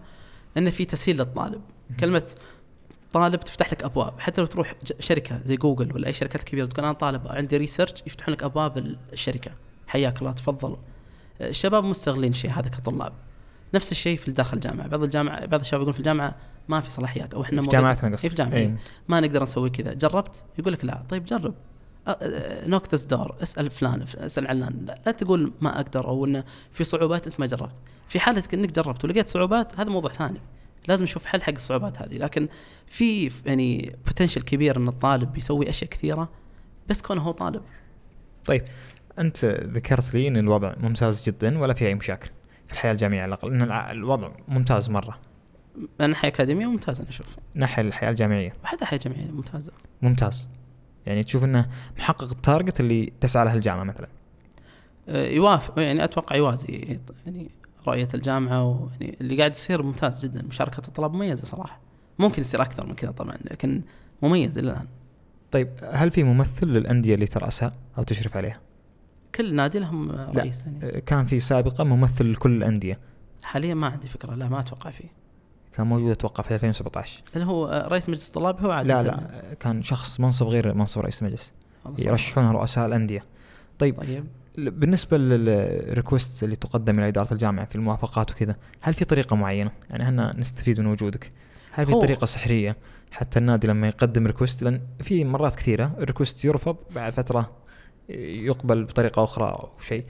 انه 0.57 0.69
في 0.69 0.85
تسهيل 0.85 1.17
للطالب. 1.17 1.61
كلمة 1.99 2.31
طالب 3.13 3.39
تفتح 3.39 3.73
لك 3.73 3.83
أبواب. 3.83 4.19
حتى 4.19 4.41
لو 4.41 4.47
تروح 4.47 4.75
شركة 4.99 5.41
زي 5.43 5.57
جوجل 5.57 5.93
ولا 5.93 6.07
أي 6.07 6.13
شركات 6.13 6.43
كبيرة 6.43 6.65
تقول 6.65 6.85
أنا 6.85 6.93
طالب 6.93 7.27
عندي 7.27 7.57
research 7.57 7.93
يفتحون 8.07 8.33
لك 8.33 8.43
أبواب 8.43 8.77
الشركة. 9.13 9.51
حياك 9.87 10.21
الله 10.21 10.31
تفضلوا 10.31 10.77
الشباب 11.41 11.83
مستغلين 11.83 12.31
الشيء 12.31 12.51
هذا 12.51 12.69
كطلاب. 12.69 13.13
نفس 13.73 13.91
الشيء 13.91 14.17
في 14.17 14.31
داخل 14.31 14.57
الجامعة. 14.57 14.87
بعض 14.87 15.03
الجامعة 15.03 15.45
بعض 15.45 15.59
الشباب 15.59 15.81
يقول 15.81 15.93
في 15.93 15.99
الجامعة 15.99 16.35
ما 16.67 16.79
في 16.79 16.89
صلاحيات 16.89 17.33
أو 17.33 17.41
إحنا 17.41 17.61
في 17.61 17.65
مو 17.65 17.71
جامعاتنا 17.71 18.09
إيه 18.09 18.15
قصدي 18.15 18.29
في 18.29 18.35
جامعه 18.35 18.53
إيه. 18.53 18.65
إيه. 18.65 18.77
ما 19.07 19.19
نقدر 19.19 19.41
نسوي 19.43 19.69
كذا. 19.69 19.93
جربت؟ 19.93 20.45
يقول 20.59 20.73
لك 20.73 20.85
لا. 20.85 21.03
طيب 21.09 21.25
جرب. 21.25 21.53
knock 22.67 22.93
this 22.93 23.03
door 23.03 23.35
اسأل 23.43 23.71
فلان 23.71 24.05
اسأل 24.17 24.47
علان. 24.47 24.85
لا, 24.85 24.99
لا 25.05 25.11
تقول 25.11 25.53
ما 25.61 25.75
أقدر 25.75 26.07
أو 26.07 26.25
إنه 26.25 26.43
في 26.71 26.83
صعوبات 26.83 27.27
أنت 27.27 27.39
ما 27.39 27.45
جربت. 27.45 27.75
في 28.07 28.19
حالة 28.19 28.43
إنك 28.53 28.71
جربت 28.71 29.05
ولقيت 29.05 29.27
صعوبات 29.27 29.79
هذا 29.79 29.89
موضوع 29.89 30.11
ثاني. 30.11 30.39
لازم 30.87 31.03
نشوف 31.03 31.25
حل 31.25 31.41
حق 31.41 31.53
الصعوبات 31.53 32.01
هذه. 32.01 32.17
لكن 32.17 32.47
في 32.87 33.31
يعني 33.45 33.95
potential 34.05 34.41
كبير 34.41 34.77
إن 34.77 34.87
الطالب 34.87 35.33
بيسوي 35.33 35.69
أشياء 35.69 35.89
كثيرة 35.89 36.29
بس 36.89 37.01
كونه 37.01 37.21
هو 37.21 37.31
طالب. 37.31 37.61
طيب 38.45 38.63
أنت 39.19 39.45
ذكرت 39.45 40.13
لي 40.13 40.27
إن 40.27 40.37
الوضع 40.37 40.73
ممتاز 40.77 41.23
جدا 41.23 41.59
ولا 41.59 41.73
في 41.73 41.87
أي 41.87 41.95
مشاكل 41.95 42.29
في 42.67 42.73
الحياة 42.73 42.91
الجامعية 42.91 43.21
على 43.21 43.27
الأقل؟ 43.27 43.53
إن 43.53 43.71
الوضع 43.71 44.31
ممتاز 44.47 44.89
مرة. 44.89 45.19
من 45.99 46.09
ناحيه 46.09 46.27
أكاديمية 46.27 46.65
ممتازة 46.65 47.01
أنا 47.01 47.09
أشوف 47.09 47.27
ناحيه 47.53 47.81
الحياة 47.81 48.09
الجامعية. 48.09 48.53
وحتى 48.63 48.85
حياة 48.85 48.99
جامعية 48.99 49.31
ممتازة. 49.31 49.71
ممتاز. 50.01 50.49
يعني 51.05 51.23
تشوف 51.23 51.43
إنه 51.43 51.69
محقق 51.97 52.31
التارجت 52.31 52.79
اللي 52.79 53.13
تسعى 53.21 53.45
له 53.45 53.53
الجامعة 53.53 53.83
مثلا. 53.83 54.07
آه، 55.09 55.27
يوافق 55.27 55.79
يعني 55.79 56.03
أتوقع 56.03 56.35
يوازي. 56.35 56.99
يعني 57.25 57.49
رؤية 57.87 58.07
الجامعة 58.13 58.63
ويعني 58.63 59.17
اللي 59.21 59.37
قاعد 59.37 59.51
يصير 59.51 59.83
ممتاز 59.83 60.25
جدا. 60.25 60.41
مشاركة 60.41 60.87
الطلاب 60.87 61.13
مميزة 61.13 61.45
صراحة. 61.45 61.79
ممكن 62.19 62.41
يصير 62.41 62.61
أكثر 62.61 62.87
من 62.87 62.95
كذا 62.95 63.11
طبعا 63.11 63.37
لكن 63.51 63.81
مميز 64.21 64.57
إلى 64.57 64.71
الآن. 64.71 64.87
طيب 65.51 65.69
هل 65.91 66.11
في 66.11 66.23
ممثل 66.23 66.67
للأندية 66.67 67.15
اللي 67.15 67.25
تراسها 67.25 67.73
أو 67.97 68.03
تشرف 68.03 68.37
عليها؟ 68.37 68.59
كل 69.35 69.55
نادي 69.55 69.79
لهم 69.79 70.11
رئيس 70.11 70.61
يعني. 70.61 70.79
آه، 70.83 70.99
كان 70.99 71.25
في 71.25 71.39
سابقا 71.39 71.83
ممثل 71.83 72.31
لكل 72.31 72.57
الأندية. 72.57 72.99
حاليا 73.43 73.73
ما 73.73 73.87
عندي 73.87 74.07
فكرة 74.07 74.35
لا 74.35 74.49
ما 74.49 74.59
أتوقع 74.59 74.91
فيه. 74.91 75.23
كان 75.73 75.87
موجود 75.87 76.11
أتوقع 76.11 76.43
في 76.43 76.53
2017 76.55 77.23
اللي 77.35 77.45
هو 77.45 77.67
آه، 77.67 77.87
رئيس 77.87 78.09
مجلس 78.09 78.27
الطلاب 78.27 78.59
هو 78.65 78.71
عادة. 78.71 79.01
لا 79.01 79.07
لا 79.07 79.51
آه، 79.51 79.53
كان 79.53 79.81
شخص 79.83 80.19
منصب 80.19 80.47
غير 80.47 80.73
منصب 80.73 81.01
رئيس 81.01 81.21
المجلس. 81.21 81.53
يرشحون 81.99 82.51
رؤساء 82.51 82.85
الأندية. 82.85 83.21
طيب 83.79 83.99
طيب. 83.99 84.25
بالنسبة 84.57 85.17
لل 85.17 85.45
request 85.45 86.43
اللي 86.43 86.55
تقدم 86.55 86.99
إلى 86.99 87.07
إدارة 87.07 87.33
الجامعة 87.33 87.65
في 87.65 87.75
الموافقات 87.75 88.31
وكذا 88.31 88.55
هل 88.81 88.93
في 88.93 89.05
طريقة 89.05 89.35
معينة؟ 89.35 89.71
يعني 89.89 90.03
إحنا 90.03 90.35
نستفيد 90.37 90.79
من 90.79 90.85
وجودك. 90.85 91.31
هل 91.71 91.85
في 91.85 91.93
طريقة 91.93 92.25
سحرية؟ 92.25 92.75
حتى 93.11 93.39
النادي 93.39 93.67
لما 93.67 93.87
يقدم 93.87 94.27
request 94.27 94.63
لأن 94.63 94.81
في 95.01 95.25
مرات 95.25 95.55
كثيرة 95.55 95.95
ال 95.99 96.05
request 96.05 96.45
يرفض 96.45 96.77
بعد 96.95 97.13
فترة 97.13 97.51
يقبل 98.09 98.83
بطريقة 98.83 99.23
أخرى 99.23 99.45
أو 99.49 99.69
شيء. 99.87 100.05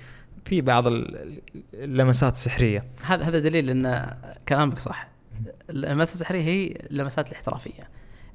في 0.46 0.62
بعض 0.62 0.88
ال- 0.88 1.42
اللمسات 1.74 2.34
السحريه 2.34 2.86
هذا 3.06 3.24
هذا 3.24 3.40
دليل 3.40 3.70
إن 3.70 4.14
كلامك 4.50 4.80
صح. 4.80 5.08
اللمسات 5.70 6.14
السحرية 6.16 6.42
هي 6.44 6.68
اللمسات 6.92 7.28
الاحترافية. 7.28 7.90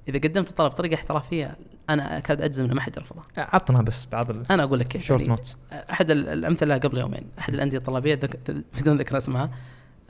إذا 0.09 0.18
قدمت 0.18 0.50
الطلب 0.50 0.70
بطريقة 0.70 0.94
احترافية 0.94 1.56
أنا 1.90 2.18
أكاد 2.18 2.42
أجزم 2.42 2.64
إنه 2.64 2.74
ما 2.74 2.80
حد 2.80 2.96
يرفضها. 2.96 3.24
عطنا 3.36 3.82
بس 3.82 4.06
بعض 4.12 4.30
أنا 4.50 4.62
أقول 4.62 4.78
لك 4.80 4.88
كيف. 4.88 5.11
يعني 5.11 5.26
notes 5.26 5.56
أحد 5.72 6.11
ال- 6.11 6.28
الأمثلة 6.28 6.78
قبل 6.78 6.98
يومين 6.98 7.22
أحد 7.38 7.54
الأندية 7.54 7.78
الطلابية 7.78 8.14
ذك... 8.14 8.50
بدون 8.80 8.96
ذكر 8.96 9.16
اسمها 9.16 9.50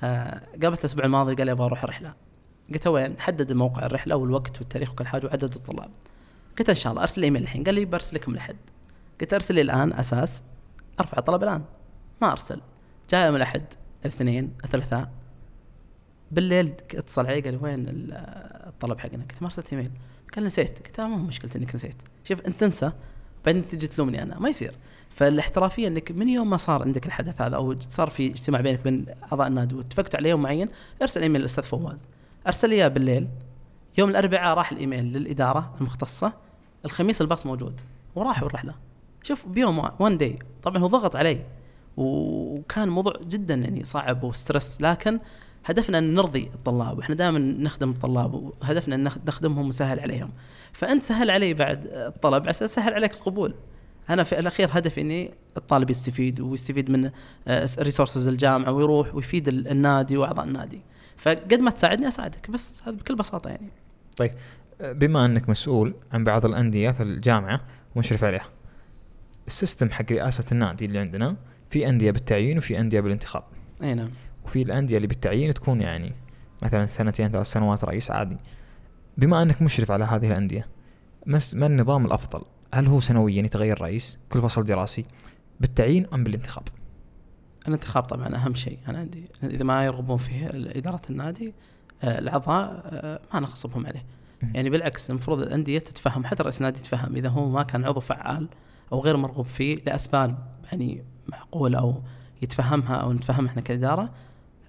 آه 0.02 0.42
قابلت 0.62 0.80
الأسبوع 0.80 1.04
الماضي 1.04 1.34
قال 1.34 1.46
لي 1.46 1.52
أبغى 1.52 1.66
أروح 1.66 1.84
رحلة. 1.84 2.14
قلت 2.72 2.86
له 2.86 2.92
وين؟ 2.92 3.20
حدد 3.20 3.52
موقع 3.52 3.86
الرحلة 3.86 4.16
والوقت 4.16 4.58
والتاريخ 4.60 4.92
وكل 4.92 5.06
حاجة 5.06 5.26
وعدد 5.26 5.54
الطلاب. 5.54 5.90
قلت 6.58 6.68
إن 6.68 6.74
شاء 6.74 6.90
الله 6.92 7.02
أرسل 7.02 7.22
إيميل 7.22 7.42
الحين. 7.42 7.64
قال 7.64 7.74
لي 7.74 7.84
برسلكم 7.84 8.34
لحد. 8.34 8.56
قلت 9.20 9.34
أرسل 9.34 9.54
لي 9.54 9.60
الآن 9.60 9.92
أساس 9.92 10.42
أرفع 11.00 11.18
الطلب 11.18 11.42
الآن. 11.42 11.62
ما 12.22 12.32
أرسل. 12.32 12.60
جاء 13.10 13.26
يوم 13.26 13.36
الأحد 13.36 13.62
الاثنين 14.04 14.52
الثلاثاء. 14.64 15.10
بالليل 16.30 16.72
اتصل 16.94 17.26
علي 17.26 17.40
قال 17.40 17.58
وين 17.64 17.88
ال- 17.88 18.12
الطلب 18.66 18.98
حقنا؟ 18.98 19.22
قلت 19.30 19.42
ما 19.42 19.48
ارسلت 19.48 19.72
إيميل. 19.72 19.90
قال 20.34 20.44
نسيت. 20.44 20.86
قلت 20.86 21.00
ما 21.00 21.14
هو 21.14 21.18
مشكلتي 21.18 21.58
إنك 21.58 21.74
نسيت. 21.74 21.96
شوف 22.24 22.40
أنت 22.40 22.60
تنسى 22.60 22.92
بعدين 23.46 23.68
تجي 23.68 23.86
تلومني 23.86 24.22
أنا. 24.22 24.38
ما 24.38 24.48
يصير. 24.48 24.74
فالاحترافية 25.10 25.88
إنك 25.88 26.12
من 26.12 26.28
يوم 26.28 26.50
ما 26.50 26.56
صار 26.56 26.82
عندك 26.82 27.06
الحدث 27.06 27.42
هذا 27.42 27.56
أو 27.56 27.76
صار 27.88 28.10
في 28.10 28.26
اجتماع 28.26 28.60
بينك 28.60 28.80
وبين 28.80 29.06
أعضاء 29.32 29.48
النادي 29.48 29.74
واتفقتوا 29.74 30.20
على 30.20 30.28
يوم 30.28 30.42
معين 30.42 30.68
ارسل 31.02 31.22
إيميل 31.22 31.40
للأستاذ 31.40 31.64
فواز. 31.64 32.06
ارسل 32.46 32.68
لي 32.70 32.74
إياه 32.74 32.88
بالليل. 32.88 33.28
يوم 33.98 34.10
الأربعاء 34.10 34.56
راح 34.56 34.72
الإيميل 34.72 35.04
للإدارة 35.04 35.74
المختصة. 35.80 36.32
الخميس 36.84 37.20
الباص 37.20 37.46
موجود. 37.46 37.80
وراحوا 38.14 38.46
الرحله 38.48 38.74
شوف 39.22 39.46
بيوم 39.46 39.90
one 39.98 40.18
day 40.18 40.38
طبعا 40.62 40.78
هو 40.78 40.86
ضغط 40.86 41.16
علي. 41.16 41.44
وكان 41.96 42.88
موضوع 42.88 43.12
جدا 43.26 43.54
يعني 43.54 43.84
صعب 43.84 44.24
و 44.24 44.33
stress 44.33 44.82
لكن 44.82 45.20
هدفنا 45.64 45.98
أن 45.98 46.14
نرضي 46.14 46.50
الطلاب 46.54 46.98
وإحنا 46.98 47.14
دائما 47.14 47.38
نخدم 47.38 47.90
الطلاب 47.90 48.34
وهدفنا 48.34 48.94
أن 48.94 49.04
نخ- 49.04 49.18
نخدمهم 49.26 49.64
ونسهل 49.66 50.00
عليهم. 50.00 50.30
فأنت 50.72 51.02
سهل 51.02 51.30
علي 51.30 51.54
بعد 51.54 51.86
الطلب 51.86 52.42
على 52.42 52.50
أساس 52.50 52.74
سهل 52.74 52.94
عليك 52.94 53.12
القبول. 53.12 53.54
أنا 54.10 54.22
في 54.22 54.38
الأخير 54.38 54.68
هدفي 54.72 55.00
إني 55.00 55.30
الطالب 55.56 55.90
يستفيد 55.90 56.40
ويستفيد 56.40 56.90
من 56.90 57.10
resources 57.78 58.28
الجامعة 58.28 58.72
ويروح 58.72 59.14
ويفيد 59.14 59.48
ال- 59.48 59.68
النادي 59.68 60.16
وأعضاء 60.16 60.44
النادي. 60.46 60.80
فقد 61.16 61.54
ما 61.60 61.70
تساعدني 61.70 62.08
أساعدك 62.08 62.50
بس 62.50 62.82
هذا 62.86 62.96
بكل 62.96 63.14
بساطة 63.14 63.50
يعني. 63.50 63.68
طيب 64.16 64.30
بما 64.82 65.24
أنك 65.24 65.48
مسؤول 65.48 65.94
عن 66.12 66.24
بعض 66.24 66.44
الأندية 66.46 66.90
في 66.90 67.02
الجامعة 67.02 67.60
ومشرف 67.96 68.24
عليها. 68.24 68.48
السيستم 69.46 69.90
حق 69.90 70.12
رئاسة 70.12 70.44
النادي 70.52 70.84
اللي 70.84 70.98
عندنا 70.98 71.36
في 71.70 71.88
أندية 71.88 72.10
بالتعيين 72.10 72.58
وفي 72.58 72.80
أندية 72.80 73.00
بالانتخاب. 73.00 73.42
أي 73.82 73.94
نعم. 73.94 74.08
وفي 74.48 74.62
الأندية 74.62 74.96
اللي 74.96 75.06
بالتعيين 75.08 75.54
تكون 75.54 75.80
يعني 75.80 76.12
مثلا 76.62 76.84
سنتين 76.84 77.28
ثلاث 77.28 77.46
سنوات 77.46 77.84
رئيس 77.84 78.10
عادي. 78.10 78.36
بما 79.18 79.42
أنك 79.42 79.62
مشرف 79.62 79.90
على 79.90 80.04
هذه 80.04 80.26
الأندية 80.26 80.66
ما 81.26 81.66
النظام 81.66 82.06
الأفضل؟ 82.06 82.42
هل 82.74 82.86
هو 82.86 83.00
سنويا 83.00 83.42
يتغير 83.42 83.82
رئيس؟ 83.82 84.18
كل 84.28 84.40
فصل 84.42 84.64
دراسي. 84.64 85.04
بالتعيين 85.60 86.06
أم 86.14 86.24
بالانتخاب؟ 86.24 86.62
الانتخاب 87.68 88.02
طبعا 88.02 88.36
أهم 88.36 88.54
شيء. 88.54 88.78
أنا 88.88 88.98
عندي 88.98 89.24
إذا 89.42 89.64
ما 89.64 89.84
يرغبون 89.84 90.16
فيه 90.16 90.50
إدارة 90.54 91.02
النادي 91.10 91.54
آه، 92.02 92.18
الأعضاء 92.18 92.82
آه، 92.86 93.20
ما 93.34 93.40
نغصبهم 93.40 93.86
عليه. 93.86 94.04
يعني 94.54 94.70
بالعكس 94.70 95.10
المفروض 95.10 95.40
الأندية 95.40 95.78
تتفهم 95.78 96.24
حتى 96.24 96.42
رئيس 96.42 96.58
النادي 96.58 96.78
يتفهم 96.78 97.16
إذا 97.16 97.28
هو 97.28 97.48
ما 97.48 97.62
كان 97.62 97.84
عضو 97.84 98.00
فعال 98.00 98.48
أو 98.92 99.00
غير 99.00 99.16
مرغوب 99.16 99.46
فيه 99.46 99.78
لأسباب 99.86 100.38
يعني 100.72 101.04
معقولة 101.26 101.78
أو 101.78 102.02
يتفهمها 102.42 102.96
أو 102.96 103.12
نتفهمها 103.12 103.50
إحنا 103.50 103.62
كإدارة 103.62 104.10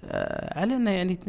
آه، 0.06 0.60
عليه 0.60 0.76
أنه 0.76 0.92
يعني 0.92 1.20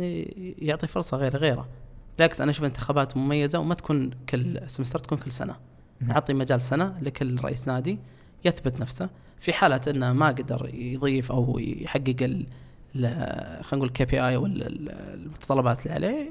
يعطي 0.59 0.87
فرصة 0.87 1.17
غير 1.17 1.37
غيره. 1.37 1.69
بالعكس 2.17 2.41
أنا 2.41 2.51
أشوف 2.51 2.61
الانتخابات 2.63 3.17
مميزة 3.17 3.59
وما 3.59 3.75
تكون 3.75 4.11
كل 4.29 4.61
سمستر 4.67 4.99
تكون 4.99 5.19
كل 5.19 5.33
سنة. 5.33 5.57
نعطي 6.01 6.35
مجال 6.35 6.63
سنة 6.63 6.95
لكل 7.03 7.41
رئيس 7.41 7.69
نادي 7.69 7.99
يثبت 8.45 8.81
نفسه. 8.81 9.09
في 9.41 9.53
حاله 9.53 9.81
أنه 9.89 10.13
ما 10.13 10.27
قدر 10.29 10.71
يضيف 10.75 11.33
أو 11.33 11.59
يحقق 11.59 12.17
ال 12.23 12.47
خلينا 12.95 13.65
نقول 13.73 13.89
كي 13.89 14.05
بي 14.05 14.23
آي 14.27 14.37
ولا 14.37 14.67
ال- 14.67 14.91
المتطلبات 14.91 15.83
اللي 15.87 15.95
عليه 15.95 16.31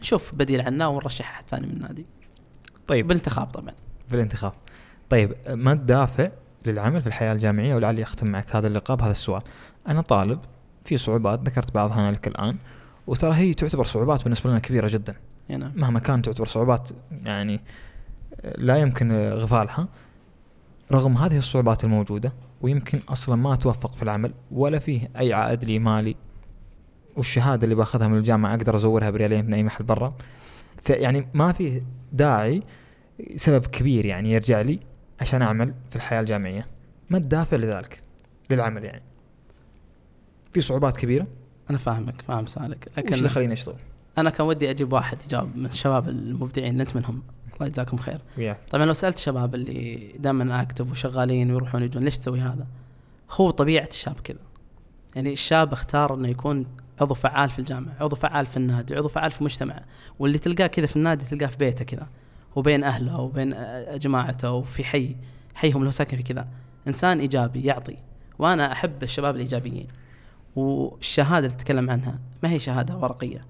نشوف 0.00 0.34
بديل 0.34 0.60
عنه 0.60 0.88
ونرشح 0.88 1.30
أحد 1.30 1.48
ثاني 1.48 1.66
من 1.66 1.72
النادي. 1.72 2.06
طيب. 2.86 3.06
بالانتخاب 3.06 3.46
طبعا. 3.46 3.74
في 4.08 4.14
الانتخاب 4.14 4.52
طيب 5.10 5.34
ما 5.48 5.72
الدافع 5.72 6.28
للعمل 6.66 7.00
في 7.00 7.06
الحياة 7.06 7.32
الجامعية 7.32 7.74
ولعلي 7.74 8.02
أختم 8.02 8.26
معك 8.26 8.56
هذا 8.56 8.66
اللقاء 8.66 8.96
بهذا 8.96 9.10
السؤال. 9.10 9.42
أنا 9.88 10.00
طالب 10.00 10.38
في 10.84 10.96
صعوبات 10.96 11.40
ذكرت 11.40 11.74
بعضها 11.74 12.00
أنا 12.00 12.12
لك 12.12 12.26
الآن. 12.26 12.56
وترى 13.06 13.34
هي 13.34 13.54
تعتبر 13.54 13.84
صعوبات 13.84 14.22
بالنسبة 14.22 14.50
لنا 14.50 14.58
كبيرة 14.58 14.88
جدا. 14.88 15.14
هنا 15.50 15.72
مهما 15.74 15.98
كان 15.98 16.22
تعتبر 16.22 16.46
صعوبات 16.46 16.90
يعني 17.24 17.60
لا 18.58 18.76
يمكن 18.76 19.12
غفالها. 19.12 19.88
رغم 20.92 21.16
هذه 21.16 21.38
الصعوبات 21.38 21.84
الموجودة 21.84 22.32
ويمكن 22.60 23.00
أصلا 23.08 23.36
ما 23.36 23.56
توفق 23.56 23.94
في 23.94 24.02
العمل 24.02 24.34
ولا 24.50 24.78
فيه 24.78 25.10
أي 25.18 25.32
عائد 25.32 25.64
لي 25.64 25.78
مالي. 25.78 26.16
والشهادة 27.16 27.64
اللي 27.64 27.74
باخذها 27.74 28.08
من 28.08 28.18
الجامعة 28.18 28.54
أقدر 28.54 28.76
أزورها 28.76 29.10
بريالين 29.10 29.46
من 29.46 29.54
أي 29.54 29.62
محل 29.62 29.84
برا 29.84 30.14
فيعني 30.82 31.28
ما 31.34 31.52
فيه 31.52 31.82
داعي 32.12 32.62
سبب 33.36 33.66
كبير 33.66 34.06
يعني 34.06 34.32
يرجع 34.32 34.60
لي 34.60 34.80
عشان 35.20 35.42
أعمل 35.42 35.74
في 35.90 35.96
الحياة 35.96 36.20
الجامعية. 36.20 36.66
ما 37.10 37.18
الدافع 37.18 37.56
لذلك؟ 37.56 38.02
للعمل 38.50 38.84
يعني. 38.84 39.02
في 40.54 40.60
صعوبات 40.60 40.96
كبيرة؟ 40.96 41.26
أنا 41.70 41.78
فاهمك 41.78 42.22
فاهم 42.22 42.46
سؤالك. 42.46 42.88
وش 42.90 42.98
اللي 42.98 43.10
لكن 43.16 43.26
يخليني 43.26 43.52
أشتغل؟ 43.52 43.76
أنا 44.18 44.30
كان 44.30 44.46
ودي 44.46 44.70
أجيب 44.70 44.92
واحد 44.92 45.18
يجاوب 45.26 45.56
من 45.56 45.66
الشباب 45.66 46.08
المبدعين 46.08 46.72
اللي 46.72 46.82
أنت 46.82 46.96
منهم. 46.96 47.22
الله 47.54 47.66
يجزاكم 47.66 47.96
خير. 47.96 48.20
وياك 48.38 48.58
طبعا 48.70 48.86
لو 48.86 48.94
سألت 48.94 49.16
الشباب 49.16 49.54
اللي 49.54 50.12
دائما 50.18 50.62
اكتف 50.62 50.90
وشغالين 50.90 51.50
ويروحون 51.50 51.82
يجون 51.82 52.04
ليش 52.04 52.18
تسوي 52.18 52.40
هذا؟ 52.40 52.66
هو 53.30 53.50
طبيعة 53.50 53.88
الشاب 53.90 54.20
كذا. 54.24 54.38
يعني 55.16 55.32
الشاب 55.32 55.72
اختار 55.72 56.14
إنه 56.14 56.28
يكون 56.28 56.66
عضو 57.00 57.14
فعال 57.14 57.50
في 57.50 57.58
الجامعة، 57.58 57.96
عضو 58.00 58.16
فعال 58.16 58.46
في 58.46 58.56
النادي، 58.56 58.94
عضو 58.94 59.08
فعال 59.08 59.30
في 59.30 59.44
مجتمعه، 59.44 59.84
واللي 60.18 60.38
تلقاه 60.38 60.66
كذا 60.66 60.86
في 60.86 60.96
النادي 60.96 61.24
تلقاه 61.24 61.46
في 61.46 61.56
بيته 61.56 61.84
كذا 61.84 62.06
وبين 62.56 62.84
أهله 62.84 63.20
وبين 63.20 63.56
جماعته 63.94 64.50
وفي 64.50 64.84
حي 64.84 65.16
حيهم 65.54 65.76
اللي 65.76 65.86
هو 65.86 65.92
ساكن 65.92 66.16
في 66.16 66.22
كذا، 66.22 66.48
إنسان 66.88 67.20
إيجابي 67.20 67.64
يعطي، 67.64 67.96
وأنا 68.38 68.72
أحب 68.72 69.02
الشباب 69.02 69.34
الإيجابيين. 69.34 69.86
والشهاده 70.56 71.46
اللي 71.46 71.58
تتكلم 71.58 71.90
عنها 71.90 72.18
ما 72.42 72.50
هي 72.50 72.58
شهادة 72.58 72.96
ورقية. 72.96 73.46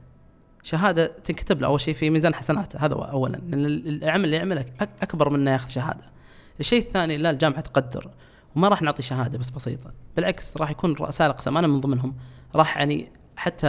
شهادة 0.62 1.06
تنكتب 1.06 1.60
له 1.60 1.66
أول 1.66 1.80
شيء 1.80 1.94
في 1.94 2.10
ميزان 2.10 2.34
حسناته 2.34 2.78
هذا 2.78 2.94
اولا 2.94 3.36
لأن 3.36 3.66
العمل 3.66 4.24
اللي 4.24 4.36
يعمله 4.36 4.64
أكبر 4.80 5.30
من 5.30 5.40
إنه 5.40 5.50
ياخذ 5.50 5.68
شهادة. 5.68 6.04
الشيء 6.60 6.78
الثاني 6.78 7.16
لا 7.16 7.30
الجامعة 7.30 7.60
تقدر 7.60 8.10
وما 8.56 8.68
راح 8.68 8.82
نعطي 8.82 9.02
شهادة 9.02 9.38
بس 9.38 9.50
بسيطة، 9.50 9.92
بالعكس 10.16 10.56
راح 10.56 10.70
يكون 10.70 10.92
رؤساء 10.92 11.26
الاقسام 11.26 11.58
أنا 11.58 11.66
من 11.66 11.80
ضمنهم 11.80 12.14
راح 12.54 12.76
يعني 12.76 13.08
حتى 13.36 13.68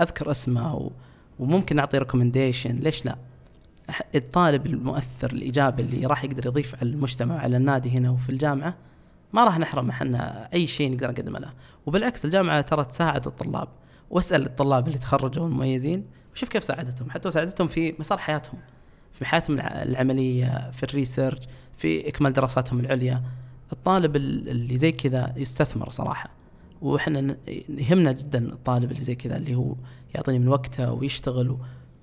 أذكر 0.00 0.30
اسمه 0.30 0.90
وممكن 1.38 1.76
نعطي 1.76 1.98
ريكومنديشن 1.98 2.76
ليش 2.76 3.04
لا؟ 3.04 3.16
الطالب 4.14 4.66
المؤثر 4.66 5.32
الإيجابي 5.32 5.82
اللي 5.82 6.06
راح 6.06 6.24
يقدر 6.24 6.46
يضيف 6.46 6.74
على 6.74 6.90
المجتمع 6.90 7.38
على 7.38 7.56
النادي 7.56 7.90
هنا 7.90 8.10
وفي 8.10 8.30
الجامعة 8.30 8.74
ما 9.34 9.44
راح 9.44 9.58
نحرم 9.58 9.90
إحنا 9.90 10.48
أي 10.54 10.66
شيء 10.66 10.92
نقدر 10.92 11.10
نقدمه 11.10 11.38
له، 11.38 11.52
وبالعكس 11.86 12.24
الجامعة 12.24 12.60
ترى 12.60 12.84
تساعد 12.84 13.26
الطلاب. 13.26 13.68
واسأل 14.10 14.46
الطلاب 14.46 14.88
اللي 14.88 14.98
تخرجوا 14.98 15.46
المميزين 15.46 16.04
وشوف 16.34 16.48
كيف 16.48 16.64
ساعدتهم. 16.64 17.10
حتى 17.10 17.30
ساعدتهم 17.30 17.68
في 17.68 17.94
مسار 17.98 18.18
حياتهم. 18.18 18.60
في 19.12 19.24
حياتهم 19.24 19.56
الع- 19.56 19.82
العملية 19.82 20.70
في 20.70 20.82
الريسيرش 20.82 21.38
في 21.76 22.08
إكمال 22.08 22.32
دراساتهم 22.32 22.80
العليا. 22.80 23.22
الطالب 23.72 24.16
ال- 24.16 24.48
اللي 24.48 24.78
زي 24.78 24.92
كذا 24.92 25.34
يستثمر 25.36 25.90
صراحة. 25.90 26.30
وإحنا 26.82 27.36
يهمنا 27.68 28.12
جدا 28.12 28.38
الطالب 28.52 28.90
اللي 28.90 29.02
زي 29.02 29.14
كذا 29.14 29.36
اللي 29.36 29.54
هو 29.54 29.74
يعطيني 30.14 30.38
من 30.38 30.48
وقته 30.48 30.92
ويشتغل. 30.92 31.56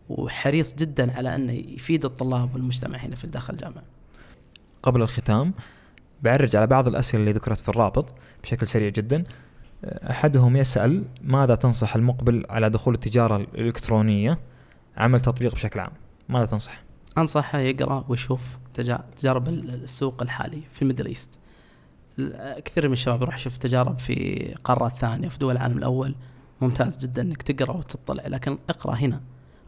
وحريص 0.09 0.75
جدا 0.75 1.17
على 1.17 1.35
إنه 1.35 1.53
يفيد 1.53 2.05
الطلاب 2.05 2.53
والمجتمع 2.53 2.97
هنا 2.97 3.15
في 3.15 3.27
داخل 3.27 3.53
الجامعة. 3.53 3.83
قبل 4.83 5.01
الختام 5.01 5.53
بعرج 6.23 6.55
على 6.55 6.67
بعض 6.67 6.87
الأسئلة 6.87 7.21
اللي 7.21 7.31
ذكرت 7.33 7.57
في 7.57 7.69
الرابط 7.69 8.13
بشكل 8.43 8.67
سريع 8.67 8.89
جدا 8.89 9.23
أحدهم 9.85 10.55
يسأل 10.57 11.03
ماذا 11.23 11.55
تنصح 11.55 11.95
المقبل 11.95 12.45
على 12.49 12.69
دخول 12.69 12.93
التجارة 12.93 13.35
الإلكترونية 13.37 14.39
عمل 14.97 15.21
تطبيق 15.21 15.53
بشكل 15.53 15.79
عام 15.79 15.91
ماذا 16.29 16.45
تنصح؟ 16.45 16.81
أنصحه 17.17 17.59
يقرأ 17.59 18.05
ويشوف 18.09 18.57
تجا- 18.73 19.03
تجارب 19.15 19.47
ال- 19.47 19.83
السوق 19.83 20.21
الحالي 20.21 20.61
في 20.73 20.81
ال 20.81 20.84
Middle 20.84 21.05
East. 21.05 21.39
ال- 22.19 22.59
كثير 22.63 22.87
من 22.87 22.93
الشباب 22.93 23.21
يروح 23.21 23.35
يشوف 23.35 23.57
تجارب 23.57 23.99
في 23.99 24.55
قارات 24.63 24.97
ثانية 24.97 25.29
في 25.29 25.37
دول 25.39 25.51
العالم 25.51 25.77
الأول 25.77 26.15
ممتاز 26.61 26.97
جدا 26.97 27.21
إنك 27.21 27.41
تقرأ 27.41 27.77
وتطلع 27.77 28.27
لكن 28.27 28.57
اقرأ 28.69 28.95
هنا. 28.95 29.21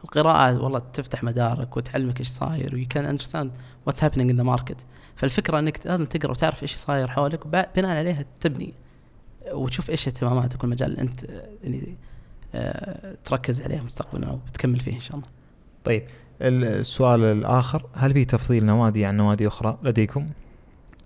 القراءة 0.04 0.62
والله 0.62 0.78
تفتح 0.78 1.24
مدارك 1.24 1.76
وتعلمك 1.76 2.20
إيش 2.20 2.28
صاير 2.28 2.74
و 2.74 2.86
you 2.90 2.97
can 2.97 3.04
understand 3.04 3.50
what's 3.86 4.04
happening 4.04 4.30
in 4.30 4.36
the 4.36 4.42
market. 4.42 4.86
فالفكرة 5.16 5.58
إنك 5.58 5.86
لازم 5.86 6.04
تقرأ 6.04 6.30
وتعرف 6.30 6.62
إيش 6.62 6.74
صاير 6.74 7.08
حولك 7.08 7.46
وبناء 7.46 7.86
عليها 7.86 8.24
تبني 8.40 8.74
وتشوف 9.52 9.90
إيش 9.90 10.08
اهتماماتك 10.08 10.62
والمجال 10.62 10.90
اللي 10.90 11.02
أنت 11.02 11.24
يعني 11.64 11.96
آه، 12.54 13.16
تركز 13.24 13.62
عليه 13.62 13.80
مستقبلا 13.80 14.26
أو 14.26 14.36
بتكمل 14.36 14.80
فيه 14.80 14.94
إن 14.94 15.00
شاء 15.00 15.16
الله. 15.16 15.28
طيب 15.84 16.02
السؤال 16.40 17.24
الآخر 17.24 17.86
هل 17.94 18.12
في 18.12 18.24
تفضيل 18.24 18.64
نوادي 18.64 19.04
عن 19.04 19.16
نوادي 19.16 19.48
أخرى 19.48 19.78
لديكم؟ 19.82 20.28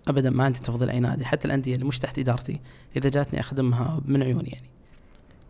ابدا 0.08 0.30
ما 0.30 0.44
عندي 0.44 0.58
تفضيل 0.58 0.90
أي 0.90 1.00
نادي 1.00 1.24
حتى 1.24 1.44
الأندية 1.44 1.74
اللي 1.74 1.84
مش 1.84 1.98
تحت 1.98 2.18
إدارتي 2.18 2.60
إذا 2.96 3.08
جاتني 3.08 3.40
أخدمها 3.40 4.00
من 4.04 4.22
عيوني 4.22 4.48
يعني 4.48 4.68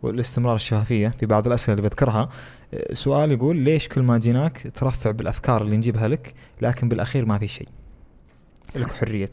والاستمرار 0.01 0.55
الشفافية 0.55 1.07
في 1.19 1.25
بعض 1.25 1.47
الأسئلة 1.47 1.77
اللي 1.77 1.89
بذكرها. 1.89 2.29
سؤال 2.93 3.31
يقول 3.31 3.57
ليش 3.57 3.87
كل 3.87 4.01
ما 4.01 4.17
جيناك 4.17 4.71
ترفع 4.73 5.11
بالأفكار 5.11 5.61
اللي 5.61 5.77
نجيبها 5.77 6.07
لك 6.07 6.33
لكن 6.61 6.89
بالأخير 6.89 7.25
ما 7.25 7.37
في 7.37 7.47
شيء؟ 7.47 7.67
لك 8.75 8.91
حرية 8.91 9.29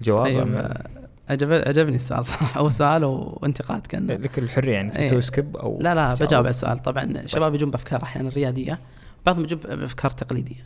الجواب 0.00 0.24
طيب 0.24 0.54
آه، 0.54 0.86
عجب 1.28 1.52
عجبني 1.52 1.96
السؤال 1.96 2.24
صراحة. 2.24 2.60
هو 2.60 2.70
سؤال 2.70 3.04
وانتقاد 3.04 3.86
كان 3.86 4.06
لك 4.06 4.38
الحرية 4.38 4.72
يعني 4.72 4.96
إيه. 4.96 5.04
تسوي 5.04 5.22
skip 5.22 5.56
أو 5.56 5.78
لا 5.80 5.94
لا. 5.94 6.14
بجاوب 6.14 6.44
على 6.44 6.50
السؤال. 6.50 6.78
طبعا 6.78 7.26
شباب 7.26 7.54
يجون 7.54 7.70
بأفكار 7.70 8.02
أحيانا 8.02 8.28
ريادية 8.28 8.78
بعضهم 9.26 9.44
يجون 9.44 9.58
بأفكار 9.58 10.10
تقليدية. 10.10 10.62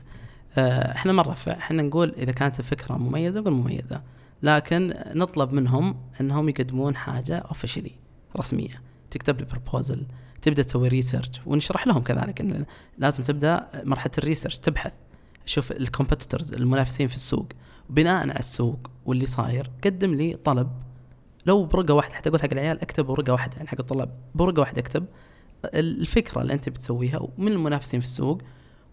آه، 0.59 0.93
إحنا 0.93 1.13
ما 1.13 1.23
نرفع. 1.23 1.53
إحنا 1.53 1.83
نقول 1.83 2.15
إذا 2.19 2.33
كانت 2.33 2.61
الفكرة 2.61 2.97
مميزة 2.97 3.41
نقول 3.41 3.53
مميزة 3.53 4.03
لكن 4.43 4.95
نطلب 5.15 5.53
منهم 5.53 5.97
إنهم 6.21 6.49
يقدمون 6.49 6.97
حاجة 6.97 7.39
officially 7.39 7.93
رسمية. 8.37 8.88
تكتب 9.11 9.41
لي 9.41 9.47
proposal 9.47 10.07
تبدأ 10.43 10.63
تسوي 10.63 10.89
research 10.89 11.29
ونشرح 11.47 11.87
لهم 11.87 12.03
كذلك 12.03 12.41
إن 12.41 12.67
لازم 12.99 13.23
تبدأ 13.23 13.67
مرحلة 13.85 14.13
ال 14.19 14.23
research 14.23 14.59
تبحث 14.59 14.93
شوف 15.47 15.73
ال 15.73 15.79
competitors 15.79 16.53
المنافسين 16.53 17.09
في 17.09 17.15
السوق. 17.15 17.49
وبناء 17.91 18.21
على 18.21 18.39
السوق 18.39 18.91
واللي 19.07 19.27
صاير 19.27 19.71
قدم 19.85 20.15
لي 20.15 20.35
طلب. 20.45 20.71
لو 21.47 21.65
بورقة 21.65 21.95
واحدة 21.95 22.15
حتى 22.15 22.29
أقول 22.29 22.43
حق 22.43 22.49
العيال 22.53 22.81
اكتب 22.81 23.07
بورقة 23.07 23.33
واحدة 23.33 23.57
يعني 23.57 23.69
حق 23.69 23.81
الطلاب 23.81 24.19
بورقة 24.35 24.61
واحدة 24.61 24.81
اكتب 24.81 25.07
الفكرة 25.65 26.43
اللي 26.43 26.53
أنت 26.53 26.69
بتسويها 26.69 27.19
ومن 27.19 27.53
المنافسين 27.53 28.01
في 28.01 28.07
السوق. 28.07 28.39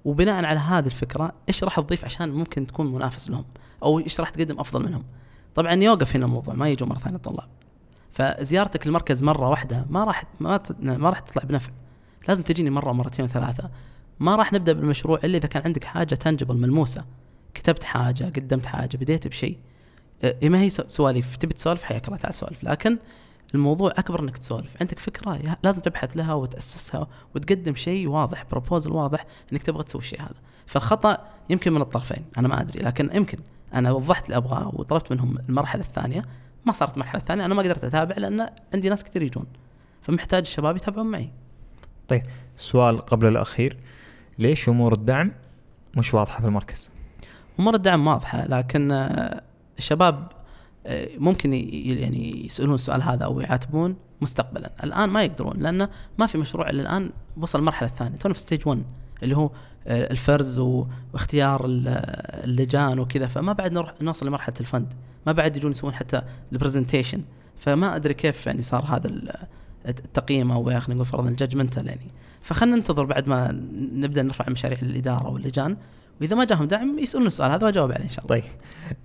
وبناء 0.06 0.46
على 0.46 0.60
هذه 0.60 0.86
الفكرة 0.86 1.34
إيش 1.50 1.64
راح 1.64 1.80
تضيف 1.80 2.06
عشان 2.06 2.30
ممكن 2.30 2.68
تكون 2.68 2.94
منافس 2.94 3.30
لهم؟ 3.30 3.46
أو 3.84 4.00
إيش 4.00 4.20
راح 4.20 4.30
تقدم 4.30 4.60
أفضل 4.60 4.86
منهم؟ 4.86 5.04
طبعا 5.56 5.74
يوقف 5.74 6.16
هنا 6.16 6.26
الموضوع 6.26 6.54
ما 6.54 6.70
يجوا 6.70 6.88
مرة 6.88 6.98
ثانية 6.98 7.16
الطلاب. 7.16 7.48
فزيارتك 8.16 8.88
المركز 8.88 9.24
مرة 9.24 9.50
واحدة 9.50 9.86
ما 9.90 10.04
راح 10.04 10.24
ما 10.40 10.60
ما 10.80 11.10
راح 11.10 11.20
تطلع 11.20 11.44
بنفع. 11.44 11.72
لازم 12.28 12.44
تجيني 12.44 12.70
مرة 12.70 12.90
ومرتين 12.90 13.26
وثلاثة. 13.26 13.70
ما 14.20 14.36
راح 14.36 14.54
نبدأ 14.54 14.74
بالمشروع 14.74 15.20
إلا 15.24 15.38
إذا 15.38 15.48
كان 15.48 15.64
عندك 15.66 15.84
حاجة 15.84 16.16
تنجبل 16.16 16.58
ملموسة. 16.58 17.06
كتبت 17.54 17.84
حاجة 17.84 18.24
قدمت 18.24 18.66
حاجة 18.66 18.98
بديت 18.98 19.28
بشيء. 19.28 19.58
إيه 20.24 20.50
ما 20.50 20.62
هي 20.62 20.70
سواليف؟ 20.70 21.36
تبي 21.36 21.54
تسولف؟ 21.54 21.84
حياك 21.84 22.08
الله 22.08 22.18
تعال 22.18 22.34
سولف. 22.34 22.64
لكن 22.64 22.98
الموضوع 23.56 23.92
أكبر 23.92 24.20
إنك 24.20 24.38
تسولف. 24.38 24.78
عندك 24.82 25.00
فكرة 25.00 25.58
لازم 25.64 25.82
تبحث 25.82 26.18
لها 26.18 26.34
وتأسسها 26.34 27.08
وتقدم 27.36 27.76
شيء 27.76 28.08
واضح 28.08 28.46
بروبوزل 28.52 28.92
واضح 28.92 29.26
إنك 29.54 29.64
تبغى 29.64 29.84
تسوي 29.84 30.02
الشيء 30.02 30.22
هذا. 30.22 30.42
فالخطأ 30.66 31.18
يمكن 31.50 31.74
من 31.74 31.82
الطرفين 31.82 32.26
أنا 32.38 32.48
ما 32.48 32.62
أدري. 32.62 32.80
لكن 32.80 33.10
يمكن. 33.14 33.38
أنا 33.74 33.92
وضحت 33.92 34.26
اللي 34.26 34.38
ابغاه 34.38 34.72
وطلبت 34.74 35.12
منهم 35.12 35.38
المرحلة 35.50 35.82
الثانية. 35.82 36.26
ما 36.66 36.72
صارت 36.72 36.94
المرحله 36.94 37.22
الثانية 37.22 37.46
أنا 37.46 37.54
ما 37.54 37.62
قدرت 37.62 37.84
أتابع 37.84 38.16
لأن 38.18 38.50
عندي 38.74 38.90
ناس 38.90 39.04
كثير 39.04 39.22
يجون 39.22 39.46
فمحتاج 40.02 40.42
الشباب 40.42 40.76
يتابعون 40.76 41.06
معي 41.06 41.30
سؤال 42.58 43.06
قبل 43.06 43.28
الأخير 43.28 43.78
ليش 44.40 44.70
أمور 44.70 44.94
الدعم 44.94 45.32
مش 45.98 46.14
واضحة 46.14 46.42
في 46.42 46.48
المركز؟ 46.48 46.90
أمور 47.60 47.76
الدعم 47.76 48.08
واضحة 48.08 48.46
لكن 48.48 48.92
آه، 48.92 49.42
الشباب 49.78 50.32
آه، 50.86 51.10
ممكن 51.18 51.54
يعني 51.54 52.46
يسألون 52.46 52.74
السؤال 52.74 53.04
هذا 53.04 53.26
أو 53.26 53.40
يعاتبون 53.40 53.96
مستقبلا 54.22 54.72
الآن 54.84 55.10
ما 55.10 55.24
يقدرون 55.24 55.58
لأن 55.58 55.90
ما 56.18 56.26
في 56.26 56.38
مشروع 56.38 56.70
الا 56.70 56.82
الآن 56.82 57.10
وصل 57.38 57.60
المرحله 57.60 57.90
الثانية 57.90 58.18
تونا 58.18 58.34
في 58.34 58.40
stage 58.40 58.68
1 58.68 58.84
اللي 59.24 59.38
هو 59.38 59.50
الفرز 59.88 60.60
و- 60.60 60.88
واختيار 61.14 61.66
ال- 61.66 61.88
اللجان 62.44 63.00
وكذا. 63.00 63.28
فما 63.28 63.54
بعد 63.54 63.72
نروح 63.74 63.94
نوصل 64.02 64.28
لمرحلة 64.28 64.56
ال 64.60 64.66
fund. 64.66 64.94
ما 65.28 65.32
بعد 65.32 65.58
يجون 65.58 65.72
يسوون 65.72 65.94
حتى 65.94 66.22
ال 66.52 66.57
presentation 66.57 67.22
فما 67.60 67.96
أدري 67.96 68.14
كيف 68.14 68.48
يعني 68.48 68.62
صار 68.62 68.86
هذا 68.86 69.08
ال- 69.08 69.32
التقييم 69.88 70.52
أو 70.52 70.64
خلينا 70.66 70.94
نقول 70.94 71.06
فرضا 71.06 71.30
ال 71.30 71.35
judgemental 71.35 71.88
يعني. 71.88 72.08
فخلنا 72.42 72.76
ننتظر 72.76 73.06
بعد 73.06 73.28
ما 73.28 73.52
نبدأ 73.94 74.24
نرفع 74.24 74.50
مشاريع 74.50 74.78
للاداره 74.82 75.30
واللجان. 75.30 75.78
وإذا 76.22 76.36
ما 76.36 76.46
جاهم 76.46 76.66
دعم 76.68 77.00
يسألون 77.00 77.28
السؤال. 77.28 77.52
هذا 77.52 77.66
واجاوب 77.66 77.92
عليه 77.92 78.04
إن 78.04 78.10
شاء 78.10 78.26
الله. 78.26 78.36
طيب. 78.42 78.44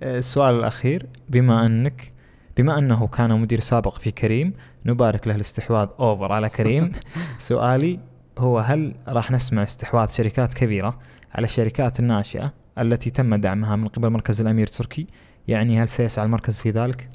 آه، 0.03 0.19
السؤال 0.19 0.55
الأخير. 0.55 1.05
بما 1.29 1.65
أنك 1.65 2.13
بما 2.57 2.79
أنه 2.79 3.07
كان 3.07 3.41
مدير 3.41 3.59
سابق 3.59 3.97
في 3.97 4.11
كريم 4.11 4.53
نبارك 4.85 5.27
له 5.27 5.35
الاستحواذ 5.35 5.87
أوفر 5.99 6.31
على 6.31 6.49
كريم. 6.49 6.91
سؤالي 7.39 7.99
هو 8.41 8.59
هل 8.59 8.95
راح 9.07 9.31
نسمع 9.31 9.63
استحواذ 9.63 10.09
شركات 10.09 10.53
كبيرة 10.53 10.99
على 11.35 11.45
الشركات 11.45 11.99
الناشئة 11.99 12.53
التي 12.79 13.09
تم 13.09 13.35
دعمها 13.35 13.75
من 13.75 13.87
قبل 13.87 14.09
مركز 14.09 14.41
الأمير 14.41 14.67
تركي 14.67 15.07
يعني 15.47 15.81
هل 15.81 15.87
سيسعى 15.87 16.25
المركز 16.25 16.57
في 16.57 16.69
ذلك؟ 16.69 17.09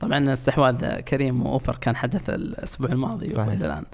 طبعا 0.00 0.32
استحواذ 0.32 1.00
كريم 1.00 1.46
وأوبر 1.46 1.76
كان 1.76 1.96
حدث 1.96 2.30
الأسبوع 2.30 2.92
الماضي 2.92 3.30
صحيح. 3.30 3.48
والى 3.48 3.66
الآن 3.66 3.84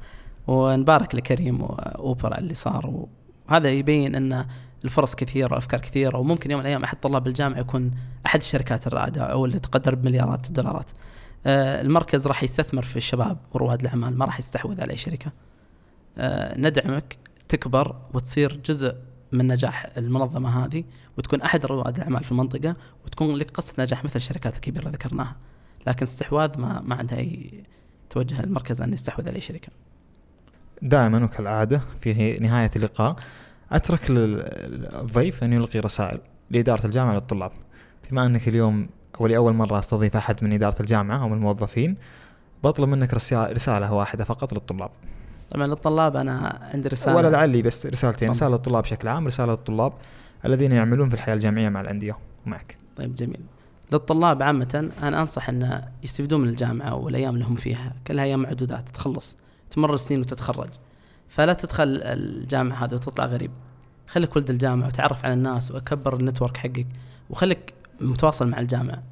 ونبارك 0.47 1.15
لكريم 1.15 1.63
وأوبر 1.63 2.35
على 2.35 2.43
اللي 2.43 2.55
صار 2.55 3.07
وهذا 3.49 3.71
يبين 3.71 4.15
أن 4.15 4.47
الفرص 4.85 5.15
كثيرة 5.15 5.55
وأفكار 5.55 5.81
كثيرة 5.81 6.19
وممكن 6.19 6.51
يوم 6.51 6.61
من 6.61 6.67
الأيام 6.67 6.85
أحد 6.85 7.01
طلاب 7.01 7.27
الجامعة 7.27 7.59
يكون 7.59 7.91
أحد 8.27 8.39
الشركات 8.39 8.87
الرائدة 8.87 9.23
أو 9.23 9.45
اللي 9.45 9.59
تقدر 9.59 9.95
بمليارات 9.95 10.49
الدولارات. 10.49 10.91
آه، 11.47 11.81
المركز 11.81 12.27
راح 12.27 12.43
يستثمر 12.43 12.83
في 12.83 12.97
الشباب 12.97 13.39
ورواد 13.53 13.81
الأعمال 13.81 14.19
ما 14.19 14.25
راح 14.25 14.39
يستحوذ 14.39 14.81
على 14.81 14.93
أي 14.93 14.97
شركة. 14.97 15.33
آه، 16.19 16.59
ندعمك 16.59 17.17
تكبر 17.49 17.97
وتصير 18.15 18.61
جزء 18.65 18.95
من 19.33 19.47
نجاح 19.47 19.87
المنظمة 19.97 20.65
هذه 20.65 20.85
وتكون 21.19 21.43
أحد 21.43 21.67
رواد 21.67 21.97
الأعمال 21.97 22.25
في 22.25 22.33
المنطقة 22.33 22.77
وتكون 23.05 23.35
لك 23.37 23.51
قصة 23.51 23.75
نجاح 23.79 24.05
مثل 24.05 24.17
الشركات 24.17 24.55
الكبيرة 24.57 24.83
اللي 24.83 24.93
ذكرناها. 24.93 25.37
لكن 25.87 26.03
استحواذ 26.07 26.61
ما 26.61 26.81
ما 26.81 26.95
عندها 26.95 27.19
أي 27.19 27.65
توجه 28.11 28.41
المركز 28.41 28.83
أن 28.83 28.93
يستحوذ 28.93 29.29
على 29.29 29.37
اي 29.37 29.41
شركة. 29.41 29.69
دائما 30.83 31.25
وكالعادة 31.25 31.83
في 32.01 32.39
نهاية 32.39 32.71
اللقاء 32.77 33.17
أترك 33.73 34.11
لل- 34.11 34.41
الضيف 35.01 35.45
أن 35.45 35.53
يلقي 35.53 35.79
رسائل 35.81 36.19
لإدارة 36.51 36.87
الجامعة 36.87 37.15
للطلاب 37.15 37.53
بما 38.11 38.27
أنك 38.27 38.49
اليوم 38.49 38.89
ولأول 39.19 39.53
مرة 39.53 39.79
أستضيف 39.79 40.17
أحد 40.17 40.45
من 40.45 40.53
إدارة 40.53 40.81
الجامعة 40.83 41.23
أو 41.23 41.29
من 41.29 41.35
الموظفين 41.37 41.97
بطلب 42.65 42.89
منك 42.89 43.15
رسالة 43.31 43.93
واحدة 43.93 44.25
فقط 44.25 44.53
للطلاب 44.55 44.91
طبعا 45.53 45.67
للطلاب 45.67 46.17
أنا 46.17 46.69
عندي 46.75 46.89
رسالة. 46.89 47.17
ولا 47.17 47.29
لعلي 47.29 47.63
بس 47.63 47.87
رسالتين. 47.87 48.31
رسالة 48.31 48.51
للطلاب 48.51 48.83
بشكل 48.83 49.09
عام 49.09 49.27
رسالة 49.27 49.53
للطلاب 49.53 49.93
الذين 50.45 50.73
يعملون 50.73 51.09
في 51.09 51.15
الحياة 51.15 51.35
الجامعية 51.35 51.69
مع 51.69 51.81
الأندية 51.81 52.19
ومعك. 52.47 52.77
طيب 52.97 53.17
جميل. 53.17 53.41
للطلاب 53.93 54.43
عامة 54.43 54.91
أنا 55.03 55.21
أنصح 55.21 55.49
أن 55.49 55.83
يستفيدون 56.03 56.41
من 56.41 56.49
الجامعة 56.49 56.95
والأيام 56.95 57.35
اللي 57.35 57.45
هم 57.45 57.57
فيها 57.57 57.93
كلها 58.07 58.25
أيام 58.25 58.43
معدودات 58.43 58.89
تخلص 58.89 59.37
تمر 59.71 59.95
السنين 59.95 60.21
وتتخرج. 60.21 60.69
فلا 61.29 61.53
تدخل 61.53 62.01
الجامعة 62.03 62.85
هذه 62.85 62.95
وتطلع 62.95 63.27
غريب. 63.27 63.51
خليك 64.07 64.37
ولد 64.37 64.51
الجامعة 64.51 64.87
وتعرف 64.87 65.25
على 65.25 65.35
الناس 65.35 65.71
وكبر 65.71 66.17
النتورك 66.17 66.57
حقك 66.57 66.87
وخليك 67.31 67.75
متواصل 68.01 68.49
مع 68.49 68.59
الجامعة. 68.59 69.03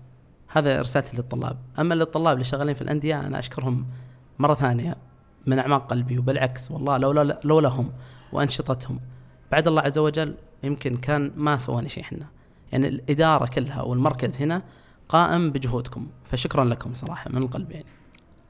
هذا 0.49 0.81
رسالتي 0.81 1.17
للطلاب. 1.17 1.57
أما 1.79 1.95
للطلاب 1.95 2.35
اللي 2.35 2.45
شغالين 2.45 2.75
في 2.75 2.83
الأندية 2.83 3.21
أنا 3.21 3.39
أشكرهم 3.39 3.87
مرة 4.39 4.55
ثانية. 4.55 4.97
من 5.47 5.59
أعماق 5.59 5.87
قلبي 5.91 6.19
وبالعكس 6.19 6.71
والله 6.71 6.97
لولا 6.99 7.41
لولا 7.45 7.69
هم 7.69 7.93
وأنشطتهم 8.33 9.01
بعد 9.53 9.69
الله 9.69 9.83
عز 9.83 9.99
وجل 9.99 10.35
يمكن 10.63 10.97
كان 10.97 11.33
ما 11.37 11.59
سواني 11.59 11.89
شيء 11.89 12.03
إحنا. 12.03 12.27
يعني 12.73 12.89
الإدارة 12.89 13.47
كلها 13.47 13.83
والمركز 13.83 14.43
هنا 14.43 14.63
قائم 15.09 15.51
بجهودكم 15.51 16.07
فشكرا 16.25 16.65
لكم 16.65 16.95
صراحة 16.95 17.31
من 17.31 17.43
القلب 17.43 17.71
يعني. 17.71 17.85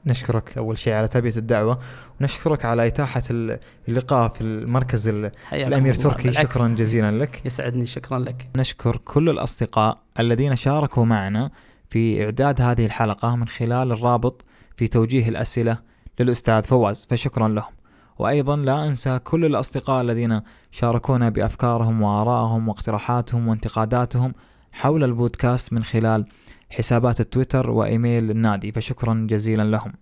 نشكرك 0.05 0.57
أول 0.57 0.77
شيء 0.77 0.93
على 0.93 1.07
تلبية 1.07 1.35
الدعوة 1.37 1.79
ونشكرك 2.21 2.65
على 2.65 2.87
إتاحة 2.87 3.21
ال- 3.31 3.59
اللقاء 3.89 4.29
في 4.29 4.41
المركز 4.41 5.07
ال- 5.07 5.31
حياكم 5.45 5.67
الأمير 5.67 5.93
الله. 5.93 6.03
تركي. 6.03 6.33
شكرا 6.33 6.67
جزيلا 6.67 7.11
لك. 7.11 7.45
يسعدني 7.45 7.85
شكرا 7.85 8.19
لك. 8.19 8.49
نشكر 8.57 8.97
كل 8.97 9.29
الأصدقاء 9.29 9.97
الذين 10.19 10.55
شاركوا 10.55 11.05
معنا 11.05 11.51
في 11.89 12.23
إعداد 12.25 12.61
هذه 12.61 12.85
الحلقة 12.85 13.35
من 13.35 13.47
خلال 13.47 13.91
الرابط 13.91 14.45
في 14.77 14.87
توجيه 14.87 15.29
الأسئلة 15.29 15.77
للأستاذ 16.19 16.63
فواز 16.63 17.07
فشكرا 17.09 17.47
لهم. 17.47 17.73
وأيضا 18.19 18.55
لا 18.55 18.87
أنسى 18.87 19.19
كل 19.19 19.45
الأصدقاء 19.45 20.01
الذين 20.01 20.41
شاركونا 20.71 21.29
بأفكارهم 21.29 22.01
وآرائهم 22.01 22.67
واقتراحاتهم 22.67 23.47
وانتقاداتهم 23.47 24.33
حول 24.71 25.03
البودكاست 25.03 25.73
من 25.73 25.83
خلال 25.83 26.25
حسابات 26.69 27.19
التويتر 27.19 27.69
وإيميل 27.69 28.31
النادي 28.31 28.71
فشكرا 28.71 29.27
جزيلا 29.29 29.63
لهم. 29.63 29.93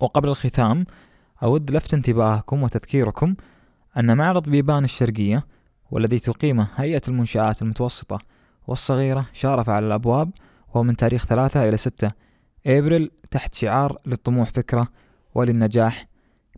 وقبل 0.00 0.28
الختام 0.28 0.86
أود 1.42 1.70
لفت 1.70 1.94
انتباهكم 1.94 2.62
وتذكيركم 2.62 3.34
أن 3.96 4.16
معرض 4.16 4.48
بيبان 4.48 4.84
الشرقية 4.84 5.46
والذي 5.90 6.18
تقيمه 6.18 6.68
هيئة 6.76 7.02
المنشآت 7.08 7.62
المتوسطة 7.62 8.18
والصغيرة 8.66 9.26
شارف 9.32 9.68
على 9.68 9.86
الأبواب 9.86 10.30
وهو 10.68 10.82
من 10.82 10.96
تاريخ 10.96 11.26
ثلاثة 11.26 11.68
إلى 11.68 11.76
ستة 11.76 12.10
إبريل 12.66 13.10
تحت 13.30 13.54
شعار 13.54 13.98
للطموح 14.06 14.50
فكرة 14.50 14.88
وللنجاح. 15.34 16.08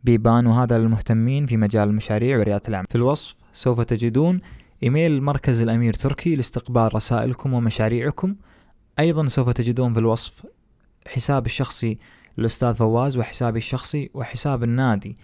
بيبان 0.04 0.46
وهذا 0.46 0.78
للمهتمين 0.78 1.46
في 1.46 1.56
مجال 1.56 1.88
المشاريع 1.88 2.38
وريادة 2.38 2.62
الأعمال. 2.68 2.86
في 2.90 2.96
الوصف 2.96 3.34
سوف 3.52 3.80
تجدون 3.80 4.40
إيميل 4.82 5.22
مركز 5.22 5.60
الأمير 5.60 5.94
تركي 5.94 6.36
لاستقبال 6.36 6.94
رسائلكم 6.94 7.52
ومشاريعكم. 7.54 8.36
أيضا 8.98 9.26
سوف 9.26 9.50
تجدون 9.50 9.92
في 9.92 9.98
الوصف 9.98 10.46
حساب 11.06 11.46
الشخصي 11.46 11.98
للأستاذ 12.38 12.74
فواز 12.74 13.16
وحسابي 13.16 13.58
الشخصي 13.58 14.10
وحساب 14.14 14.62
النادي 14.62 15.16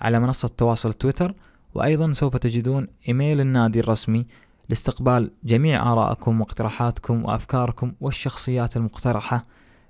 على 0.00 0.20
منصة 0.20 0.48
تواصل 0.48 0.92
تويتر. 0.92 1.34
وأيضا 1.74 2.12
سوف 2.12 2.36
تجدون 2.36 2.86
إيميل 3.08 3.40
النادي 3.40 3.80
الرسمي 3.80 4.26
لاستقبال 4.68 5.30
جميع 5.44 5.92
آرائكم 5.92 6.40
واقتراحاتكم 6.40 7.24
وأفكاركم 7.24 7.92
والشخصيات 8.00 8.76
المقترحة 8.76 9.42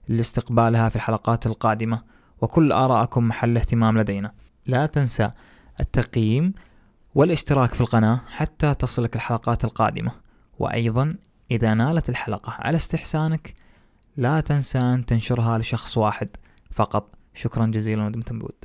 لاستقبالها 0.08 0.88
في 0.88 0.96
الحلقات 0.96 1.46
القادمة. 1.46 2.02
وكل 2.42 2.72
آرائكم 2.72 3.28
محل 3.28 3.56
اهتمام 3.56 3.98
لدينا. 3.98 4.32
لا 4.66 4.86
تنسى 4.86 5.30
التقييم 5.80 6.52
والاشتراك 7.14 7.74
في 7.74 7.80
القناة 7.80 8.20
حتى 8.26 8.74
تصلك 8.74 9.16
الحلقات 9.16 9.64
القادمة. 9.64 10.12
وأيضا 10.58 11.16
إذا 11.50 11.74
نالت 11.74 12.08
الحلقة 12.08 12.52
على 12.58 12.76
استحسانك 12.76 13.54
لا 14.16 14.40
تنسى 14.40 14.78
أن 14.78 15.06
تنشرها 15.06 15.58
لشخص 15.58 15.98
واحد. 15.98 16.28
فقط 16.70 17.14
شكرا 17.34 17.66
جزيلا 17.66 18.06
ودمتم 18.06 18.38
بود. 18.38 18.64